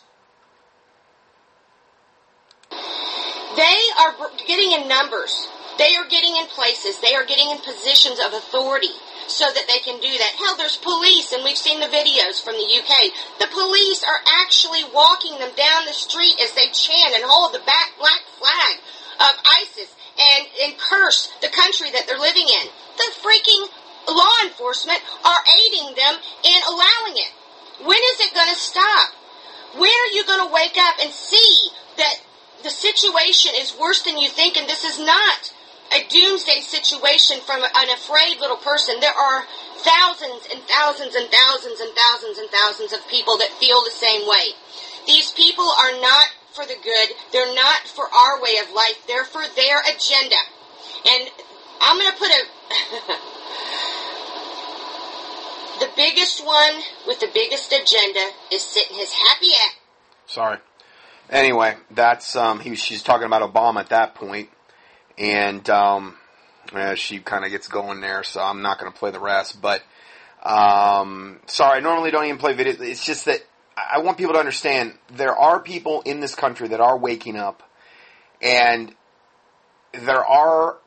They 3.57 3.79
are 4.01 4.15
getting 4.47 4.73
in 4.73 4.89
numbers. 4.89 5.49
They 5.79 5.97
are 5.97 6.09
getting 6.09 6.37
in 6.37 6.47
places. 6.47 7.01
They 7.01 7.15
are 7.15 7.25
getting 7.25 7.51
in 7.51 7.59
positions 7.59 8.19
of 8.21 8.33
authority 8.33 8.93
so 9.31 9.47
that 9.47 9.67
they 9.71 9.79
can 9.79 10.01
do 10.03 10.11
that. 10.11 10.35
Hell, 10.37 10.57
there's 10.59 10.77
police, 10.77 11.33
and 11.33 11.45
we've 11.45 11.57
seen 11.57 11.79
the 11.79 11.87
videos 11.87 12.43
from 12.43 12.59
the 12.59 12.67
UK. 12.67 13.15
The 13.39 13.53
police 13.55 14.03
are 14.03 14.21
actually 14.43 14.83
walking 14.93 15.39
them 15.39 15.55
down 15.55 15.87
the 15.87 15.95
street 15.95 16.35
as 16.43 16.53
they 16.53 16.67
chant 16.75 17.15
and 17.15 17.25
hold 17.25 17.55
the 17.55 17.65
back 17.65 17.95
black 17.99 18.23
flag 18.37 18.83
of 19.23 19.33
ISIS 19.63 19.95
and, 20.19 20.47
and 20.67 20.79
curse 20.79 21.31
the 21.41 21.49
country 21.49 21.91
that 21.93 22.07
they're 22.07 22.19
living 22.19 22.49
in. 22.49 22.67
The 22.99 23.11
freaking 23.23 23.71
law 24.09 24.37
enforcement 24.45 24.99
are 25.25 25.43
aiding 25.47 25.95
them 25.95 26.15
in 26.45 26.61
allowing 26.67 27.17
it. 27.17 27.33
When 27.87 28.01
is 28.13 28.21
it 28.21 28.35
going 28.35 28.51
to 28.51 28.59
stop? 28.59 29.15
When 29.79 29.89
are 29.89 30.13
you 30.13 30.25
going 30.27 30.47
to 30.49 30.53
wake 30.53 30.77
up 30.77 30.97
and 31.01 31.13
see 31.13 31.71
that 31.97 32.21
the 32.63 32.71
situation 32.71 33.53
is 33.57 33.77
worse 33.79 34.03
than 34.03 34.19
you 34.19 34.29
think 34.29 34.57
and 34.57 34.69
this 34.69 34.85
is 34.85 34.99
not 34.99 35.53
a 35.93 36.07
doomsday 36.09 36.61
situation 36.61 37.41
from 37.41 37.63
an 37.63 37.91
afraid 37.91 38.39
little 38.41 38.57
person? 38.57 39.01
There 39.01 39.15
are 39.15 39.45
thousands 39.79 40.47
and 40.53 40.63
thousands 40.65 41.15
and 41.15 41.29
thousands 41.31 41.81
and 41.81 41.91
thousands 41.95 42.39
and 42.39 42.49
thousands 42.51 42.93
of 42.93 43.07
people 43.09 43.39
that 43.39 43.51
feel 43.59 43.83
the 43.83 43.91
same 43.91 44.29
way. 44.29 44.55
These 45.07 45.33
people 45.33 45.67
are 45.67 45.93
not 46.01 46.27
for 46.53 46.65
the 46.67 46.77
good. 46.83 47.09
They're 47.33 47.55
not 47.55 47.87
for 47.87 48.05
our 48.05 48.43
way 48.43 48.59
of 48.63 48.75
life. 48.75 49.03
They're 49.07 49.25
for 49.25 49.43
their 49.57 49.81
agenda. 49.81 50.41
And 51.09 51.31
I'm 51.81 51.99
going 51.99 52.13
to 52.13 52.19
put 52.19 52.31
a 52.31 52.43
The 55.81 55.89
biggest 55.97 56.45
one 56.45 56.83
with 57.07 57.21
the 57.21 57.31
biggest 57.33 57.73
agenda 57.73 58.21
is 58.53 58.61
sitting 58.61 58.99
his 58.99 59.13
happy 59.13 59.47
ass. 59.55 59.77
Sorry. 60.27 60.59
Anyway, 61.31 61.75
that's 61.91 62.37
um, 62.37 62.61
he. 62.61 62.75
She's 62.75 63.03
talking 63.03 63.27
about 63.27 63.41
Obama 63.51 63.81
at 63.81 63.89
that 63.89 64.15
point, 64.15 64.51
and 65.21 65.69
um, 65.69 66.17
yeah, 66.73 66.95
she 66.95 67.19
kind 67.21 67.45
of 67.45 67.51
gets 67.51 67.69
going 67.69 68.01
there. 68.01 68.25
So 68.25 68.41
I'm 68.41 68.63
not 68.63 68.81
going 68.81 68.91
to 68.91 68.99
play 68.99 69.11
the 69.11 69.21
rest. 69.21 69.61
But 69.61 69.83
um, 70.43 71.39
sorry, 71.47 71.77
I 71.77 71.81
normally 71.81 72.11
don't 72.11 72.25
even 72.25 72.39
play 72.39 72.55
videos. 72.55 72.81
It's 72.81 73.05
just 73.05 73.27
that 73.27 73.41
I 73.77 74.01
want 74.01 74.19
people 74.19 74.33
to 74.33 74.41
understand 74.41 74.95
there 75.13 75.37
are 75.37 75.61
people 75.61 76.01
in 76.03 76.21
this 76.21 76.35
country 76.35 76.69
that 76.69 76.81
are 76.81 76.97
waking 76.97 77.37
up, 77.37 77.63
and 78.41 78.95
there 79.93 80.25
are, 80.25 80.79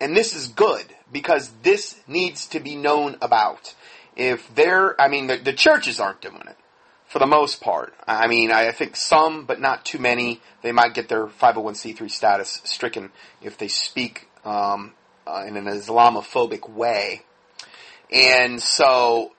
and 0.00 0.16
this 0.16 0.34
is 0.34 0.48
good 0.48 0.84
because 1.10 1.50
this 1.62 1.98
needs 2.06 2.46
to 2.48 2.60
be 2.60 2.74
known 2.74 3.16
about 3.22 3.74
if 4.16 4.52
they're, 4.54 5.00
I 5.00 5.08
mean, 5.08 5.26
the, 5.26 5.36
the 5.36 5.52
churches 5.52 6.00
aren't 6.00 6.20
doing 6.20 6.42
it 6.46 6.56
for 7.12 7.18
the 7.18 7.26
most 7.26 7.60
part. 7.60 7.92
I 8.08 8.26
mean, 8.26 8.50
I 8.50 8.72
think 8.72 8.96
some, 8.96 9.44
but 9.44 9.60
not 9.60 9.84
too 9.84 9.98
many. 9.98 10.40
They 10.62 10.72
might 10.72 10.94
get 10.94 11.10
their 11.10 11.26
501c3 11.26 12.10
status 12.10 12.62
stricken 12.64 13.10
if 13.42 13.58
they 13.58 13.68
speak 13.68 14.30
um, 14.46 14.94
uh, 15.26 15.44
in 15.46 15.58
an 15.58 15.66
Islamophobic 15.66 16.70
way. 16.70 17.20
And 18.10 18.62
so 18.62 19.32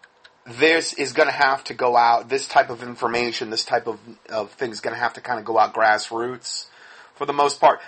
this 0.45 0.93
is 0.93 1.13
going 1.13 1.27
to 1.27 1.33
have 1.33 1.63
to 1.63 1.73
go 1.73 1.97
out. 1.97 2.29
This 2.29 2.47
type 2.47 2.69
of 2.69 2.83
information, 2.83 3.49
this 3.49 3.65
type 3.65 3.87
of, 3.87 3.99
of 4.29 4.51
thing 4.51 4.69
is 4.69 4.79
going 4.79 4.93
to 4.93 5.01
have 5.01 5.13
to 5.13 5.21
kind 5.21 5.39
of 5.39 5.45
go 5.45 5.57
out 5.57 5.73
grassroots 5.73 6.67
for 7.15 7.25
the 7.25 7.33
most 7.33 7.59
part. 7.59 7.79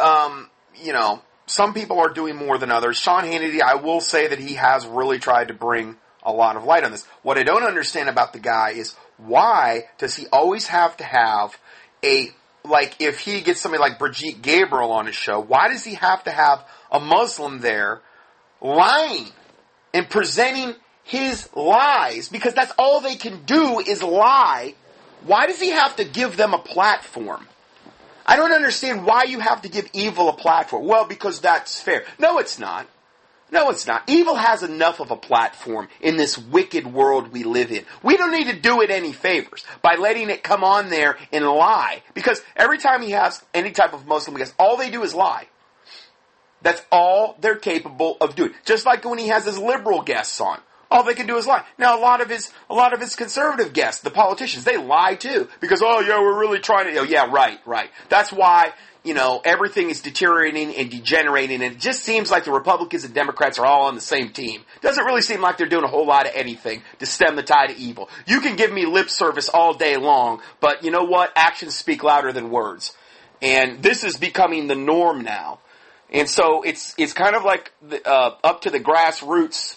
Um, 0.00 0.50
you 0.74 0.92
know, 0.92 1.22
some 1.46 1.74
people 1.74 2.00
are 2.00 2.12
doing 2.12 2.34
more 2.34 2.58
than 2.58 2.72
others. 2.72 2.96
Sean 2.96 3.22
Hannity, 3.22 3.60
I 3.60 3.76
will 3.76 4.00
say 4.00 4.26
that 4.26 4.40
he 4.40 4.54
has 4.54 4.84
really 4.84 5.20
tried 5.20 5.46
to 5.46 5.54
bring 5.54 5.98
a 6.22 6.32
lot 6.32 6.56
of 6.56 6.64
light 6.64 6.84
on 6.84 6.92
this. 6.92 7.06
What 7.22 7.38
I 7.38 7.42
don't 7.42 7.64
understand 7.64 8.08
about 8.08 8.32
the 8.32 8.38
guy 8.38 8.70
is 8.70 8.94
why 9.18 9.84
does 9.98 10.14
he 10.14 10.26
always 10.32 10.66
have 10.68 10.96
to 10.98 11.04
have 11.04 11.58
a 12.04 12.30
like 12.64 13.00
if 13.00 13.20
he 13.20 13.40
gets 13.40 13.60
somebody 13.60 13.80
like 13.80 13.98
Brigitte 13.98 14.42
Gabriel 14.42 14.92
on 14.92 15.06
his 15.06 15.16
show, 15.16 15.40
why 15.40 15.68
does 15.68 15.84
he 15.84 15.94
have 15.94 16.24
to 16.24 16.30
have 16.30 16.64
a 16.90 17.00
Muslim 17.00 17.60
there 17.60 18.00
lying 18.60 19.26
and 19.92 20.08
presenting 20.08 20.74
his 21.02 21.48
lies? 21.54 22.28
Because 22.28 22.54
that's 22.54 22.72
all 22.78 23.00
they 23.00 23.16
can 23.16 23.44
do 23.44 23.80
is 23.80 24.02
lie. 24.02 24.74
Why 25.24 25.46
does 25.46 25.60
he 25.60 25.70
have 25.70 25.96
to 25.96 26.04
give 26.04 26.36
them 26.36 26.54
a 26.54 26.58
platform? 26.58 27.46
I 28.24 28.36
don't 28.36 28.52
understand 28.52 29.04
why 29.04 29.24
you 29.24 29.40
have 29.40 29.62
to 29.62 29.68
give 29.68 29.88
evil 29.92 30.28
a 30.28 30.32
platform. 30.32 30.86
Well, 30.86 31.06
because 31.06 31.40
that's 31.40 31.80
fair. 31.80 32.04
No, 32.18 32.38
it's 32.38 32.58
not. 32.58 32.86
No, 33.52 33.68
it's 33.68 33.86
not. 33.86 34.02
Evil 34.06 34.34
has 34.34 34.62
enough 34.62 34.98
of 34.98 35.10
a 35.10 35.16
platform 35.16 35.88
in 36.00 36.16
this 36.16 36.38
wicked 36.38 36.86
world 36.86 37.32
we 37.32 37.44
live 37.44 37.70
in. 37.70 37.84
We 38.02 38.16
don't 38.16 38.32
need 38.32 38.46
to 38.46 38.58
do 38.58 38.80
it 38.80 38.90
any 38.90 39.12
favors 39.12 39.62
by 39.82 39.96
letting 39.96 40.30
it 40.30 40.42
come 40.42 40.64
on 40.64 40.88
there 40.88 41.18
and 41.30 41.44
lie. 41.44 42.02
Because 42.14 42.40
every 42.56 42.78
time 42.78 43.02
he 43.02 43.10
has 43.10 43.44
any 43.52 43.70
type 43.70 43.92
of 43.92 44.06
Muslim 44.06 44.38
guest, 44.38 44.54
all 44.58 44.78
they 44.78 44.90
do 44.90 45.02
is 45.02 45.14
lie. 45.14 45.48
That's 46.62 46.80
all 46.90 47.36
they're 47.40 47.56
capable 47.56 48.16
of 48.22 48.34
doing. 48.36 48.52
Just 48.64 48.86
like 48.86 49.04
when 49.04 49.18
he 49.18 49.28
has 49.28 49.44
his 49.44 49.58
liberal 49.58 50.00
guests 50.00 50.40
on. 50.40 50.58
All 50.90 51.02
they 51.04 51.14
can 51.14 51.26
do 51.26 51.36
is 51.36 51.46
lie. 51.46 51.64
Now, 51.78 51.98
a 51.98 52.00
lot 52.00 52.20
of 52.20 52.30
his, 52.30 52.52
a 52.70 52.74
lot 52.74 52.92
of 52.92 53.00
his 53.00 53.16
conservative 53.16 53.72
guests, 53.72 54.02
the 54.02 54.10
politicians, 54.10 54.64
they 54.64 54.76
lie 54.76 55.14
too. 55.14 55.48
Because, 55.60 55.82
oh 55.82 56.00
yeah, 56.00 56.20
we're 56.20 56.38
really 56.38 56.58
trying 56.58 56.92
to, 56.92 57.00
oh 57.00 57.04
yeah, 57.04 57.30
right, 57.30 57.58
right. 57.66 57.90
That's 58.08 58.30
why, 58.30 58.72
you 59.04 59.14
know, 59.14 59.40
everything 59.44 59.90
is 59.90 60.00
deteriorating 60.00 60.74
and 60.76 60.90
degenerating 60.90 61.62
and 61.62 61.74
it 61.74 61.80
just 61.80 62.02
seems 62.02 62.30
like 62.30 62.44
the 62.44 62.52
Republicans 62.52 63.04
and 63.04 63.12
Democrats 63.12 63.58
are 63.58 63.66
all 63.66 63.86
on 63.86 63.94
the 63.94 64.00
same 64.00 64.30
team. 64.30 64.62
Doesn't 64.80 65.04
really 65.04 65.22
seem 65.22 65.40
like 65.40 65.58
they're 65.58 65.68
doing 65.68 65.84
a 65.84 65.88
whole 65.88 66.06
lot 66.06 66.26
of 66.26 66.32
anything 66.34 66.82
to 67.00 67.06
stem 67.06 67.34
the 67.34 67.42
tide 67.42 67.70
of 67.70 67.78
evil. 67.78 68.08
You 68.26 68.40
can 68.40 68.54
give 68.56 68.72
me 68.72 68.86
lip 68.86 69.10
service 69.10 69.48
all 69.48 69.74
day 69.74 69.96
long, 69.96 70.40
but 70.60 70.84
you 70.84 70.90
know 70.90 71.04
what? 71.04 71.32
Actions 71.34 71.74
speak 71.74 72.04
louder 72.04 72.32
than 72.32 72.50
words. 72.50 72.94
And 73.40 73.82
this 73.82 74.04
is 74.04 74.16
becoming 74.16 74.68
the 74.68 74.76
norm 74.76 75.22
now. 75.22 75.58
And 76.10 76.28
so 76.28 76.62
it's, 76.62 76.94
it's 76.96 77.12
kind 77.12 77.34
of 77.34 77.42
like 77.42 77.72
the, 77.82 78.06
uh, 78.08 78.36
up 78.44 78.62
to 78.62 78.70
the 78.70 78.78
grassroots 78.78 79.76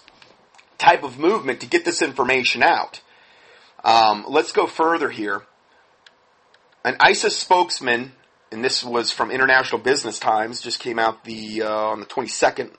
type 0.78 1.04
of 1.04 1.18
movement 1.18 1.62
to 1.62 1.66
get 1.66 1.86
this 1.86 2.02
information 2.02 2.62
out. 2.62 3.02
Um, 3.84 4.26
let's 4.28 4.52
go 4.52 4.68
further 4.68 5.10
here. 5.10 5.44
An 6.84 6.98
ISIS 7.00 7.38
spokesman, 7.38 8.12
and 8.52 8.64
this 8.64 8.84
was 8.84 9.12
from 9.12 9.32
International 9.32 9.80
Business 9.80 10.20
Times, 10.20 10.62
just 10.62 10.80
came 10.80 11.00
out 11.00 11.24
the 11.24 11.64
uh, 11.64 11.70
on 11.70 12.00
the 12.00 12.06
22nd. 12.06 12.72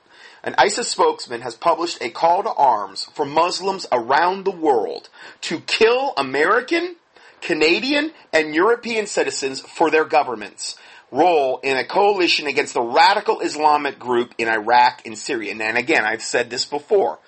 An 0.42 0.54
ISIS 0.58 0.88
spokesman 0.88 1.40
has 1.40 1.54
published 1.54 2.00
a 2.00 2.10
call 2.10 2.44
to 2.44 2.52
arms 2.52 3.04
for 3.14 3.26
Muslims 3.26 3.86
around 3.90 4.44
the 4.44 4.52
world 4.52 5.08
to 5.42 5.58
kill 5.60 6.12
American, 6.16 6.96
Canadian, 7.40 8.12
and 8.32 8.54
European 8.54 9.06
citizens 9.06 9.60
for 9.60 9.90
their 9.90 10.04
governments 10.04 10.76
role 11.10 11.58
in 11.62 11.76
a 11.76 11.84
coalition 11.84 12.46
against 12.46 12.74
the 12.74 12.82
radical 12.82 13.40
Islamic 13.40 13.98
group 13.98 14.34
in 14.38 14.48
Iraq 14.48 15.02
and 15.06 15.16
Syria. 15.18 15.52
And 15.52 15.78
again, 15.78 16.04
I've 16.04 16.22
said 16.22 16.50
this 16.50 16.64
before 16.64 17.18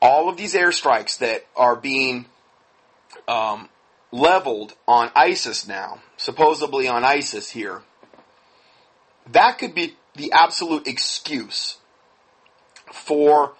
all 0.00 0.28
of 0.28 0.36
these 0.36 0.54
airstrikes 0.54 1.18
that 1.18 1.46
are 1.56 1.76
being 1.76 2.26
um, 3.26 3.68
leveled 4.14 4.74
on 4.86 5.10
ISIS 5.16 5.66
now, 5.66 6.00
supposedly 6.16 6.86
on 6.86 7.04
ISIS 7.04 7.50
here, 7.50 7.82
that 9.32 9.58
could 9.58 9.74
be 9.74 9.96
the 10.14 10.30
absolute 10.30 10.86
excuse 10.86 11.78
for 12.92 13.54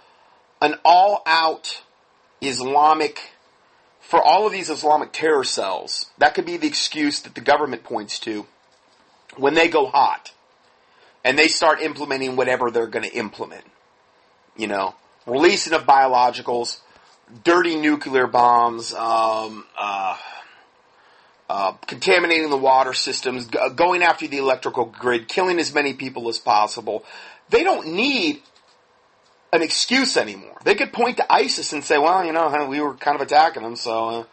an 0.62 0.76
all 0.84 1.22
out 1.26 1.82
Islamic, 2.40 3.32
for 3.98 4.22
all 4.22 4.46
of 4.46 4.52
these 4.52 4.70
Islamic 4.70 5.10
terror 5.12 5.42
cells. 5.42 6.12
That 6.18 6.34
could 6.34 6.46
be 6.46 6.56
the 6.56 6.68
excuse 6.68 7.20
that 7.22 7.34
the 7.34 7.40
government 7.40 7.82
points 7.82 8.20
to 8.20 8.46
when 9.36 9.54
they 9.54 9.66
go 9.66 9.86
hot 9.86 10.32
and 11.24 11.36
they 11.36 11.48
start 11.48 11.80
implementing 11.80 12.36
whatever 12.36 12.70
they're 12.70 12.86
going 12.86 13.04
to 13.04 13.16
implement. 13.16 13.64
You 14.56 14.68
know, 14.68 14.94
releasing 15.26 15.72
of 15.72 15.82
biologicals, 15.82 16.78
dirty 17.42 17.74
nuclear 17.74 18.28
bombs, 18.28 18.94
um, 18.94 19.64
uh, 19.76 20.16
uh, 21.48 21.72
contaminating 21.86 22.50
the 22.50 22.56
water 22.56 22.94
systems, 22.94 23.46
g- 23.46 23.58
going 23.74 24.02
after 24.02 24.26
the 24.26 24.38
electrical 24.38 24.86
grid, 24.86 25.28
killing 25.28 25.58
as 25.58 25.74
many 25.74 25.94
people 25.94 26.28
as 26.28 26.38
possible. 26.38 27.04
They 27.50 27.62
don't 27.62 27.94
need 27.94 28.42
an 29.52 29.62
excuse 29.62 30.16
anymore. 30.16 30.58
They 30.64 30.74
could 30.74 30.92
point 30.92 31.18
to 31.18 31.32
ISIS 31.32 31.72
and 31.72 31.84
say, 31.84 31.98
"Well, 31.98 32.24
you 32.24 32.32
know, 32.32 32.66
we 32.68 32.80
were 32.80 32.94
kind 32.94 33.14
of 33.14 33.20
attacking 33.20 33.62
them, 33.62 33.76
so 33.76 34.08
uh, 34.08 34.24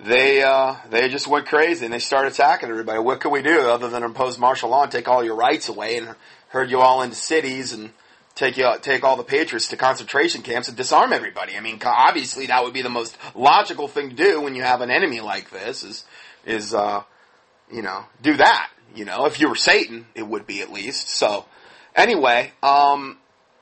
they 0.00 0.42
uh, 0.42 0.76
they 0.90 1.08
just 1.08 1.28
went 1.28 1.46
crazy 1.46 1.84
and 1.84 1.92
they 1.92 1.98
started 1.98 2.32
attacking 2.32 2.70
everybody. 2.70 2.98
What 2.98 3.20
can 3.20 3.30
we 3.30 3.42
do 3.42 3.60
other 3.60 3.88
than 3.88 4.02
impose 4.02 4.38
martial 4.38 4.70
law 4.70 4.84
and 4.84 4.92
take 4.92 5.08
all 5.08 5.22
your 5.22 5.36
rights 5.36 5.68
away 5.68 5.98
and 5.98 6.14
herd 6.48 6.70
you 6.70 6.80
all 6.80 7.02
into 7.02 7.16
cities 7.16 7.72
and 7.72 7.90
take 8.34 8.56
you, 8.56 8.72
take 8.80 9.04
all 9.04 9.16
the 9.16 9.22
patriots 9.22 9.68
to 9.68 9.76
concentration 9.76 10.42
camps 10.42 10.68
and 10.68 10.76
disarm 10.76 11.12
everybody. 11.12 11.56
I 11.56 11.60
mean, 11.60 11.80
obviously 11.84 12.46
that 12.46 12.64
would 12.64 12.72
be 12.72 12.82
the 12.82 12.88
most 12.88 13.16
logical 13.34 13.88
thing 13.88 14.10
to 14.10 14.16
do 14.16 14.40
when 14.40 14.54
you 14.54 14.62
have 14.62 14.80
an 14.80 14.90
enemy 14.90 15.20
like 15.20 15.50
this. 15.50 15.84
Is 15.84 16.04
is 16.44 16.74
uh, 16.74 17.02
you 17.70 17.82
know 17.82 18.04
do 18.22 18.36
that. 18.36 18.70
You 18.94 19.04
know, 19.04 19.26
if 19.26 19.40
you 19.40 19.48
were 19.48 19.54
Satan, 19.54 20.06
it 20.14 20.26
would 20.26 20.46
be 20.46 20.60
at 20.60 20.70
least. 20.70 21.08
So 21.08 21.46
anyway, 21.94 22.52
um, 22.62 23.18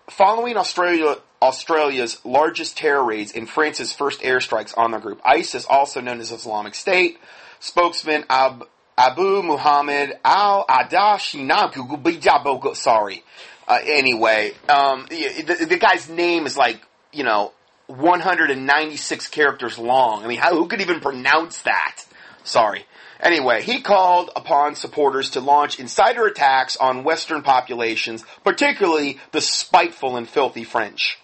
following 0.09 0.57
Australia. 0.57 1.17
Australia's 1.43 2.23
largest 2.23 2.77
terror 2.77 3.03
raids 3.03 3.33
in 3.33 3.47
France's 3.47 3.95
first 3.95 4.21
airstrikes 4.21 4.77
on 4.77 4.91
the 4.91 4.99
group. 4.99 5.23
ISIS, 5.25 5.65
also 5.65 6.03
known 6.03 6.21
as 6.21 6.33
Islamic 6.33 6.75
State, 6.75 7.19
spokesman 7.61 8.27
Ab, 8.29 8.69
Abu 8.99 9.43
Muhammad 9.43 10.19
al 10.23 10.67
Adashinaku, 10.67 12.77
sorry, 12.77 13.25
uh, 13.71 13.79
anyway, 13.85 14.53
um, 14.69 15.07
the, 15.09 15.67
the, 15.69 15.79
guy's 15.79 16.09
name 16.09 16.45
is 16.45 16.57
like, 16.57 16.85
you 17.13 17.23
know, 17.23 17.53
196 17.87 19.29
characters 19.29 19.79
long. 19.79 20.25
I 20.25 20.27
mean, 20.27 20.39
how, 20.39 20.57
who 20.57 20.67
could 20.67 20.81
even 20.81 20.99
pronounce 20.99 21.63
that? 21.63 22.03
Sorry. 22.51 22.85
Anyway, 23.21 23.63
he 23.63 23.81
called 23.81 24.31
upon 24.35 24.75
supporters 24.75 25.31
to 25.31 25.41
launch 25.41 25.79
insider 25.79 26.27
attacks 26.27 26.77
on 26.77 27.05
Western 27.05 27.43
populations, 27.43 28.25
particularly 28.43 29.19
the 29.31 29.41
spiteful 29.41 30.17
and 30.17 30.29
filthy 30.29 30.65
French. 30.65 31.19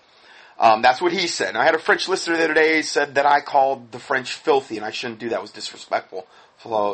Um, 0.58 0.82
that's 0.82 1.02
what 1.02 1.12
he 1.12 1.26
said. 1.26 1.48
And 1.48 1.58
I 1.58 1.64
had 1.64 1.74
a 1.74 1.78
French 1.78 2.08
listener 2.08 2.36
the 2.36 2.44
other 2.44 2.54
day 2.54 2.82
said 2.82 3.16
that 3.16 3.26
I 3.26 3.40
called 3.40 3.92
the 3.92 3.98
French 3.98 4.32
filthy, 4.32 4.76
and 4.76 4.86
I 4.86 4.90
shouldn't 4.90 5.18
do 5.18 5.30
that. 5.30 5.38
It 5.38 5.42
was 5.42 5.50
disrespectful. 5.50 6.26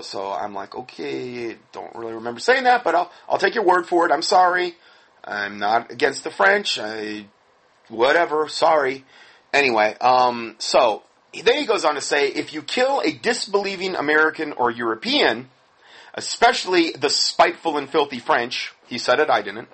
So 0.03 0.31
I'm 0.31 0.53
like, 0.55 0.75
okay, 0.75 1.57
don't 1.73 1.95
really 1.95 2.15
remember 2.15 2.41
saying 2.41 2.65
that, 2.65 2.85
but 2.85 2.95
I'll 2.95 3.11
I'll 3.29 3.39
take 3.39 3.55
your 3.55 3.65
word 3.65 3.87
for 3.87 4.05
it. 4.05 4.13
I'm 4.13 4.23
sorry. 4.23 4.75
I'm 5.25 5.59
not 5.59 5.91
against 5.91 6.25
the 6.25 6.31
French. 6.31 6.79
I, 6.79 7.27
whatever. 7.89 8.49
Sorry. 8.49 9.05
Anyway, 9.53 9.97
um, 10.01 10.57
so 10.59 11.05
then 11.41 11.59
he 11.59 11.67
goes 11.67 11.85
on 11.85 11.95
to 11.95 12.01
say, 12.01 12.29
if 12.29 12.53
you 12.53 12.63
kill 12.63 13.01
a 13.01 13.13
disbelieving 13.13 13.95
American 13.95 14.53
or 14.53 14.71
European, 14.71 15.49
especially 16.15 16.93
the 16.93 17.09
spiteful 17.09 17.79
and 17.79 17.89
filthy 17.89 18.19
French, 18.19 18.73
he 18.87 18.99
said 18.99 19.19
it, 19.19 19.31
I 19.31 19.41
didn't, 19.41 19.69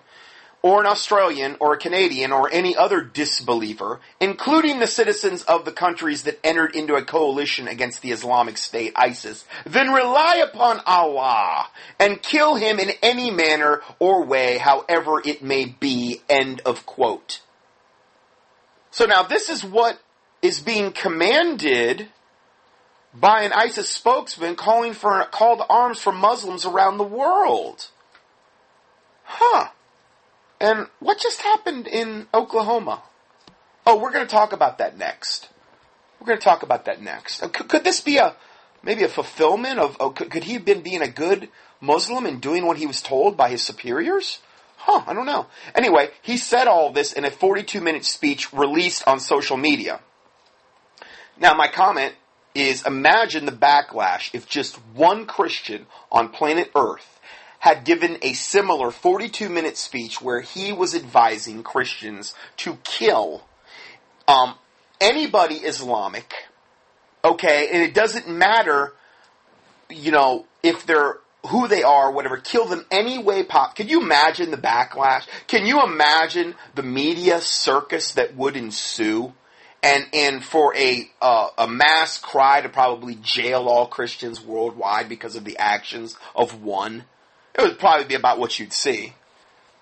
or 0.62 0.80
an 0.80 0.86
Australian 0.86 1.56
or 1.60 1.74
a 1.74 1.78
Canadian 1.78 2.32
or 2.32 2.50
any 2.52 2.76
other 2.76 3.00
disbeliever, 3.00 4.00
including 4.20 4.80
the 4.80 4.86
citizens 4.86 5.42
of 5.44 5.64
the 5.64 5.72
countries 5.72 6.24
that 6.24 6.38
entered 6.44 6.74
into 6.74 6.94
a 6.94 7.04
coalition 7.04 7.68
against 7.68 8.02
the 8.02 8.10
Islamic 8.10 8.56
State, 8.56 8.92
ISIS, 8.96 9.44
then 9.64 9.92
rely 9.92 10.36
upon 10.36 10.80
Allah 10.86 11.68
and 11.98 12.22
kill 12.22 12.56
him 12.56 12.78
in 12.78 12.90
any 13.02 13.30
manner 13.30 13.82
or 13.98 14.24
way, 14.24 14.58
however 14.58 15.22
it 15.24 15.42
may 15.42 15.64
be. 15.66 16.22
End 16.28 16.60
of 16.66 16.86
quote. 16.86 17.40
So 18.90 19.06
now 19.06 19.22
this 19.22 19.48
is 19.48 19.62
what 19.64 20.00
is 20.42 20.60
being 20.60 20.92
commanded 20.92 22.08
by 23.14 23.42
an 23.42 23.52
ISIS 23.52 23.88
spokesman 23.88 24.54
calling 24.54 24.92
for 24.92 25.24
call 25.24 25.56
to 25.56 25.66
arms 25.66 25.98
for 25.98 26.12
Muslims 26.12 26.64
around 26.64 26.98
the 26.98 27.04
world. 27.04 27.88
Huh. 29.24 29.68
And 30.60 30.86
what 31.00 31.18
just 31.18 31.42
happened 31.42 31.86
in 31.86 32.26
Oklahoma? 32.32 33.02
Oh, 33.86 33.98
we're 33.98 34.12
going 34.12 34.26
to 34.26 34.30
talk 34.30 34.52
about 34.52 34.78
that 34.78 34.98
next. 34.98 35.48
We're 36.20 36.26
going 36.26 36.38
to 36.38 36.44
talk 36.44 36.62
about 36.62 36.86
that 36.86 37.00
next. 37.00 37.40
Could, 37.52 37.68
could 37.68 37.84
this 37.84 38.00
be 38.00 38.18
a 38.18 38.34
maybe 38.82 39.04
a 39.04 39.08
fulfillment 39.08 39.78
of? 39.78 39.96
Oh, 40.00 40.10
could, 40.10 40.30
could 40.30 40.44
he 40.44 40.54
have 40.54 40.64
been 40.64 40.82
being 40.82 41.02
a 41.02 41.08
good 41.08 41.48
Muslim 41.80 42.26
and 42.26 42.40
doing 42.40 42.66
what 42.66 42.76
he 42.76 42.86
was 42.86 43.00
told 43.00 43.36
by 43.36 43.48
his 43.50 43.62
superiors? 43.62 44.40
Huh, 44.76 45.02
I 45.06 45.14
don't 45.14 45.26
know. 45.26 45.46
Anyway, 45.74 46.10
he 46.22 46.36
said 46.36 46.66
all 46.68 46.92
this 46.92 47.12
in 47.12 47.24
a 47.24 47.30
42 47.30 47.80
minute 47.80 48.04
speech 48.04 48.52
released 48.52 49.06
on 49.06 49.20
social 49.20 49.56
media. 49.56 50.00
Now, 51.40 51.54
my 51.54 51.68
comment 51.68 52.14
is 52.54 52.84
imagine 52.84 53.46
the 53.46 53.52
backlash 53.52 54.34
if 54.34 54.48
just 54.48 54.76
one 54.94 55.26
Christian 55.26 55.86
on 56.10 56.30
planet 56.30 56.70
Earth 56.74 57.20
had 57.60 57.84
given 57.84 58.18
a 58.22 58.32
similar 58.32 58.90
42 58.90 59.48
minute 59.48 59.76
speech 59.76 60.20
where 60.20 60.40
he 60.40 60.72
was 60.72 60.94
advising 60.94 61.62
Christians 61.62 62.34
to 62.58 62.78
kill 62.84 63.44
um, 64.26 64.54
anybody 65.00 65.56
Islamic, 65.56 66.32
okay, 67.24 67.68
and 67.72 67.82
it 67.82 67.94
doesn't 67.94 68.28
matter, 68.28 68.94
you 69.88 70.12
know, 70.12 70.46
if 70.62 70.86
they're 70.86 71.18
who 71.46 71.68
they 71.68 71.82
are, 71.82 72.10
whatever, 72.10 72.36
kill 72.36 72.66
them 72.66 72.84
any 72.90 73.18
way 73.18 73.42
pop. 73.42 73.76
Can 73.76 73.88
you 73.88 74.02
imagine 74.02 74.50
the 74.50 74.56
backlash? 74.56 75.26
Can 75.46 75.66
you 75.66 75.82
imagine 75.82 76.54
the 76.74 76.82
media 76.82 77.40
circus 77.40 78.12
that 78.12 78.36
would 78.36 78.56
ensue? 78.56 79.32
And 79.82 80.06
and 80.12 80.44
for 80.44 80.74
a 80.76 81.08
uh, 81.22 81.48
a 81.56 81.68
mass 81.68 82.18
cry 82.18 82.60
to 82.60 82.68
probably 82.68 83.14
jail 83.16 83.68
all 83.68 83.86
Christians 83.86 84.40
worldwide 84.40 85.08
because 85.08 85.36
of 85.36 85.44
the 85.44 85.56
actions 85.58 86.16
of 86.34 86.62
one, 86.62 87.04
it 87.54 87.62
would 87.62 87.78
probably 87.78 88.06
be 88.06 88.14
about 88.14 88.38
what 88.38 88.58
you'd 88.58 88.72
see. 88.72 89.14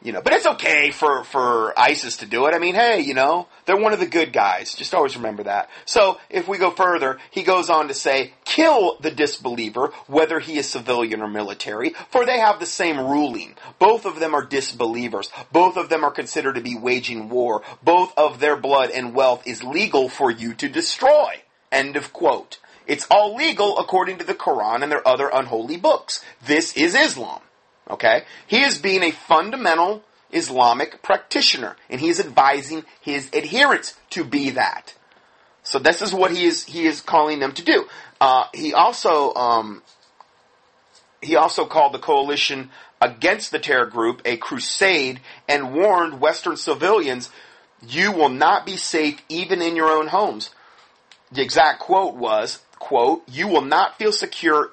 You 0.07 0.13
know, 0.13 0.23
but 0.23 0.35
it's 0.35 0.47
okay 0.47 0.93
for, 0.93 1.25
for 1.25 1.77
ISIS 1.77 2.19
to 2.19 2.27
do 2.27 2.47
it. 2.47 2.55
I 2.55 2.61
mean, 2.61 2.77
hey, 2.77 3.01
you 3.01 3.13
know, 3.13 3.49
they're 3.65 3.77
one 3.77 3.93
of 3.93 3.99
the 3.99 4.07
good 4.07 4.33
guys. 4.33 4.73
Just 4.73 4.95
always 4.95 5.17
remember 5.17 5.43
that. 5.43 5.69
So, 5.85 6.21
if 6.31 6.47
we 6.47 6.59
go 6.59 6.71
further, 6.71 7.19
he 7.33 7.43
goes 7.43 7.69
on 7.71 7.89
to 7.89 7.95
say, 7.95 8.33
kill 8.45 8.99
the 9.01 9.11
disbeliever, 9.11 9.89
whether 10.07 10.39
he 10.39 10.59
is 10.59 10.69
civilian 10.69 11.23
or 11.23 11.27
military, 11.27 11.93
for 12.13 12.25
they 12.25 12.39
have 12.39 12.61
the 12.61 12.67
same 12.67 13.01
ruling. 13.01 13.57
Both 13.81 14.05
of 14.07 14.21
them 14.21 14.33
are 14.33 14.45
disbelievers. 14.45 15.33
Both 15.51 15.77
of 15.77 15.89
them 15.89 16.05
are 16.05 16.13
considered 16.13 16.55
to 16.55 16.61
be 16.61 16.79
waging 16.79 17.29
war. 17.29 17.63
Both 17.83 18.17
of 18.17 18.39
their 18.39 18.55
blood 18.55 18.91
and 18.91 19.13
wealth 19.13 19.43
is 19.45 19.65
legal 19.65 20.09
for 20.09 20.31
you 20.31 20.55
to 20.55 20.69
destroy. 20.69 21.43
End 21.73 21.97
of 21.97 22.13
quote. 22.13 22.61
It's 22.87 23.09
all 23.11 23.35
legal 23.35 23.77
according 23.77 24.19
to 24.19 24.25
the 24.25 24.35
Quran 24.35 24.85
and 24.85 24.93
their 24.93 25.07
other 25.07 25.29
unholy 25.35 25.79
books. 25.79 26.25
This 26.47 26.77
is 26.77 26.95
Islam. 26.95 27.41
Okay? 27.89 28.24
He 28.47 28.62
is 28.62 28.78
being 28.78 29.03
a 29.03 29.12
fundamental 29.12 30.03
Islamic 30.32 31.03
practitioner, 31.03 31.76
and 31.89 32.01
he 32.01 32.09
is 32.09 32.20
advising 32.20 32.84
his 33.01 33.30
adherents 33.32 33.95
to 34.11 34.24
be 34.24 34.51
that. 34.51 34.95
So 35.62 35.78
this 35.78 36.03
is 36.03 36.14
what 36.14 36.30
he 36.30 36.45
is 36.45 36.64
he 36.64 36.87
is 36.87 37.01
calling 37.01 37.41
them 37.41 37.53
to 37.53 37.64
do. 37.64 37.87
Uh, 38.20 38.45
he 38.55 38.72
also 38.72 39.34
um, 39.34 39.82
he 41.20 41.34
also 41.37 41.66
called 41.66 41.93
the 41.93 41.99
coalition 41.99 42.70
against 43.01 43.51
the 43.51 43.59
terror 43.59 43.87
group 43.87 44.22
a 44.24 44.37
crusade 44.37 45.20
and 45.49 45.74
warned 45.74 46.20
Western 46.20 46.57
civilians, 46.57 47.30
"You 47.87 48.12
will 48.12 48.28
not 48.28 48.64
be 48.64 48.76
safe 48.76 49.20
even 49.28 49.61
in 49.61 49.74
your 49.74 49.91
own 49.91 50.09
homes." 50.09 50.51
The 51.32 51.43
exact 51.43 51.80
quote 51.80 52.14
was, 52.14 52.61
"quote 52.78 53.24
You 53.28 53.49
will 53.49 53.62
not 53.62 53.99
feel 53.99 54.12
secure 54.12 54.70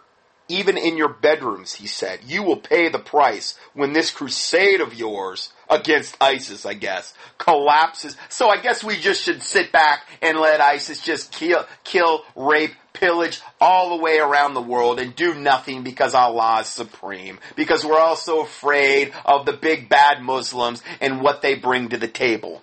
even 0.47 0.77
in 0.77 0.97
your 0.97 1.09
bedrooms, 1.09 1.73
he 1.73 1.87
said. 1.87 2.19
You 2.25 2.43
will 2.43 2.57
pay 2.57 2.89
the 2.89 2.99
price 2.99 3.57
when 3.73 3.93
this 3.93 4.11
crusade 4.11 4.81
of 4.81 4.93
yours 4.93 5.51
against 5.69 6.17
ISIS, 6.21 6.65
I 6.65 6.73
guess, 6.73 7.13
collapses. 7.37 8.17
So 8.29 8.49
I 8.49 8.57
guess 8.57 8.83
we 8.83 8.97
just 8.97 9.23
should 9.23 9.41
sit 9.41 9.71
back 9.71 10.07
and 10.21 10.37
let 10.37 10.61
ISIS 10.61 11.01
just 11.01 11.31
kill, 11.31 11.65
kill, 11.83 12.23
rape, 12.35 12.73
pillage 12.91 13.41
all 13.59 13.97
the 13.97 14.03
way 14.03 14.19
around 14.19 14.53
the 14.53 14.61
world 14.61 14.99
and 14.99 15.15
do 15.15 15.33
nothing 15.33 15.83
because 15.83 16.13
Allah 16.13 16.59
is 16.61 16.67
supreme. 16.67 17.39
Because 17.55 17.85
we're 17.85 17.99
all 17.99 18.15
so 18.15 18.41
afraid 18.41 19.13
of 19.25 19.45
the 19.45 19.53
big 19.53 19.89
bad 19.89 20.21
Muslims 20.21 20.83
and 21.01 21.21
what 21.21 21.41
they 21.41 21.55
bring 21.55 21.89
to 21.89 21.97
the 21.97 22.07
table. 22.07 22.61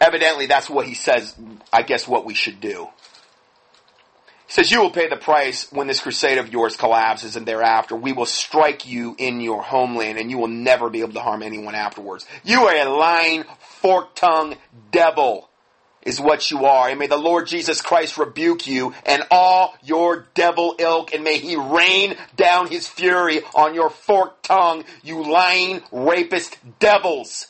Evidently 0.00 0.46
that's 0.46 0.70
what 0.70 0.86
he 0.86 0.94
says, 0.94 1.34
I 1.72 1.82
guess 1.82 2.06
what 2.06 2.24
we 2.24 2.34
should 2.34 2.60
do. 2.60 2.88
Says, 4.50 4.70
You 4.70 4.80
will 4.80 4.90
pay 4.90 5.08
the 5.08 5.16
price 5.16 5.70
when 5.70 5.86
this 5.86 6.00
crusade 6.00 6.38
of 6.38 6.50
yours 6.50 6.74
collapses, 6.74 7.36
and 7.36 7.44
thereafter 7.44 7.94
we 7.94 8.12
will 8.12 8.26
strike 8.26 8.86
you 8.86 9.14
in 9.18 9.42
your 9.42 9.62
homeland, 9.62 10.18
and 10.18 10.30
you 10.30 10.38
will 10.38 10.48
never 10.48 10.88
be 10.88 11.00
able 11.00 11.12
to 11.12 11.20
harm 11.20 11.42
anyone 11.42 11.74
afterwards. 11.74 12.26
You 12.44 12.62
are 12.62 12.74
a 12.74 12.88
lying, 12.88 13.44
fork 13.58 14.14
tongued 14.14 14.56
devil, 14.90 15.50
is 16.00 16.18
what 16.18 16.50
you 16.50 16.64
are. 16.64 16.88
And 16.88 16.98
may 16.98 17.08
the 17.08 17.18
Lord 17.18 17.46
Jesus 17.46 17.82
Christ 17.82 18.16
rebuke 18.16 18.66
you 18.66 18.94
and 19.04 19.22
all 19.30 19.74
your 19.84 20.26
devil 20.32 20.76
ilk, 20.78 21.12
and 21.12 21.22
may 21.22 21.36
he 21.36 21.56
rain 21.56 22.16
down 22.34 22.68
his 22.68 22.88
fury 22.88 23.42
on 23.54 23.74
your 23.74 23.90
fork 23.90 24.40
tongue, 24.42 24.84
you 25.02 25.30
lying, 25.30 25.82
rapist 25.92 26.56
devils. 26.78 27.48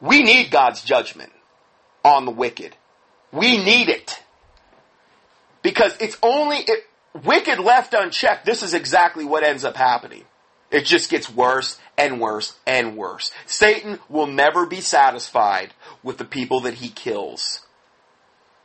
We 0.00 0.24
need 0.24 0.50
God's 0.50 0.82
judgment 0.82 1.32
on 2.04 2.24
the 2.24 2.32
wicked. 2.32 2.74
We 3.30 3.64
need 3.64 3.88
it. 3.88 4.23
Because 5.64 5.96
it's 5.98 6.18
only, 6.22 6.58
wicked 7.24 7.58
left 7.58 7.94
unchecked, 7.94 8.44
this 8.44 8.62
is 8.62 8.74
exactly 8.74 9.24
what 9.24 9.42
ends 9.42 9.64
up 9.64 9.76
happening. 9.76 10.24
It 10.70 10.84
just 10.84 11.10
gets 11.10 11.30
worse 11.30 11.78
and 11.96 12.20
worse 12.20 12.54
and 12.66 12.98
worse. 12.98 13.32
Satan 13.46 13.98
will 14.10 14.26
never 14.26 14.66
be 14.66 14.82
satisfied 14.82 15.72
with 16.02 16.18
the 16.18 16.24
people 16.26 16.60
that 16.60 16.74
he 16.74 16.90
kills. 16.90 17.60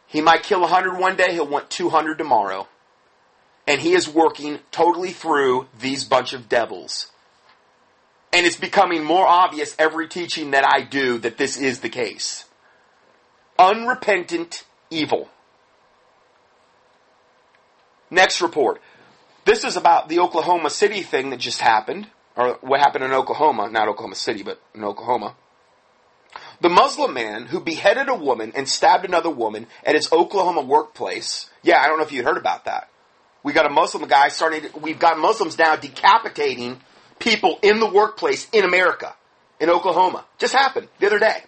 He 0.08 0.20
might 0.20 0.43
kill 0.43 0.60
100 0.60 1.00
one 1.00 1.16
day, 1.16 1.32
he'll 1.32 1.47
want 1.47 1.70
200 1.70 2.18
tomorrow. 2.18 2.68
And 3.66 3.80
he 3.80 3.93
is 3.93 4.10
working 4.10 4.60
totally 4.72 5.12
through 5.12 5.68
these 5.80 6.04
bunch 6.04 6.34
of 6.34 6.50
devils. 6.50 7.12
And 8.34 8.45
it's 8.45 8.58
becoming 8.58 9.06
more 9.06 9.26
obvious 9.26 9.74
every 9.80 10.10
teaching 10.10 10.52
that 10.52 10.66
I 10.68 10.82
do 10.82 11.18
that 11.20 11.38
this 11.38 11.56
is 11.56 11.80
the 11.80 11.89
case. 11.89 12.43
Unrepentant 13.58 14.66
evil. 14.89 15.30
Next 18.10 18.41
report. 18.41 18.82
This 19.45 19.64
is 19.64 19.78
about 19.78 20.10
the 20.10 20.20
Oklahoma 20.20 20.70
City 20.70 21.01
thing 21.01 21.30
that 21.30 21.39
just 21.39 21.62
happened, 21.62 22.07
or 22.36 22.57
what 22.62 22.80
happened 22.80 23.03
in 23.03 23.12
Oklahoma, 23.12 23.70
not 23.70 23.88
Oklahoma 23.88 24.16
City, 24.16 24.43
but 24.43 24.62
in 24.74 24.84
Oklahoma. 24.84 25.36
The 26.62 26.70
Muslim 26.70 27.14
man 27.14 27.45
who 27.45 27.60
beheaded 27.60 28.10
a 28.10 28.16
woman 28.16 28.51
and 28.55 28.68
stabbed 28.68 29.05
another 29.05 29.30
woman 29.30 29.68
at 29.84 29.95
his 29.95 30.12
Oklahoma 30.12 30.62
workplace. 30.62 31.49
Yeah, 31.64 31.82
I 31.82 31.88
don't 31.88 31.97
know 31.97 32.03
if 32.03 32.12
you 32.12 32.24
heard 32.24 32.38
about 32.38 32.66
that. 32.66 32.89
We 33.43 33.53
got 33.53 33.66
a 33.66 33.70
Muslim 33.70 34.07
guy 34.07 34.28
starting, 34.28 34.66
we've 34.82 34.99
got 34.99 35.18
Muslims 35.18 35.57
now 35.57 35.76
decapitating 35.76 36.82
people 37.20 37.60
in 37.62 37.80
the 37.80 37.89
workplace 37.89 38.47
in 38.51 38.66
America, 38.66 39.16
in 39.60 39.70
Oklahoma. 39.70 40.26
Just 40.38 40.53
happened 40.53 40.89
the 40.99 41.07
other 41.07 41.20
day. 41.20 41.43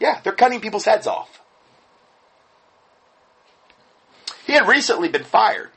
Yeah, 0.00 0.20
they're 0.22 0.32
cutting 0.32 0.60
people's 0.60 0.84
heads 0.84 1.06
off. 1.06 1.40
He 4.52 4.58
had 4.58 4.68
recently 4.68 5.08
been 5.08 5.24
fired. 5.24 5.70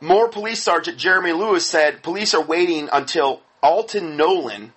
Moore 0.00 0.28
Police 0.28 0.60
Sergeant 0.60 0.98
Jeremy 0.98 1.30
Lewis 1.30 1.64
said 1.64 2.02
police 2.02 2.34
are 2.34 2.42
waiting 2.42 2.88
until 2.92 3.42
Alton 3.62 4.16
Nolan, 4.16 4.72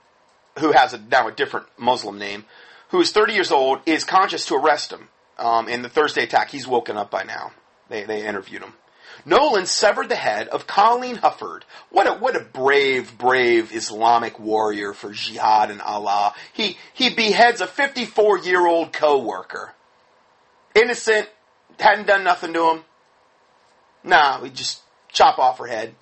who 0.59 0.73
has 0.73 0.93
a, 0.93 0.99
now 0.99 1.27
a 1.27 1.31
different 1.31 1.65
Muslim 1.79 2.19
name, 2.19 2.45
who 2.89 3.01
is 3.01 3.11
30 3.11 3.33
years 3.33 3.51
old, 3.51 3.79
is 3.87 4.03
conscious 4.03 4.45
to 4.45 4.53
arrest 4.53 4.93
him 4.93 5.09
um, 5.39 5.67
in 5.67 5.81
the 5.81 5.89
Thursday 5.89 6.21
attack. 6.21 6.51
He's 6.51 6.67
woken 6.67 6.97
up 6.97 7.09
by 7.09 7.23
now. 7.23 7.51
They, 7.89 8.03
they 8.03 8.27
interviewed 8.27 8.61
him. 8.61 8.73
Nolan 9.25 9.65
severed 9.65 10.09
the 10.09 10.15
head 10.15 10.47
of 10.49 10.67
Colleen 10.67 11.15
Hufford. 11.15 11.63
What 11.89 12.05
a, 12.05 12.11
what 12.11 12.35
a 12.35 12.41
brave, 12.41 13.17
brave 13.17 13.73
Islamic 13.73 14.37
warrior 14.37 14.93
for 14.93 15.11
jihad 15.13 15.71
and 15.71 15.81
Allah. 15.81 16.35
He, 16.53 16.77
he 16.93 17.09
beheads 17.09 17.59
a 17.59 17.65
54 17.65 18.37
year 18.37 18.67
old 18.67 18.93
co-worker. 18.93 19.73
Innocent, 20.75 21.27
hadn't 21.79 22.07
done 22.07 22.23
nothing 22.23 22.53
to 22.53 22.69
him. 22.71 22.83
Nah, 24.03 24.41
we 24.41 24.49
just 24.49 24.81
chop 25.11 25.39
off 25.39 25.59
her 25.59 25.67
head 25.67 25.95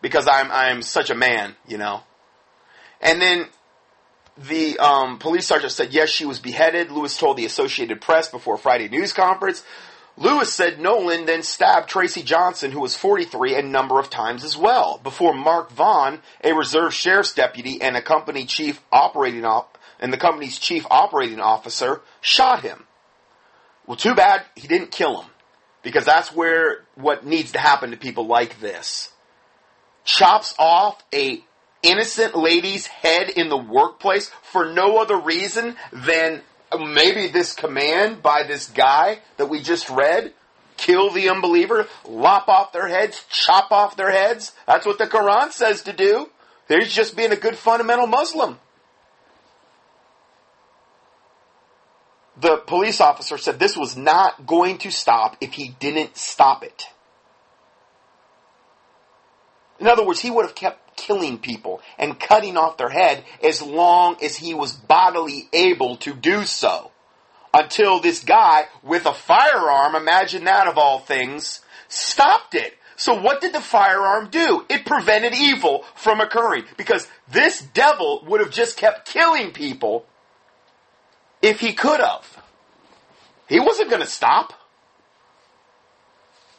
because 0.00 0.28
I'm 0.28 0.50
I'm 0.50 0.82
such 0.82 1.10
a 1.10 1.14
man, 1.14 1.56
you 1.66 1.78
know. 1.78 2.02
And 3.00 3.20
then 3.20 3.46
the 4.36 4.78
um, 4.78 5.18
police 5.18 5.46
sergeant 5.46 5.72
said 5.72 5.92
yes, 5.92 6.08
she 6.08 6.24
was 6.24 6.38
beheaded. 6.38 6.90
Lewis 6.90 7.16
told 7.16 7.36
the 7.36 7.44
Associated 7.44 8.00
Press 8.00 8.30
before 8.30 8.56
Friday 8.56 8.88
news 8.88 9.12
conference. 9.12 9.64
Lewis 10.16 10.52
said 10.52 10.78
Nolan 10.78 11.24
then 11.24 11.42
stabbed 11.42 11.88
Traci 11.88 12.22
Johnson, 12.22 12.72
who 12.72 12.80
was 12.80 12.94
43, 12.94 13.54
a 13.54 13.62
number 13.62 13.98
of 13.98 14.10
times 14.10 14.44
as 14.44 14.56
well, 14.56 15.00
before 15.02 15.32
Mark 15.32 15.70
Vaughan, 15.70 16.20
a 16.44 16.52
reserve 16.52 16.92
sheriff's 16.92 17.32
deputy 17.32 17.80
and 17.80 17.96
a 17.96 18.02
company 18.02 18.44
chief 18.44 18.82
operating 18.92 19.46
op- 19.46 19.78
and 19.98 20.12
the 20.12 20.18
company's 20.18 20.58
chief 20.58 20.86
operating 20.90 21.40
officer, 21.40 22.02
shot 22.20 22.60
him. 22.62 22.86
Well, 23.90 23.96
too 23.96 24.14
bad 24.14 24.44
he 24.54 24.68
didn't 24.68 24.92
kill 24.92 25.22
him. 25.22 25.30
Because 25.82 26.04
that's 26.04 26.32
where 26.32 26.84
what 26.94 27.26
needs 27.26 27.50
to 27.52 27.58
happen 27.58 27.90
to 27.90 27.96
people 27.96 28.28
like 28.28 28.60
this. 28.60 29.10
Chops 30.04 30.54
off 30.60 31.02
a 31.12 31.42
innocent 31.82 32.36
lady's 32.36 32.86
head 32.86 33.30
in 33.30 33.48
the 33.48 33.56
workplace 33.56 34.30
for 34.52 34.72
no 34.72 34.98
other 34.98 35.16
reason 35.16 35.74
than 35.92 36.40
uh, 36.70 36.78
maybe 36.78 37.26
this 37.26 37.52
command 37.52 38.22
by 38.22 38.44
this 38.46 38.68
guy 38.68 39.18
that 39.38 39.46
we 39.46 39.60
just 39.60 39.90
read. 39.90 40.34
Kill 40.76 41.10
the 41.10 41.28
unbeliever, 41.28 41.88
lop 42.06 42.46
off 42.46 42.72
their 42.72 42.86
heads, 42.86 43.24
chop 43.28 43.72
off 43.72 43.96
their 43.96 44.12
heads. 44.12 44.52
That's 44.68 44.86
what 44.86 44.98
the 44.98 45.08
Quran 45.08 45.50
says 45.50 45.82
to 45.82 45.92
do. 45.92 46.30
He's 46.68 46.94
just 46.94 47.16
being 47.16 47.32
a 47.32 47.36
good 47.36 47.56
fundamental 47.56 48.06
Muslim. 48.06 48.60
The 52.40 52.58
police 52.66 53.00
officer 53.00 53.38
said 53.38 53.58
this 53.58 53.76
was 53.76 53.96
not 53.96 54.46
going 54.46 54.78
to 54.78 54.90
stop 54.90 55.36
if 55.40 55.52
he 55.52 55.74
didn't 55.78 56.16
stop 56.16 56.62
it. 56.62 56.84
In 59.78 59.86
other 59.86 60.04
words, 60.04 60.20
he 60.20 60.30
would 60.30 60.44
have 60.44 60.54
kept 60.54 60.96
killing 60.96 61.38
people 61.38 61.80
and 61.98 62.20
cutting 62.20 62.56
off 62.56 62.76
their 62.76 62.90
head 62.90 63.24
as 63.42 63.62
long 63.62 64.16
as 64.22 64.36
he 64.36 64.52
was 64.52 64.72
bodily 64.72 65.48
able 65.52 65.96
to 65.96 66.14
do 66.14 66.44
so. 66.44 66.90
Until 67.52 68.00
this 68.00 68.22
guy 68.22 68.66
with 68.82 69.06
a 69.06 69.14
firearm, 69.14 69.94
imagine 69.94 70.44
that 70.44 70.68
of 70.68 70.78
all 70.78 71.00
things, 71.00 71.60
stopped 71.88 72.54
it. 72.54 72.74
So 72.96 73.20
what 73.20 73.40
did 73.40 73.54
the 73.54 73.62
firearm 73.62 74.28
do? 74.28 74.66
It 74.68 74.84
prevented 74.84 75.34
evil 75.34 75.84
from 75.94 76.20
occurring 76.20 76.64
because 76.76 77.08
this 77.28 77.60
devil 77.60 78.22
would 78.26 78.40
have 78.40 78.50
just 78.50 78.76
kept 78.76 79.08
killing 79.08 79.52
people 79.52 80.06
if 81.42 81.60
he 81.60 81.72
could 81.72 82.00
have. 82.00 82.42
He 83.48 83.60
wasn't 83.60 83.90
going 83.90 84.02
to 84.02 84.08
stop. 84.08 84.54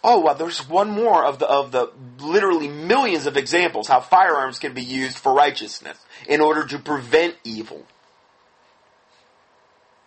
Oh 0.03 0.19
well, 0.21 0.35
there's 0.35 0.67
one 0.67 0.89
more 0.89 1.23
of 1.23 1.39
the 1.39 1.47
of 1.47 1.71
the 1.71 1.91
literally 2.19 2.67
millions 2.67 3.27
of 3.27 3.37
examples 3.37 3.87
how 3.87 3.99
firearms 3.99 4.57
can 4.57 4.73
be 4.73 4.81
used 4.81 5.17
for 5.17 5.33
righteousness 5.33 5.97
in 6.27 6.41
order 6.41 6.65
to 6.65 6.79
prevent 6.79 7.35
evil, 7.43 7.85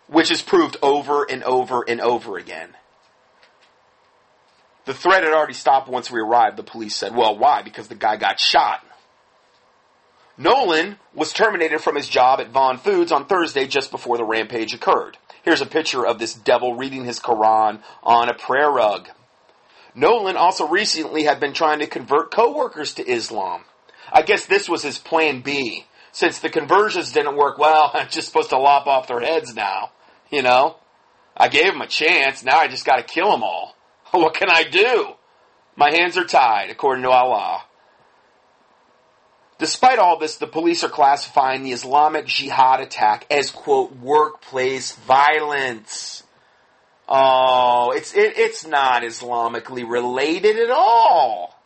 which 0.09 0.33
is 0.33 0.43
proved 0.43 0.77
over 0.83 1.25
and 1.25 1.45
over 1.45 1.85
and 1.89 2.01
over 2.01 2.37
again. 2.37 2.71
The 4.85 4.95
threat 4.95 5.23
had 5.23 5.33
already 5.33 5.55
stopped 5.55 5.89
once 5.89 6.11
we 6.11 6.21
arrived. 6.21 6.57
The 6.57 6.65
police 6.65 6.97
said, 6.97 7.15
"Well, 7.15 7.39
why? 7.39 7.63
Because 7.63 7.87
the 7.87 7.95
guy 7.95 8.17
got 8.17 8.41
shot." 8.41 8.85
Nolan 10.37 10.99
was 11.15 11.33
terminated 11.33 11.81
from 11.81 11.95
his 11.95 12.09
job 12.09 12.41
at 12.41 12.51
Vaughan 12.51 12.79
Foods 12.79 13.13
on 13.13 13.27
Thursday 13.27 13.67
just 13.67 13.91
before 13.91 14.17
the 14.17 14.25
rampage 14.25 14.75
occurred. 14.75 15.17
Here's 15.45 15.61
a 15.61 15.67
picture 15.67 16.05
of 16.05 16.19
this 16.19 16.35
devil 16.35 16.75
reading 16.75 17.05
his 17.05 17.21
Quran 17.21 17.81
on 18.03 18.29
a 18.29 18.35
prayer 18.35 18.71
rug. 18.71 19.09
Nolan 19.95 20.37
also 20.37 20.67
recently 20.67 21.23
had 21.23 21.39
been 21.39 21.53
trying 21.53 21.79
to 21.79 21.87
convert 21.87 22.33
coworkers 22.33 22.95
to 22.95 23.09
Islam. 23.09 23.63
I 24.13 24.23
guess 24.23 24.47
this 24.47 24.69
was 24.69 24.83
his 24.83 24.99
plan 24.99 25.43
B. 25.43 25.87
Since 26.11 26.41
the 26.41 26.51
conversions 26.51 27.13
didn't 27.13 27.37
work 27.37 27.59
well, 27.59 27.91
I'm 27.95 28.09
just 28.09 28.29
supposed 28.29 28.51
to 28.51 28.59
lop 28.59 28.87
off 28.87 29.07
their 29.07 29.21
heads 29.21 29.55
now. 29.55 29.91
You 30.31 30.43
know? 30.43 30.77
I 31.37 31.49
gave 31.49 31.73
them 31.73 31.81
a 31.81 31.87
chance, 31.87 32.45
now 32.45 32.59
I 32.59 32.69
just 32.69 32.85
gotta 32.85 33.03
kill 33.03 33.31
them 33.31 33.43
all. 33.43 33.77
What 34.11 34.35
can 34.35 34.49
I 34.49 34.63
do? 34.63 35.15
My 35.75 35.91
hands 35.91 36.17
are 36.17 36.25
tied, 36.25 36.71
according 36.71 37.03
to 37.03 37.11
Allah. 37.11 37.65
Despite 39.65 39.99
all 39.99 40.19
this, 40.19 40.37
the 40.37 40.47
police 40.47 40.85
are 40.85 40.91
classifying 40.91 41.63
the 41.63 41.73
Islamic 41.73 42.27
Jihad 42.27 42.81
attack 42.81 43.27
as, 43.31 43.51
quote, 43.51 43.97
workplace 43.97 44.93
violence. 44.93 46.23
Oh, 47.09 47.91
it's 47.97 48.13
it, 48.13 48.37
it's 48.37 48.67
not 48.67 49.01
Islamically 49.01 49.89
related 49.89 50.59
at 50.59 50.69
all. 50.69 51.59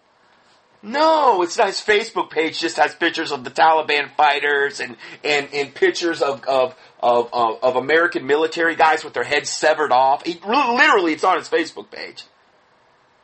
No, 0.81 1.43
it's 1.43 1.59
not. 1.59 1.67
His 1.67 1.81
Facebook 1.81 2.31
page 2.31 2.61
just 2.61 2.77
has 2.77 2.95
pictures 2.95 3.33
of 3.33 3.43
the 3.43 3.51
Taliban 3.51 4.15
fighters 4.17 4.79
and 4.79 4.97
and, 5.25 5.49
and 5.53 5.75
pictures 5.75 6.23
of 6.23 6.45
of, 6.45 6.77
of 7.01 7.31
of 7.33 7.65
of 7.65 7.75
American 7.75 8.29
military 8.29 8.77
guys 8.77 9.03
with 9.03 9.13
their 9.13 9.25
heads 9.25 9.51
severed 9.51 9.91
off. 9.91 10.25
He, 10.25 10.41
literally, 10.47 11.15
it's 11.15 11.25
on 11.25 11.37
his 11.37 11.49
Facebook 11.49 11.91
page. 11.91 12.23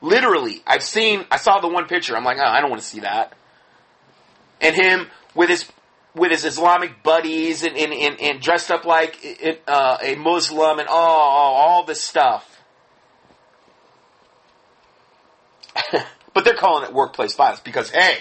Literally, 0.00 0.64
I've 0.66 0.82
seen. 0.82 1.26
I 1.30 1.36
saw 1.36 1.60
the 1.60 1.68
one 1.68 1.86
picture. 1.86 2.16
I'm 2.16 2.24
like, 2.24 2.38
oh, 2.40 2.44
I 2.44 2.60
don't 2.60 2.70
want 2.70 2.82
to 2.82 2.88
see 2.88 3.02
that. 3.02 3.34
And 4.60 4.74
him 4.74 5.08
with 5.34 5.48
his 5.48 5.70
with 6.14 6.30
his 6.30 6.44
Islamic 6.44 7.02
buddies 7.02 7.64
and, 7.64 7.76
and, 7.76 7.92
and, 7.92 8.20
and 8.20 8.40
dressed 8.40 8.70
up 8.70 8.84
like 8.84 9.18
uh, 9.66 9.98
a 10.00 10.14
Muslim 10.14 10.78
and 10.78 10.88
all, 10.88 11.54
all 11.54 11.84
this 11.84 12.00
stuff. 12.00 12.60
but 16.32 16.44
they're 16.44 16.54
calling 16.54 16.84
it 16.84 16.94
workplace 16.94 17.34
violence 17.34 17.60
because, 17.60 17.90
hey, 17.90 18.18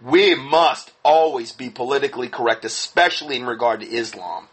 we 0.00 0.34
must 0.34 0.92
always 1.04 1.52
be 1.52 1.70
politically 1.70 2.28
correct, 2.28 2.64
especially 2.64 3.36
in 3.36 3.46
regard 3.46 3.80
to 3.80 3.86
Islam. 3.86 4.48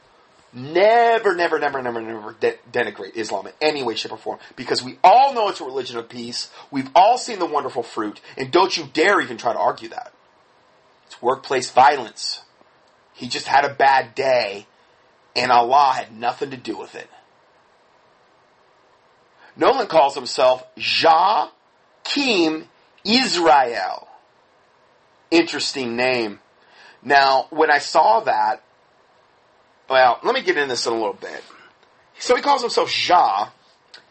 Never, 0.54 1.34
never, 1.36 1.60
never, 1.60 1.82
never, 1.82 2.02
never 2.02 2.36
de- 2.40 2.58
denigrate 2.72 3.16
Islam 3.16 3.48
in 3.48 3.54
any 3.62 3.84
way, 3.84 3.96
shape, 3.96 4.12
or 4.12 4.18
form 4.18 4.40
because 4.56 4.84
we 4.84 5.00
all 5.04 5.34
know 5.34 5.48
it's 5.48 5.62
a 5.62 5.66
religion 5.66 5.98
of 5.98 6.10
peace. 6.10 6.52
We've 6.70 6.90
all 6.94 7.18
seen 7.18 7.40
the 7.40 7.46
wonderful 7.46 7.84
fruit, 7.84 8.20
and 8.38 8.52
don't 8.52 8.76
you 8.76 8.88
dare 8.92 9.22
even 9.22 9.38
try 9.38 9.54
to 9.54 9.60
argue 9.60 9.90
that. 9.90 10.12
It's 11.12 11.22
workplace 11.22 11.70
violence. 11.70 12.42
He 13.14 13.28
just 13.28 13.46
had 13.46 13.66
a 13.66 13.74
bad 13.74 14.16
day, 14.16 14.66
and 15.36 15.52
Allah 15.52 15.92
had 15.94 16.18
nothing 16.18 16.52
to 16.52 16.58
do 16.58 16.78
with 16.78 16.96
it. 16.96 17.10
Nolan 19.58 19.88
calls 19.88 20.16
himself 20.16 20.64
Ja 20.78 21.50
Kim 22.06 22.70
Israel. 23.04 24.08
Interesting 25.30 25.98
name. 25.98 26.40
Now, 27.04 27.48
when 27.50 27.70
I 27.70 27.80
saw 27.80 28.22
that, 28.22 28.64
well, 29.90 30.18
let 30.24 30.34
me 30.34 30.42
get 30.42 30.56
into 30.56 30.70
this 30.70 30.86
in 30.86 30.94
a 30.94 30.96
little 30.96 31.12
bit. 31.12 31.44
So 32.20 32.38
he 32.38 32.42
calls 32.42 32.62
himself 32.62 32.90
Ja 33.10 33.50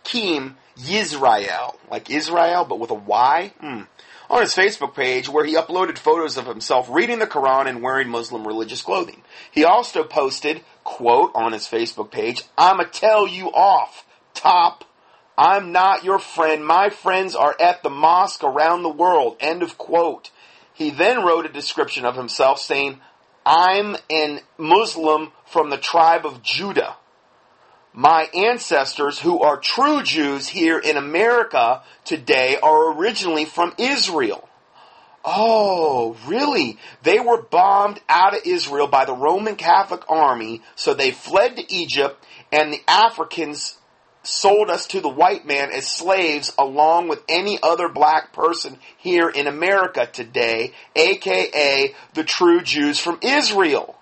Kim 0.05 0.59
Yisrael, 0.77 1.77
like 1.91 2.11
Israel, 2.11 2.67
but 2.67 2.79
with 2.79 2.91
a 2.91 2.95
Y. 2.95 3.55
Hmm 3.59 3.83
on 4.31 4.43
his 4.43 4.55
Facebook 4.55 4.95
page 4.95 5.29
where 5.29 5.45
he 5.45 5.57
uploaded 5.57 5.99
photos 5.99 6.37
of 6.37 6.47
himself 6.47 6.89
reading 6.89 7.19
the 7.19 7.27
Quran 7.27 7.67
and 7.67 7.83
wearing 7.83 8.09
Muslim 8.09 8.47
religious 8.47 8.81
clothing. 8.81 9.23
He 9.51 9.65
also 9.65 10.05
posted, 10.05 10.63
quote, 10.85 11.33
on 11.35 11.53
his 11.53 11.67
Facebook 11.67 12.13
page, 12.13 12.45
I'ma 12.57 12.85
tell 12.85 13.27
you 13.27 13.49
off, 13.49 14.07
top. 14.33 14.85
I'm 15.37 15.73
not 15.73 16.05
your 16.05 16.19
friend. 16.19 16.65
My 16.65 16.91
friends 16.91 17.35
are 17.35 17.57
at 17.61 17.83
the 17.83 17.91
mosque 17.91 18.45
around 18.45 18.83
the 18.83 18.89
world. 18.89 19.37
End 19.41 19.63
of 19.63 19.77
quote. 19.77 20.31
He 20.73 20.91
then 20.91 21.25
wrote 21.25 21.47
a 21.47 21.53
description 21.53 22.05
of 22.05 22.15
himself 22.15 22.61
saying, 22.61 23.01
I'm 23.45 23.97
an 24.11 24.41
Muslim 24.59 25.33
from 25.47 25.71
the 25.71 25.79
tribe 25.79 26.25
of 26.25 26.43
Judah 26.43 26.97
my 27.93 28.29
ancestors 28.35 29.19
who 29.19 29.41
are 29.41 29.59
true 29.59 30.03
Jews 30.03 30.49
here 30.49 30.79
in 30.79 30.97
America 30.97 31.83
today 32.05 32.57
are 32.63 32.93
originally 32.97 33.45
from 33.45 33.75
Israel. 33.79 34.49
Oh, 35.25 36.17
really? 36.27 36.79
They 37.03 37.21
were 37.21 37.43
bombed 37.43 38.01
out 38.09 38.35
of 38.35 38.47
Israel 38.47 38.87
by 38.87 39.05
the 39.05 39.15
Roman 39.15 39.57
Catholic 39.57 40.09
army, 40.09 40.63
so 40.77 40.95
they 40.95 41.11
fled 41.11 41.57
to 41.57 41.75
Egypt, 41.75 42.25
and 42.51 42.73
the 42.73 42.81
Africans 42.89 43.77
sold 44.23 44.71
us 44.71 44.87
to 44.89 45.01
the 45.01 45.09
white 45.09 45.47
man 45.47 45.71
as 45.73 45.87
slaves 45.87 46.53
along 46.59 47.09
with 47.09 47.23
any 47.29 47.59
other 47.63 47.89
black 47.89 48.33
person 48.33 48.79
here 48.99 49.29
in 49.29 49.47
America 49.47 50.09
today, 50.11 50.73
aka 50.95 51.95
the 52.15 52.25
true 52.25 52.63
Jews 52.63 52.99
from 52.99 53.19
Israel. 53.23 54.00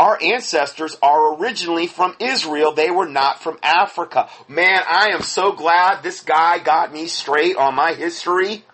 Our 0.00 0.18
ancestors 0.18 0.96
are 1.02 1.36
originally 1.36 1.86
from 1.86 2.16
Israel. 2.20 2.72
They 2.72 2.90
were 2.90 3.06
not 3.06 3.42
from 3.42 3.58
Africa. 3.62 4.30
Man, 4.48 4.80
I 4.88 5.10
am 5.12 5.20
so 5.20 5.52
glad 5.52 6.02
this 6.02 6.22
guy 6.22 6.58
got 6.58 6.90
me 6.90 7.06
straight 7.06 7.54
on 7.56 7.74
my 7.74 7.92
history. 7.92 8.64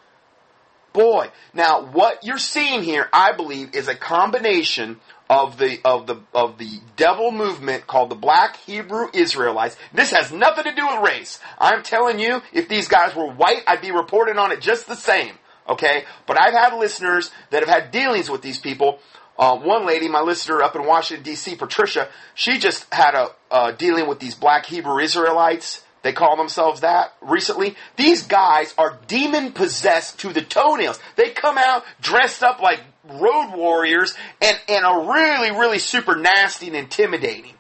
Boy, 0.92 1.30
now 1.52 1.84
what 1.84 2.22
you're 2.22 2.38
seeing 2.38 2.84
here, 2.84 3.08
I 3.12 3.32
believe, 3.32 3.74
is 3.74 3.88
a 3.88 3.96
combination 3.96 5.00
of 5.28 5.58
the 5.58 5.80
of 5.84 6.06
the 6.06 6.22
of 6.32 6.58
the 6.58 6.78
devil 6.94 7.32
movement 7.32 7.88
called 7.88 8.12
the 8.12 8.14
Black 8.14 8.58
Hebrew 8.58 9.08
Israelites. 9.12 9.76
This 9.92 10.12
has 10.12 10.30
nothing 10.30 10.62
to 10.62 10.76
do 10.76 10.86
with 10.86 11.02
race. 11.02 11.40
I'm 11.58 11.82
telling 11.82 12.20
you, 12.20 12.40
if 12.52 12.68
these 12.68 12.86
guys 12.86 13.16
were 13.16 13.32
white, 13.32 13.64
I'd 13.66 13.82
be 13.82 13.90
reporting 13.90 14.38
on 14.38 14.52
it 14.52 14.60
just 14.60 14.86
the 14.86 14.94
same. 14.94 15.34
Okay, 15.68 16.04
but 16.28 16.40
I've 16.40 16.54
had 16.54 16.78
listeners 16.78 17.32
that 17.50 17.66
have 17.66 17.82
had 17.82 17.90
dealings 17.90 18.30
with 18.30 18.42
these 18.42 18.60
people 18.60 19.00
uh, 19.38 19.58
one 19.58 19.86
lady, 19.86 20.08
my 20.08 20.20
listener 20.20 20.62
up 20.62 20.76
in 20.76 20.86
Washington 20.86 21.24
D.C., 21.24 21.56
Patricia, 21.56 22.08
she 22.34 22.58
just 22.58 22.92
had 22.92 23.14
a 23.14 23.28
uh, 23.50 23.72
dealing 23.72 24.08
with 24.08 24.18
these 24.18 24.34
Black 24.34 24.66
Hebrew 24.66 24.98
Israelites. 24.98 25.82
They 26.02 26.12
call 26.12 26.36
themselves 26.36 26.80
that 26.82 27.14
recently. 27.20 27.74
These 27.96 28.26
guys 28.26 28.74
are 28.78 28.98
demon 29.08 29.52
possessed 29.52 30.20
to 30.20 30.32
the 30.32 30.42
toenails. 30.42 31.00
They 31.16 31.30
come 31.30 31.58
out 31.58 31.84
dressed 32.00 32.42
up 32.42 32.60
like 32.60 32.80
road 33.04 33.52
warriors 33.56 34.14
and, 34.40 34.56
and 34.68 34.84
are 34.84 35.12
really, 35.12 35.50
really 35.50 35.78
super 35.78 36.16
nasty 36.16 36.68
and 36.68 36.76
intimidating. 36.76 37.54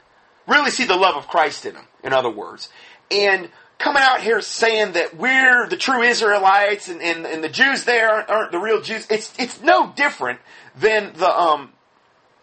Really 0.46 0.70
see 0.70 0.84
the 0.84 0.96
love 0.96 1.16
of 1.16 1.26
Christ 1.26 1.66
in 1.66 1.74
them, 1.74 1.86
in 2.04 2.12
other 2.12 2.30
words. 2.30 2.68
And 3.10 3.48
coming 3.78 4.02
out 4.02 4.20
here 4.20 4.40
saying 4.40 4.92
that 4.92 5.16
we're 5.16 5.68
the 5.68 5.76
true 5.76 6.02
Israelites 6.02 6.88
and, 6.88 7.02
and, 7.02 7.26
and 7.26 7.42
the 7.42 7.48
Jews 7.48 7.84
there 7.84 8.30
aren't, 8.30 8.52
the 8.52 8.58
real 8.58 8.80
Jews. 8.80 9.06
It's, 9.10 9.32
it's 9.38 9.60
no 9.60 9.92
different 9.94 10.40
than 10.76 11.12
the, 11.14 11.28
um, 11.28 11.72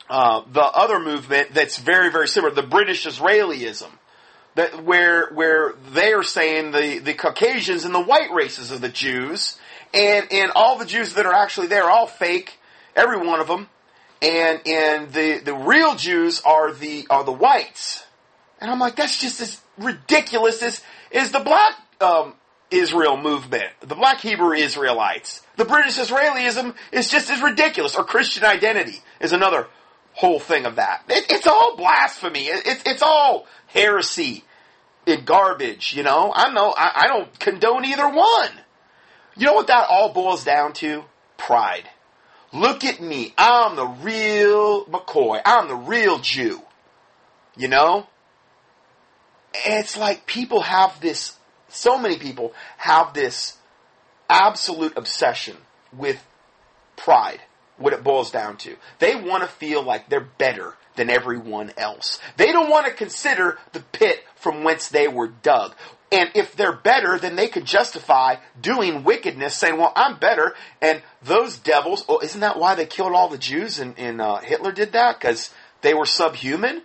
uh, 0.09 0.41
the 0.51 0.61
other 0.61 0.99
movement 0.99 1.53
that's 1.53 1.77
very, 1.77 2.11
very 2.11 2.27
similar, 2.27 2.53
the 2.53 2.63
British 2.63 3.05
Israelism. 3.05 3.89
That 4.55 4.83
where 4.83 5.29
where 5.31 5.73
they 5.93 6.13
are 6.13 6.21
saying 6.21 6.73
the, 6.73 6.99
the 6.99 7.15
Caucasians 7.15 7.85
and 7.85 7.95
the 7.95 7.99
white 7.99 8.31
races 8.31 8.69
of 8.69 8.81
the 8.81 8.89
Jews, 8.89 9.57
and 9.95 10.31
and 10.31 10.51
all 10.53 10.77
the 10.77 10.85
Jews 10.85 11.15
that 11.15 11.25
are 11.25 11.33
actually 11.33 11.67
there, 11.67 11.85
are 11.85 11.89
all 11.89 12.05
fake, 12.05 12.59
every 12.95 13.17
one 13.17 13.39
of 13.39 13.47
them, 13.47 13.67
and 14.21 14.61
and 14.67 15.11
the 15.11 15.39
the 15.39 15.55
real 15.55 15.95
Jews 15.95 16.39
are 16.45 16.71
the 16.71 17.07
are 17.09 17.23
the 17.23 17.31
whites, 17.31 18.05
and 18.61 18.69
I'm 18.69 18.77
like 18.77 18.95
that's 18.95 19.19
just 19.19 19.41
as 19.41 19.59
ridiculous 19.79 20.61
as 20.61 20.83
is 21.09 21.31
the 21.31 21.39
black 21.39 21.73
um, 21.99 22.35
Israel 22.73 23.17
movement, 23.17 23.69
the 23.81 23.95
black 23.95 24.19
Hebrew 24.19 24.53
Israelites. 24.53 25.41
The 25.55 25.65
British 25.65 25.97
Israelism 25.97 26.75
is 26.91 27.09
just 27.09 27.29
as 27.29 27.41
ridiculous, 27.41 27.95
or 27.95 28.03
Christian 28.03 28.43
identity 28.43 29.01
is 29.19 29.31
another 29.31 29.67
whole 30.13 30.39
thing 30.39 30.65
of 30.65 30.75
that. 30.75 31.03
It, 31.07 31.25
it's 31.29 31.47
all 31.47 31.75
blasphemy. 31.77 32.47
It, 32.47 32.67
it, 32.67 32.83
it's 32.85 33.01
all 33.01 33.47
heresy 33.67 34.43
and 35.07 35.25
garbage, 35.25 35.93
you 35.95 36.03
know? 36.03 36.31
I 36.33 36.51
know, 36.51 36.73
I, 36.75 37.03
I 37.03 37.07
don't 37.07 37.39
condone 37.39 37.85
either 37.85 38.07
one. 38.07 38.51
You 39.35 39.47
know 39.47 39.53
what 39.53 39.67
that 39.67 39.87
all 39.89 40.13
boils 40.13 40.43
down 40.43 40.73
to? 40.73 41.03
Pride. 41.37 41.89
Look 42.53 42.83
at 42.85 43.01
me. 43.01 43.33
I'm 43.37 43.75
the 43.75 43.87
real 43.87 44.85
McCoy. 44.85 45.41
I'm 45.43 45.67
the 45.67 45.75
real 45.75 46.19
Jew. 46.19 46.61
You 47.57 47.67
know? 47.67 48.07
It's 49.53 49.97
like 49.97 50.25
people 50.25 50.61
have 50.61 50.99
this, 51.01 51.35
so 51.73 51.97
many 51.97 52.17
people 52.17 52.53
have 52.77 53.13
this 53.13 53.57
absolute 54.29 54.97
obsession 54.97 55.57
with 55.91 56.23
pride, 56.95 57.41
what 57.77 57.93
it 57.93 58.03
boils 58.03 58.31
down 58.31 58.57
to. 58.57 58.75
They 58.99 59.15
want 59.15 59.43
to 59.43 59.49
feel 59.49 59.83
like 59.83 60.09
they're 60.09 60.21
better 60.21 60.75
than 60.95 61.09
everyone 61.09 61.73
else. 61.77 62.19
They 62.37 62.51
don't 62.51 62.69
want 62.69 62.85
to 62.85 62.93
consider 62.93 63.57
the 63.71 63.79
pit 63.79 64.23
from 64.35 64.63
whence 64.63 64.89
they 64.89 65.07
were 65.07 65.27
dug. 65.27 65.73
And 66.11 66.29
if 66.35 66.55
they're 66.55 66.75
better, 66.75 67.17
then 67.17 67.35
they 67.35 67.47
could 67.47 67.65
justify 67.65 68.35
doing 68.61 69.03
wickedness, 69.03 69.55
saying, 69.55 69.77
well, 69.77 69.93
I'm 69.95 70.19
better. 70.19 70.53
And 70.79 71.01
those 71.23 71.57
devils, 71.57 72.05
oh, 72.07 72.19
isn't 72.19 72.41
that 72.41 72.59
why 72.59 72.75
they 72.75 72.85
killed 72.85 73.13
all 73.13 73.29
the 73.29 73.37
Jews 73.39 73.79
and, 73.79 73.97
and 73.97 74.21
uh, 74.21 74.37
Hitler 74.37 74.71
did 74.71 74.91
that? 74.91 75.19
Because 75.19 75.49
they 75.81 75.95
were 75.95 76.05
subhuman? 76.05 76.83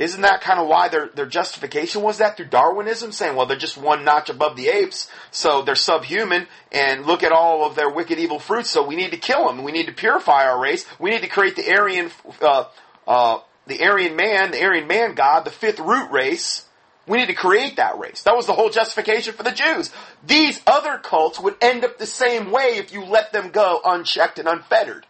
Isn't 0.00 0.22
that 0.22 0.40
kind 0.40 0.58
of 0.58 0.66
why 0.66 0.88
their, 0.88 1.08
their 1.08 1.26
justification 1.26 2.00
was 2.00 2.18
that 2.18 2.38
through 2.38 2.46
Darwinism, 2.46 3.12
saying, 3.12 3.36
well, 3.36 3.44
they're 3.44 3.58
just 3.58 3.76
one 3.76 4.02
notch 4.02 4.30
above 4.30 4.56
the 4.56 4.68
apes, 4.68 5.10
so 5.30 5.60
they're 5.60 5.74
subhuman, 5.74 6.46
and 6.72 7.04
look 7.04 7.22
at 7.22 7.32
all 7.32 7.66
of 7.66 7.76
their 7.76 7.90
wicked 7.90 8.18
evil 8.18 8.38
fruits, 8.38 8.70
so 8.70 8.82
we 8.82 8.96
need 8.96 9.10
to 9.10 9.18
kill 9.18 9.46
them. 9.46 9.62
We 9.62 9.72
need 9.72 9.88
to 9.88 9.92
purify 9.92 10.46
our 10.46 10.58
race. 10.58 10.86
We 10.98 11.10
need 11.10 11.20
to 11.20 11.28
create 11.28 11.54
the 11.54 11.70
Aryan, 11.70 12.10
uh, 12.40 12.64
uh, 13.06 13.40
the 13.66 13.84
Aryan 13.84 14.16
man, 14.16 14.52
the 14.52 14.64
Aryan 14.64 14.86
man 14.86 15.14
god, 15.14 15.44
the 15.44 15.50
fifth 15.50 15.78
root 15.78 16.10
race. 16.10 16.64
We 17.06 17.18
need 17.18 17.26
to 17.26 17.34
create 17.34 17.76
that 17.76 17.98
race. 17.98 18.22
That 18.22 18.36
was 18.36 18.46
the 18.46 18.54
whole 18.54 18.70
justification 18.70 19.34
for 19.34 19.42
the 19.42 19.52
Jews. 19.52 19.90
These 20.26 20.62
other 20.66 20.96
cults 20.96 21.38
would 21.38 21.56
end 21.60 21.84
up 21.84 21.98
the 21.98 22.06
same 22.06 22.50
way 22.50 22.76
if 22.78 22.90
you 22.90 23.04
let 23.04 23.34
them 23.34 23.50
go 23.50 23.82
unchecked 23.84 24.38
and 24.38 24.48
unfettered. 24.48 25.04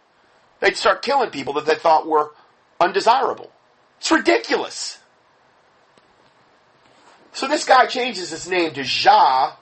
They'd 0.59 0.75
start 0.75 1.01
killing 1.01 1.29
people 1.29 1.53
that 1.53 1.65
they 1.65 1.75
thought 1.75 2.05
were 2.05 2.31
undesirable. 2.77 3.50
It's 4.01 4.09
ridiculous. 4.09 4.97
So 7.33 7.47
this 7.47 7.65
guy 7.65 7.85
changes 7.85 8.31
his 8.31 8.49
name 8.49 8.73
to 8.73 8.83
Jah, 8.83 9.53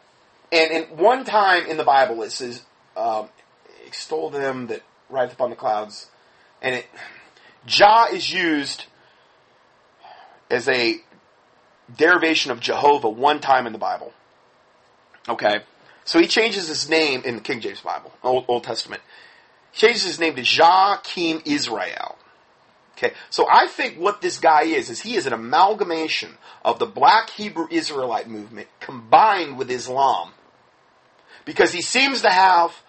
and 0.50 0.72
in 0.72 0.84
one 0.98 1.26
time 1.26 1.66
in 1.66 1.76
the 1.76 1.84
Bible 1.84 2.24
it 2.24 2.32
says, 2.32 2.64
um, 2.96 3.28
"Extol 3.86 4.30
them 4.30 4.68
that 4.68 4.82
ride 5.10 5.30
upon 5.34 5.50
the 5.50 5.58
clouds," 5.58 6.08
and 6.62 6.74
it 6.74 6.88
Jah 7.66 8.08
is 8.14 8.32
used 8.32 8.86
as 10.50 10.70
a 10.70 11.02
derivation 11.98 12.50
of 12.52 12.62
Jehovah 12.62 13.10
one 13.10 13.42
time 13.42 13.68
in 13.68 13.74
the 13.74 13.78
Bible. 13.78 14.14
Okay, 15.28 15.64
so 16.06 16.18
he 16.18 16.28
changes 16.28 16.70
his 16.70 16.90
name 16.90 17.24
in 17.26 17.36
the 17.36 17.42
King 17.42 17.60
James 17.60 17.82
Bible, 17.82 18.14
Old, 18.24 18.46
Old 18.48 18.64
Testament. 18.64 19.02
He 19.74 19.80
changes 19.80 20.04
his 20.04 20.18
name 20.18 20.38
to 20.38 20.44
Jakim 20.44 21.42
Israel. 21.46 22.18
Okay, 23.02 23.14
so 23.30 23.48
I 23.50 23.68
think 23.68 23.98
what 23.98 24.22
this 24.22 24.40
guy 24.40 24.64
is, 24.64 24.90
is 24.90 25.00
he 25.00 25.16
is 25.16 25.26
an 25.26 25.32
amalgamation 25.32 26.32
of 26.66 26.80
the 26.80 26.86
black 26.86 27.30
Hebrew 27.30 27.66
Israelite 27.72 28.28
movement 28.28 28.68
combined 28.82 29.58
with 29.58 29.72
Islam. 29.72 30.32
Because 31.46 31.72
he 31.72 31.82
seems 31.82 32.24
to 32.24 32.30
have 32.30 32.82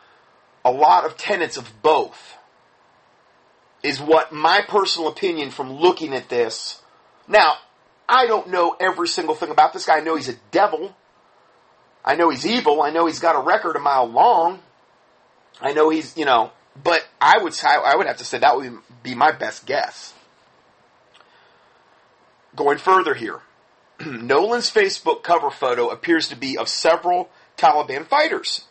a 0.64 0.72
lot 0.72 1.04
of 1.04 1.16
tenets 1.16 1.56
of 1.56 1.80
both. 1.80 2.36
Is 3.84 4.00
what 4.00 4.32
my 4.32 4.62
personal 4.66 5.08
opinion 5.08 5.50
from 5.50 5.72
looking 5.74 6.12
at 6.12 6.28
this. 6.28 6.82
Now, 7.28 7.54
I 8.08 8.26
don't 8.26 8.48
know 8.48 8.76
every 8.80 9.06
single 9.06 9.36
thing 9.36 9.50
about 9.50 9.72
this 9.72 9.86
guy. 9.86 9.98
I 9.98 10.00
know 10.00 10.16
he's 10.16 10.28
a 10.28 10.36
devil. 10.50 10.96
I 12.04 12.16
know 12.16 12.30
he's 12.30 12.44
evil. 12.44 12.82
I 12.82 12.90
know 12.90 13.06
he's 13.06 13.20
got 13.20 13.36
a 13.36 13.40
record 13.40 13.76
a 13.76 13.78
mile 13.78 14.06
long. 14.06 14.58
I 15.60 15.72
know 15.72 15.88
he's, 15.88 16.16
you 16.16 16.24
know, 16.24 16.50
but 16.82 17.06
I 17.20 17.38
would 17.38 17.54
I 17.64 17.96
would 17.96 18.06
have 18.06 18.18
to 18.18 18.24
say 18.24 18.38
that 18.38 18.56
would 18.56 18.78
be 19.02 19.14
my 19.14 19.32
best 19.32 19.66
guess. 19.66 20.14
Going 22.54 22.78
further 22.78 23.14
here, 23.14 23.40
Nolan's 24.06 24.70
Facebook 24.70 25.22
cover 25.22 25.50
photo 25.50 25.88
appears 25.88 26.28
to 26.28 26.36
be 26.36 26.56
of 26.58 26.68
several 26.68 27.30
Taliban 27.56 28.06
fighters. 28.06 28.64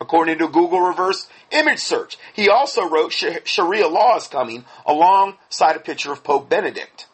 According 0.00 0.38
to 0.38 0.48
Google 0.48 0.80
reverse 0.80 1.28
image 1.50 1.78
search, 1.78 2.18
he 2.32 2.48
also 2.48 2.88
wrote 2.88 3.12
Sharia 3.12 3.86
law 3.88 4.16
is 4.16 4.26
coming 4.26 4.64
alongside 4.84 5.76
a 5.76 5.80
picture 5.80 6.12
of 6.12 6.24
Pope 6.24 6.48
Benedict. 6.48 7.06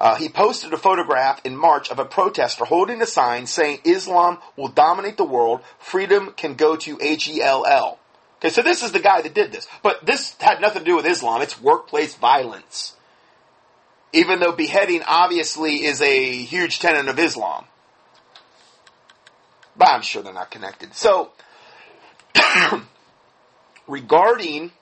Uh, 0.00 0.16
he 0.16 0.28
posted 0.28 0.72
a 0.72 0.76
photograph 0.76 1.40
in 1.44 1.56
March 1.56 1.90
of 1.90 1.98
a 1.98 2.04
protester 2.04 2.64
holding 2.64 3.00
a 3.00 3.06
sign 3.06 3.46
saying 3.46 3.78
Islam 3.84 4.38
will 4.56 4.68
dominate 4.68 5.16
the 5.16 5.24
world, 5.24 5.60
freedom 5.78 6.32
can 6.36 6.54
go 6.54 6.74
to 6.76 6.98
H-E-L-L. 7.00 8.00
Okay, 8.44 8.52
so 8.52 8.60
this 8.60 8.82
is 8.82 8.92
the 8.92 9.00
guy 9.00 9.22
that 9.22 9.32
did 9.32 9.52
this. 9.52 9.66
But 9.82 10.04
this 10.04 10.36
had 10.38 10.60
nothing 10.60 10.80
to 10.80 10.84
do 10.84 10.96
with 10.96 11.06
Islam. 11.06 11.40
It's 11.40 11.58
workplace 11.58 12.14
violence. 12.14 12.94
Even 14.12 14.38
though 14.38 14.52
beheading 14.52 15.02
obviously 15.06 15.82
is 15.82 16.02
a 16.02 16.30
huge 16.30 16.78
tenet 16.78 17.08
of 17.08 17.18
Islam. 17.18 17.64
But 19.78 19.88
I'm 19.90 20.02
sure 20.02 20.22
they're 20.22 20.34
not 20.34 20.50
connected. 20.50 20.94
So, 20.94 21.30
regarding 23.88 24.72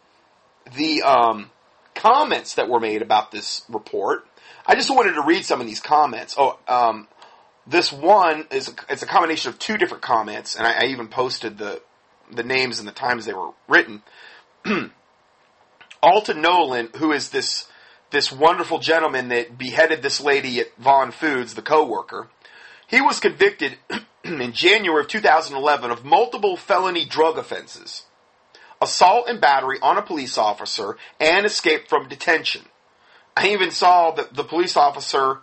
the 0.76 1.02
um, 1.02 1.50
comments 1.94 2.56
that 2.56 2.68
were 2.68 2.80
made 2.80 3.00
about 3.00 3.30
this 3.30 3.62
report, 3.68 4.26
I 4.66 4.74
just 4.74 4.90
wanted 4.90 5.12
to 5.12 5.22
read 5.22 5.44
some 5.44 5.60
of 5.60 5.68
these 5.68 5.80
comments. 5.80 6.34
Oh, 6.36 6.58
um, 6.66 7.06
this 7.68 7.92
one 7.92 8.48
is 8.50 8.74
it's 8.90 9.04
a 9.04 9.06
combination 9.06 9.50
of 9.50 9.60
two 9.60 9.78
different 9.78 10.02
comments, 10.02 10.56
and 10.56 10.66
I, 10.66 10.82
I 10.82 10.84
even 10.86 11.06
posted 11.06 11.58
the 11.58 11.80
the 12.34 12.42
names 12.42 12.78
and 12.78 12.88
the 12.88 12.92
times 12.92 13.24
they 13.24 13.34
were 13.34 13.50
written. 13.68 14.02
Alton 16.02 16.40
Nolan, 16.40 16.88
who 16.96 17.12
is 17.12 17.30
this 17.30 17.66
this 18.10 18.30
wonderful 18.30 18.78
gentleman 18.78 19.28
that 19.28 19.56
beheaded 19.56 20.02
this 20.02 20.20
lady 20.20 20.60
at 20.60 20.76
Vaughan 20.76 21.10
Foods, 21.10 21.54
the 21.54 21.62
co-worker, 21.62 22.28
he 22.86 23.00
was 23.00 23.18
convicted 23.20 23.78
in 24.24 24.52
January 24.52 25.00
of 25.00 25.08
2011 25.08 25.90
of 25.90 26.04
multiple 26.04 26.56
felony 26.56 27.06
drug 27.06 27.38
offenses, 27.38 28.04
assault 28.82 29.28
and 29.28 29.40
battery 29.40 29.78
on 29.80 29.96
a 29.96 30.02
police 30.02 30.36
officer, 30.36 30.98
and 31.18 31.46
escape 31.46 31.88
from 31.88 32.08
detention. 32.08 32.62
I 33.34 33.48
even 33.48 33.70
saw 33.70 34.10
the, 34.10 34.28
the 34.30 34.44
police 34.44 34.76
officer 34.76 35.38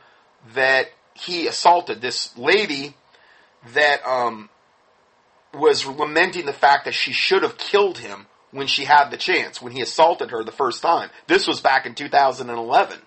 that 0.53 0.89
he 1.15 1.47
assaulted 1.47 2.01
this 2.01 2.37
lady 2.37 2.95
that 3.73 4.05
um, 4.05 4.49
was 5.53 5.85
lamenting 5.85 6.45
the 6.45 6.53
fact 6.53 6.85
that 6.85 6.93
she 6.93 7.11
should 7.11 7.43
have 7.43 7.57
killed 7.57 7.97
him 7.97 8.27
when 8.51 8.67
she 8.67 8.85
had 8.85 9.09
the 9.09 9.17
chance, 9.17 9.61
when 9.61 9.73
he 9.73 9.81
assaulted 9.81 10.31
her 10.31 10.43
the 10.43 10.51
first 10.51 10.81
time. 10.81 11.09
This 11.27 11.47
was 11.47 11.61
back 11.61 11.85
in 11.85 11.95
2011. 11.95 12.99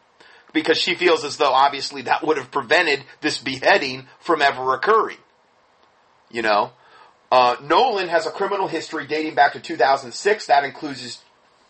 Because 0.53 0.76
she 0.76 0.95
feels 0.95 1.24
as 1.24 1.38
though 1.38 1.53
obviously 1.53 2.03
that 2.03 2.26
would 2.26 2.36
have 2.36 2.51
prevented 2.51 3.05
this 3.20 3.38
beheading 3.38 4.07
from 4.20 4.43
ever 4.43 4.74
occurring. 4.74 5.16
You 6.30 6.43
know? 6.43 6.72
Uh, 7.30 7.57
Nolan 7.62 8.09
has 8.09 8.26
a 8.26 8.30
criminal 8.30 8.68
history 8.68 9.07
dating 9.07 9.34
back 9.34 9.55
to 9.55 9.61
2006. 9.61 10.47
That 10.47 10.64
includes 10.64 11.23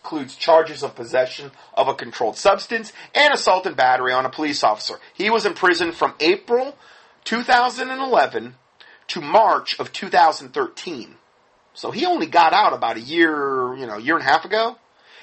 includes 0.02 0.34
charges 0.34 0.82
of 0.82 0.96
possession 0.96 1.52
of 1.74 1.86
a 1.86 1.94
controlled 1.94 2.36
substance 2.36 2.92
and 3.14 3.32
assault 3.32 3.66
and 3.66 3.76
battery 3.76 4.12
on 4.12 4.26
a 4.26 4.30
police 4.30 4.64
officer. 4.64 4.98
He 5.14 5.30
was 5.30 5.46
in 5.46 5.54
prison 5.54 5.92
from 5.92 6.14
April 6.18 6.76
2011 7.22 8.56
to 9.08 9.20
March 9.20 9.78
of 9.78 9.92
2013. 9.92 11.16
So 11.74 11.90
he 11.90 12.06
only 12.06 12.26
got 12.26 12.52
out 12.52 12.72
about 12.72 12.96
a 12.96 13.00
year, 13.00 13.74
you 13.74 13.86
know, 13.86 13.96
year 13.96 14.16
and 14.16 14.24
a 14.24 14.28
half 14.28 14.44
ago, 14.44 14.76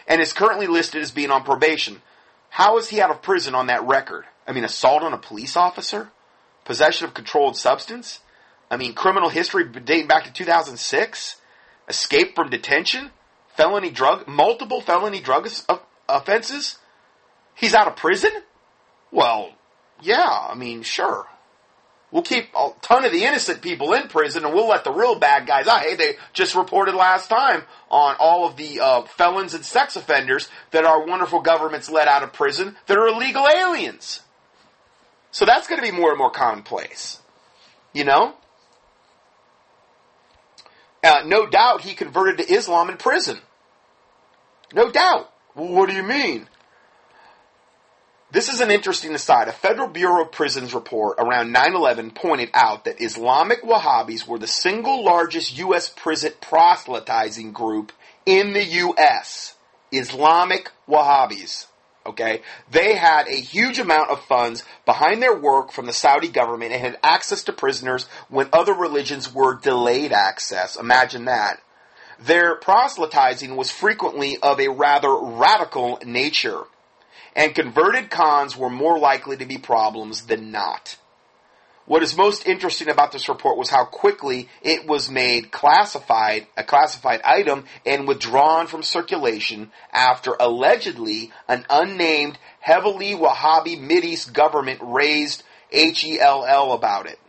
and 0.08 0.22
is 0.22 0.34
currently 0.34 0.68
listed 0.68 1.02
as 1.02 1.12
being 1.12 1.32
on 1.32 1.44
probation. 1.44 2.02
How 2.50 2.78
is 2.78 2.90
he 2.90 3.02
out 3.02 3.12
of 3.12 3.22
prison 3.22 3.54
on 3.54 3.68
that 3.68 3.86
record? 3.86 4.26
I 4.48 4.54
mean, 4.54 4.64
assault 4.64 5.04
on 5.04 5.14
a 5.14 5.18
police 5.18 5.56
officer? 5.56 6.10
Possession 6.66 7.08
of 7.08 7.14
controlled 7.14 7.56
substance? 7.56 8.20
I 8.72 8.78
mean, 8.78 8.94
criminal 8.94 9.30
history 9.30 9.66
dating 9.66 10.08
back 10.08 10.26
to 10.26 10.34
2006? 10.34 11.38
Escape 11.88 12.36
from 12.36 12.50
detention? 12.50 13.12
Felony 13.56 13.92
drug, 13.92 14.28
multiple 14.28 14.82
felony 14.82 15.20
drug 15.20 15.48
offenses? 16.08 16.78
He's 17.56 17.74
out 17.74 17.88
of 17.88 17.96
prison? 17.96 18.32
Well, 19.12 19.52
yeah, 20.02 20.48
I 20.50 20.56
mean, 20.56 20.82
sure. 20.84 21.28
We'll 22.11 22.23
keep 22.23 22.49
a 22.56 22.72
ton 22.81 23.06
of 23.06 23.11
the 23.11 23.23
innocent 23.23 23.61
people 23.61 23.94
in 23.94 24.07
prison 24.07 24.44
and 24.44 24.53
we'll 24.53 24.68
let 24.68 24.84
the 24.84 24.91
real 24.91 25.19
bad 25.19 25.45
guys 25.45 25.68
out. 25.68 25.81
Hey, 25.81 25.95
they 25.95 26.14
just 26.34 26.56
reported 26.56 26.95
last 26.95 27.27
time 27.27 27.64
on 27.90 28.15
all 28.19 28.48
of 28.48 28.56
the 28.56 28.80
uh, 28.80 29.02
felons 29.03 29.53
and 29.53 29.64
sex 29.64 29.95
offenders 29.95 30.49
that 30.72 30.86
our 30.86 31.06
wonderful 31.06 31.41
governments 31.41 31.90
let 31.90 32.07
out 32.07 32.23
of 32.23 32.34
prison 32.34 32.76
that 32.88 32.98
are 32.98 33.07
illegal 33.07 33.48
aliens. 33.48 34.22
So 35.31 35.45
that's 35.45 35.68
going 35.68 35.80
to 35.80 35.88
be 35.88 35.95
more 35.95 36.10
and 36.10 36.18
more 36.18 36.31
commonplace. 36.31 37.19
You 37.94 38.06
know? 38.06 38.34
Uh, 41.03 41.22
no 41.26 41.48
doubt 41.48 41.81
he 41.81 41.94
converted 41.94 42.40
to 42.40 42.53
Islam 42.53 42.90
in 42.90 42.98
prison. 42.98 43.38
No 44.73 44.91
doubt. 44.91 45.31
Well, 45.56 45.69
what 45.69 45.90
do 45.90 45.95
you 45.95 46.03
mean? 46.03 46.48
This 48.32 48.48
is 48.48 48.62
an 48.62 48.70
interesting 48.70 49.16
aside. 49.16 49.48
A 49.48 49.52
Federal 49.52 49.88
Bureau 49.88 50.22
of 50.22 50.32
Prisons 50.32 50.76
report 50.76 51.18
around 51.18 51.54
9-11 51.54 52.14
pointed 52.14 52.52
out 52.54 52.86
that 52.86 53.02
Islamic 53.02 53.64
Wahhabis 53.64 54.28
were 54.28 54.38
the 54.38 54.46
single 54.46 55.04
largest 55.04 55.58
U.S. 55.58 55.90
prison 55.90 56.34
proselytizing 56.40 57.54
group 57.54 57.92
in 58.28 58.54
the 58.54 58.64
U.S. 58.64 59.56
Islamic 59.92 60.70
Wahhabis. 60.88 61.66
Okay? 62.06 62.44
They 62.70 62.96
had 62.96 63.28
a 63.28 63.36
huge 63.36 63.80
amount 63.80 64.12
of 64.12 64.24
funds 64.26 64.64
behind 64.86 65.24
their 65.24 65.36
work 65.36 65.72
from 65.72 65.88
the 65.88 65.94
Saudi 65.94 66.28
government 66.28 66.72
and 66.72 66.82
had 66.82 67.00
access 67.02 67.44
to 67.46 67.54
prisoners 67.54 68.06
when 68.30 68.50
other 68.54 68.74
religions 68.74 69.34
were 69.34 69.56
delayed 69.56 70.12
access. 70.14 70.76
Imagine 70.76 71.26
that. 71.26 71.64
Their 72.20 72.54
proselytizing 72.58 73.56
was 73.56 73.72
frequently 73.72 74.38
of 74.44 74.60
a 74.60 74.68
rather 74.68 75.16
radical 75.16 75.98
nature 76.06 76.66
and 77.40 77.56
converted 77.56 78.10
cons 78.10 78.57
were 78.57 78.70
more 78.70 78.99
likely 78.99 79.38
to 79.38 79.45
be 79.45 79.57
problems 79.57 80.26
than 80.26 80.52
not. 80.52 80.98
What 81.86 82.03
is 82.03 82.18
most 82.18 82.45
interesting 82.45 82.90
about 82.90 83.14
this 83.14 83.30
report 83.30 83.57
was 83.57 83.70
how 83.70 83.86
quickly 83.86 84.49
it 84.61 84.86
was 84.86 85.10
made 85.10 85.49
classified, 85.49 86.48
a 86.57 86.66
classified 86.66 87.22
item, 87.24 87.64
and 87.86 88.10
withdrawn 88.10 88.68
from 88.68 88.84
circulation 88.84 89.72
after 89.94 90.36
allegedly 90.38 91.32
an 91.48 91.66
unnamed, 91.70 92.38
heavily 92.60 93.16
Wahhabi 93.16 93.80
Mideast 93.80 94.34
government 94.34 94.82
raised 94.84 95.44
HELL 95.72 96.74
about 96.74 97.06
it. 97.06 97.20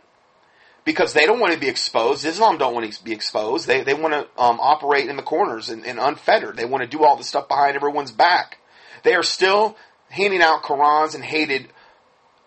Because 0.83 1.13
they 1.13 1.25
don't 1.25 1.39
want 1.39 1.53
to 1.53 1.59
be 1.59 1.69
exposed. 1.69 2.25
Islam 2.25 2.57
don't 2.57 2.73
want 2.73 2.91
to 2.91 3.03
be 3.03 3.13
exposed. 3.13 3.65
They, 3.65 3.81
they 3.81 3.93
want 3.93 4.13
to 4.13 4.27
um, 4.37 4.59
operate 4.59 5.07
in 5.07 5.15
the 5.15 5.23
corners 5.23 5.69
and, 5.69 5.85
and 5.85 5.99
unfettered. 5.99 6.57
They 6.57 6.65
want 6.65 6.83
to 6.83 6.97
do 6.97 7.05
all 7.05 7.15
the 7.15 7.23
stuff 7.23 7.47
behind 7.47 7.77
everyone's 7.77 8.11
back. 8.11 8.57
They 9.03 9.15
are 9.15 9.23
still 9.23 9.77
handing 10.11 10.41
out 10.41 10.63
Qurans 10.63 11.15
and 11.15 11.23
hated 11.23 11.69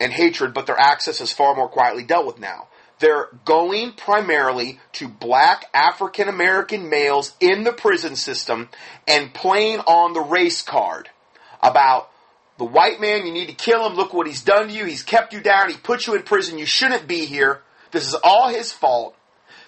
and 0.01 0.12
hatred, 0.12 0.55
but 0.55 0.66
their 0.66 0.78
access 0.78 1.20
is 1.20 1.32
far 1.32 1.55
more 1.55 1.69
quietly 1.69 2.05
dealt 2.05 2.27
with 2.27 2.39
now. 2.39 2.69
They're 3.01 3.28
going 3.45 3.93
primarily 3.93 4.78
to 4.93 5.09
black 5.09 5.66
African 5.74 6.28
American 6.28 6.89
males 6.89 7.35
in 7.41 7.65
the 7.65 7.73
prison 7.73 8.16
system 8.16 8.69
and 9.09 9.35
playing 9.35 9.81
on 9.81 10.12
the 10.12 10.20
race 10.20 10.62
card 10.62 11.11
about 11.62 12.11
the 12.57 12.65
white 12.65 13.01
man, 13.01 13.27
you 13.27 13.32
need 13.32 13.49
to 13.49 13.55
kill 13.55 13.85
him. 13.86 13.97
Look 13.97 14.15
what 14.15 14.28
he's 14.28 14.43
done 14.43 14.69
to 14.69 14.74
you. 14.74 14.85
He's 14.85 15.03
kept 15.03 15.32
you 15.32 15.41
down. 15.41 15.70
He 15.70 15.77
put 15.77 16.07
you 16.07 16.15
in 16.15 16.23
prison. 16.23 16.59
You 16.59 16.66
shouldn't 16.66 17.09
be 17.09 17.24
here. 17.24 17.62
This 17.91 18.07
is 18.07 18.15
all 18.23 18.49
his 18.49 18.73
fault. 18.73 19.16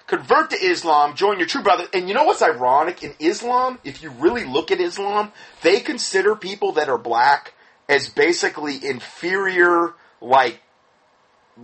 Convert 0.07 0.51
to 0.51 0.57
Islam, 0.57 1.17
join 1.17 1.39
your 1.39 1.49
true 1.49 1.63
brother. 1.63 1.89
And 1.93 2.09
you 2.09 2.15
know 2.15 2.25
what's 2.25 2.43
ironic? 2.43 3.03
In 3.03 3.15
Islam, 3.19 3.81
if 3.83 4.05
you 4.05 4.11
really 4.11 4.45
look 4.45 4.71
at 4.71 4.81
Islam, 4.81 5.33
they 5.63 5.81
consider 5.81 6.37
people 6.37 6.73
that 6.73 6.89
are 6.89 6.99
black 6.99 7.55
as 7.89 8.09
basically 8.09 8.85
inferior, 8.85 9.95
like, 10.21 10.61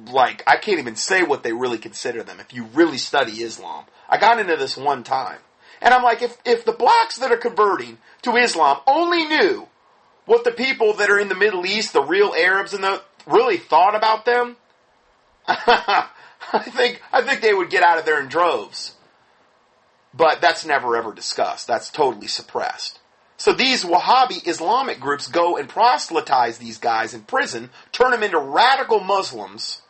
like, 0.06 0.42
I 0.46 0.56
can't 0.56 0.78
even 0.78 0.96
say 0.96 1.22
what 1.22 1.42
they 1.42 1.52
really 1.52 1.78
consider 1.78 2.22
them 2.22 2.40
if 2.40 2.54
you 2.54 2.64
really 2.74 2.98
study 2.98 3.42
Islam. 3.42 3.84
I 4.08 4.18
got 4.18 4.38
into 4.38 4.56
this 4.56 4.76
one 4.76 5.02
time. 5.04 5.38
And 5.80 5.92
I'm 5.92 6.02
like, 6.02 6.22
if, 6.22 6.36
if 6.44 6.64
the 6.64 6.72
blacks 6.72 7.18
that 7.18 7.32
are 7.32 7.36
converting 7.36 7.98
to 8.22 8.36
Islam 8.36 8.78
only 8.86 9.24
knew 9.24 9.68
what 10.26 10.44
the 10.44 10.52
people 10.52 10.94
that 10.94 11.10
are 11.10 11.18
in 11.18 11.28
the 11.28 11.34
Middle 11.34 11.66
East, 11.66 11.92
the 11.92 12.02
real 12.02 12.32
Arabs 12.38 12.72
and 12.72 12.84
the, 12.84 13.02
really 13.26 13.56
thought 13.56 13.96
about 13.96 14.24
them, 14.24 14.56
I 15.48 16.08
think, 16.68 17.02
I 17.12 17.22
think 17.22 17.40
they 17.40 17.52
would 17.52 17.68
get 17.68 17.82
out 17.82 17.98
of 17.98 18.04
there 18.04 18.20
in 18.20 18.28
droves. 18.28 18.94
But 20.14 20.40
that's 20.40 20.64
never 20.64 20.96
ever 20.96 21.12
discussed. 21.12 21.66
That's 21.66 21.90
totally 21.90 22.28
suppressed. 22.28 23.00
So 23.42 23.52
these 23.52 23.84
Wahhabi 23.84 24.46
Islamic 24.46 25.00
groups 25.00 25.26
go 25.26 25.56
and 25.56 25.68
proselytize 25.68 26.58
these 26.58 26.78
guys 26.78 27.12
in 27.12 27.22
prison, 27.22 27.70
turn 27.90 28.12
them 28.12 28.22
into 28.22 28.38
radical 28.38 29.00
Muslims 29.00 29.82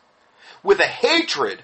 with 0.63 0.79
a 0.79 0.87
hatred 0.87 1.63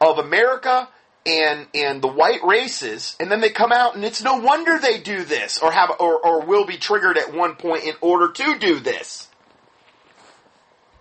of 0.00 0.20
America 0.20 0.88
and 1.26 1.66
and 1.74 2.00
the 2.00 2.06
white 2.06 2.44
races, 2.44 3.16
and 3.18 3.32
then 3.32 3.40
they 3.40 3.50
come 3.50 3.72
out 3.72 3.96
and 3.96 4.04
it's 4.04 4.22
no 4.22 4.36
wonder 4.36 4.78
they 4.78 5.00
do 5.00 5.24
this 5.24 5.58
or 5.58 5.72
have 5.72 5.90
or, 5.98 6.24
or 6.24 6.46
will 6.46 6.66
be 6.66 6.76
triggered 6.76 7.18
at 7.18 7.34
one 7.34 7.56
point 7.56 7.82
in 7.82 7.94
order 8.00 8.30
to 8.30 8.56
do 8.60 8.78
this. 8.78 9.26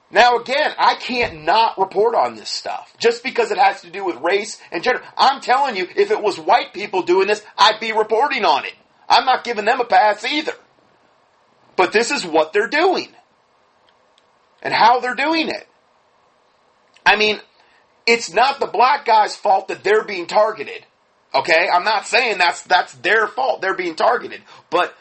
Now 0.10 0.38
again, 0.38 0.74
I 0.80 0.96
can't 0.96 1.44
not 1.44 1.78
report 1.78 2.16
on 2.16 2.38
this 2.38 2.50
stuff 2.50 2.92
just 2.98 3.22
because 3.22 3.52
it 3.52 3.60
has 3.60 3.82
to 3.82 3.92
do 3.92 4.04
with 4.04 4.16
race 4.16 4.60
and 4.72 4.84
gender. 4.84 5.04
I'm 5.16 5.42
telling 5.42 5.76
you, 5.76 5.88
if 5.96 6.10
it 6.10 6.24
was 6.24 6.40
white 6.40 6.74
people 6.74 7.04
doing 7.04 7.28
this, 7.28 7.46
I'd 7.56 7.80
be 7.80 7.92
reporting 7.92 8.46
on 8.46 8.66
it. 8.66 8.74
I'm 9.14 9.26
not 9.26 9.44
giving 9.44 9.66
them 9.66 9.80
a 9.80 9.86
pass 9.86 10.26
either. 10.26 10.56
But 11.76 11.94
this 11.94 12.10
is 12.10 12.26
what 12.26 12.52
they're 12.52 12.68
doing. 12.68 13.10
And 14.64 14.74
how 14.74 15.00
they're 15.00 15.14
doing 15.14 15.50
it. 15.50 15.68
I 17.06 17.16
mean, 17.16 17.40
it's 18.08 18.34
not 18.34 18.60
the 18.60 18.68
black 18.68 19.06
guy's 19.06 19.36
fault 19.36 19.68
that 19.68 19.84
they're 19.84 20.04
being 20.04 20.26
targeted. 20.26 20.86
Okay? 21.36 21.68
I'm 21.72 21.84
not 21.84 22.08
saying 22.08 22.40
that's 22.40 22.64
that's 22.64 22.94
their 22.96 23.28
fault. 23.28 23.62
They're 23.62 23.76
being 23.76 23.96
targeted. 23.96 24.42
But 24.72 24.96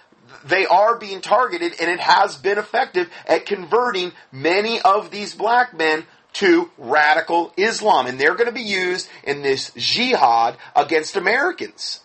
they 0.45 0.67
are 0.67 0.99
being 0.99 1.23
targeted 1.23 1.75
and 1.81 1.91
it 1.91 2.01
has 2.01 2.37
been 2.37 2.59
effective 2.59 3.11
at 3.27 3.47
converting 3.47 4.13
many 4.31 4.81
of 4.83 5.11
these 5.11 5.35
black 5.35 5.73
men 5.73 6.05
to 6.35 6.71
radical 6.77 7.55
Islam. 7.57 8.07
And 8.07 8.21
they're 8.21 8.35
going 8.35 8.47
to 8.47 8.53
be 8.53 8.61
used 8.61 9.09
in 9.25 9.43
this 9.43 9.73
jihad 9.75 10.59
against 10.77 11.17
Americans 11.17 12.01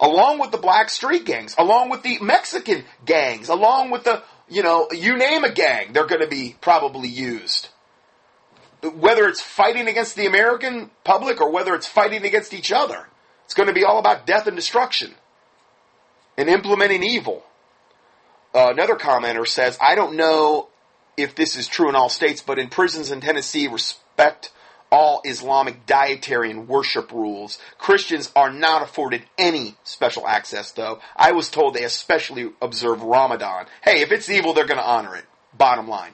along 0.00 0.38
with 0.38 0.50
the 0.50 0.58
black 0.58 0.90
street 0.90 1.24
gangs, 1.24 1.54
along 1.58 1.88
with 1.88 2.02
the 2.02 2.18
Mexican 2.20 2.84
gangs, 3.04 3.48
along 3.48 3.90
with 3.90 4.04
the, 4.04 4.22
you 4.48 4.62
know, 4.62 4.88
you 4.92 5.16
name 5.16 5.44
a 5.44 5.52
gang, 5.52 5.92
they're 5.92 6.06
going 6.06 6.20
to 6.20 6.26
be 6.26 6.56
probably 6.60 7.08
used. 7.08 7.68
Whether 8.82 9.26
it's 9.26 9.40
fighting 9.40 9.88
against 9.88 10.16
the 10.16 10.26
American 10.26 10.90
public 11.02 11.40
or 11.40 11.50
whether 11.50 11.74
it's 11.74 11.86
fighting 11.86 12.24
against 12.24 12.52
each 12.52 12.70
other, 12.70 13.08
it's 13.44 13.54
going 13.54 13.68
to 13.68 13.74
be 13.74 13.84
all 13.84 13.98
about 13.98 14.26
death 14.26 14.46
and 14.46 14.56
destruction 14.56 15.14
and 16.36 16.48
implementing 16.48 17.02
evil. 17.02 17.42
Uh, 18.54 18.70
another 18.70 18.96
commenter 18.96 19.46
says, 19.46 19.78
I 19.80 19.94
don't 19.94 20.16
know 20.16 20.68
if 21.16 21.34
this 21.34 21.56
is 21.56 21.66
true 21.66 21.88
in 21.88 21.96
all 21.96 22.08
states, 22.08 22.42
but 22.42 22.58
in 22.58 22.68
prisons 22.68 23.10
in 23.10 23.20
Tennessee, 23.20 23.68
respect 23.68 24.52
all 24.90 25.20
Islamic 25.24 25.86
dietary 25.86 26.50
and 26.50 26.68
worship 26.68 27.10
rules. 27.12 27.58
Christians 27.78 28.30
are 28.36 28.50
not 28.50 28.82
afforded 28.82 29.24
any 29.36 29.76
special 29.84 30.26
access, 30.26 30.72
though. 30.72 31.00
I 31.16 31.32
was 31.32 31.48
told 31.48 31.74
they 31.74 31.84
especially 31.84 32.50
observe 32.62 33.02
Ramadan. 33.02 33.66
Hey, 33.82 34.00
if 34.00 34.12
it's 34.12 34.30
evil, 34.30 34.52
they're 34.52 34.66
going 34.66 34.78
to 34.78 34.86
honor 34.86 35.16
it. 35.16 35.24
Bottom 35.56 35.88
line. 35.88 36.12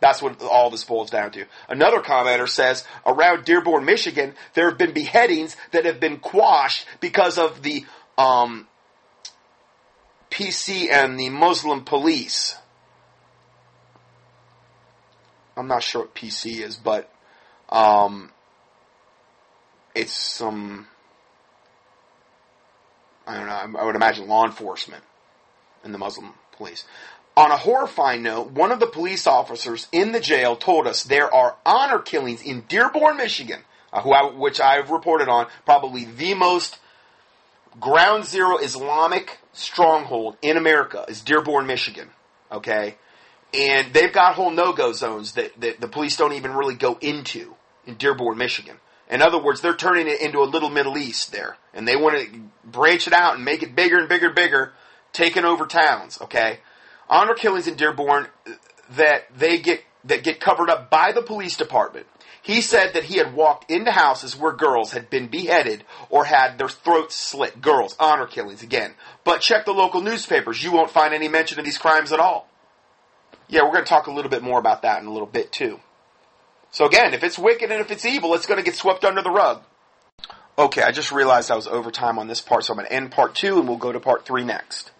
That's 0.00 0.20
what 0.20 0.42
all 0.42 0.68
this 0.68 0.84
boils 0.84 1.10
down 1.10 1.30
to. 1.32 1.46
Another 1.68 2.00
commenter 2.00 2.48
says, 2.48 2.84
around 3.06 3.44
Dearborn, 3.44 3.84
Michigan, 3.84 4.34
there 4.54 4.68
have 4.68 4.76
been 4.76 4.92
beheadings 4.92 5.56
that 5.70 5.84
have 5.84 6.00
been 6.00 6.18
quashed 6.18 6.86
because 6.98 7.38
of 7.38 7.62
the 7.62 7.86
um, 8.18 8.66
PC 10.28 10.90
and 10.90 11.20
the 11.20 11.30
Muslim 11.30 11.84
police. 11.84 12.56
I'm 15.56 15.68
not 15.68 15.84
sure 15.84 16.02
what 16.02 16.16
PC 16.16 16.60
is, 16.60 16.76
but 16.76 17.11
um, 17.72 18.30
it's 19.94 20.12
some, 20.12 20.86
I 23.26 23.36
don't 23.38 23.46
know, 23.46 23.80
I 23.80 23.84
would 23.84 23.96
imagine 23.96 24.28
law 24.28 24.44
enforcement 24.44 25.02
and 25.82 25.92
the 25.92 25.98
Muslim 25.98 26.34
police. 26.52 26.84
On 27.34 27.50
a 27.50 27.56
horrifying 27.56 28.22
note, 28.22 28.50
one 28.50 28.72
of 28.72 28.78
the 28.78 28.86
police 28.86 29.26
officers 29.26 29.88
in 29.90 30.12
the 30.12 30.20
jail 30.20 30.54
told 30.54 30.86
us 30.86 31.02
there 31.02 31.34
are 31.34 31.56
honor 31.64 31.98
killings 31.98 32.42
in 32.42 32.60
Dearborn, 32.68 33.16
Michigan, 33.16 33.60
uh, 33.90 34.06
I, 34.06 34.30
which 34.34 34.60
I've 34.60 34.90
reported 34.90 35.28
on, 35.28 35.46
probably 35.64 36.04
the 36.04 36.34
most 36.34 36.78
ground 37.80 38.26
zero 38.26 38.58
Islamic 38.58 39.38
stronghold 39.54 40.36
in 40.42 40.58
America 40.58 41.06
is 41.08 41.22
Dearborn, 41.22 41.66
Michigan. 41.66 42.10
Okay? 42.50 42.96
And 43.54 43.94
they've 43.94 44.12
got 44.12 44.34
whole 44.34 44.50
no-go 44.50 44.92
zones 44.92 45.32
that, 45.32 45.58
that 45.62 45.80
the 45.80 45.88
police 45.88 46.18
don't 46.18 46.34
even 46.34 46.52
really 46.52 46.74
go 46.74 46.98
into 47.00 47.54
in 47.86 47.94
Dearborn, 47.94 48.38
Michigan. 48.38 48.78
In 49.10 49.20
other 49.20 49.42
words, 49.42 49.60
they're 49.60 49.76
turning 49.76 50.08
it 50.08 50.20
into 50.20 50.42
a 50.42 50.44
little 50.44 50.70
Middle 50.70 50.96
East 50.96 51.32
there, 51.32 51.56
and 51.74 51.86
they 51.86 51.96
want 51.96 52.18
to 52.18 52.40
branch 52.64 53.06
it 53.06 53.12
out 53.12 53.34
and 53.34 53.44
make 53.44 53.62
it 53.62 53.74
bigger 53.76 53.98
and 53.98 54.08
bigger 54.08 54.26
and 54.26 54.34
bigger, 54.34 54.72
taking 55.12 55.44
over 55.44 55.66
towns. 55.66 56.20
Okay, 56.22 56.60
honor 57.08 57.34
killings 57.34 57.66
in 57.66 57.74
Dearborn 57.74 58.28
uh, 58.46 58.52
that 58.96 59.24
they 59.36 59.58
get 59.58 59.82
that 60.04 60.24
get 60.24 60.40
covered 60.40 60.70
up 60.70 60.90
by 60.90 61.12
the 61.12 61.22
police 61.22 61.56
department. 61.56 62.06
He 62.42 62.60
said 62.60 62.94
that 62.94 63.04
he 63.04 63.18
had 63.18 63.34
walked 63.34 63.70
into 63.70 63.92
houses 63.92 64.36
where 64.36 64.52
girls 64.52 64.92
had 64.92 65.08
been 65.08 65.28
beheaded 65.28 65.84
or 66.10 66.24
had 66.24 66.58
their 66.58 66.68
throats 66.68 67.14
slit. 67.14 67.60
Girls, 67.60 67.94
honor 68.00 68.26
killings 68.26 68.64
again. 68.64 68.94
But 69.22 69.42
check 69.42 69.64
the 69.64 69.72
local 69.72 70.00
newspapers. 70.00 70.62
You 70.62 70.72
won't 70.72 70.90
find 70.90 71.14
any 71.14 71.28
mention 71.28 71.60
of 71.60 71.64
these 71.64 71.78
crimes 71.78 72.10
at 72.10 72.18
all. 72.18 72.48
Yeah, 73.46 73.62
we're 73.62 73.72
going 73.72 73.84
to 73.84 73.88
talk 73.88 74.08
a 74.08 74.12
little 74.12 74.30
bit 74.30 74.42
more 74.42 74.58
about 74.58 74.82
that 74.82 75.00
in 75.00 75.06
a 75.06 75.12
little 75.12 75.26
bit 75.26 75.52
too. 75.52 75.78
So 76.72 76.86
again, 76.86 77.14
if 77.14 77.22
it's 77.22 77.38
wicked 77.38 77.70
and 77.70 77.80
if 77.80 77.90
it's 77.90 78.06
evil, 78.06 78.34
it's 78.34 78.46
going 78.46 78.58
to 78.58 78.64
get 78.64 78.74
swept 78.74 79.04
under 79.04 79.22
the 79.22 79.30
rug. 79.30 79.62
Okay, 80.58 80.82
I 80.82 80.90
just 80.90 81.12
realized 81.12 81.50
I 81.50 81.56
was 81.56 81.66
over 81.66 81.90
time 81.90 82.18
on 82.18 82.28
this 82.28 82.40
part, 82.40 82.64
so 82.64 82.72
I'm 82.72 82.78
going 82.78 82.88
to 82.88 82.92
end 82.94 83.10
part 83.10 83.34
two 83.34 83.58
and 83.58 83.68
we'll 83.68 83.76
go 83.78 83.92
to 83.92 84.00
part 84.00 84.24
three 84.24 84.44
next. 84.44 84.91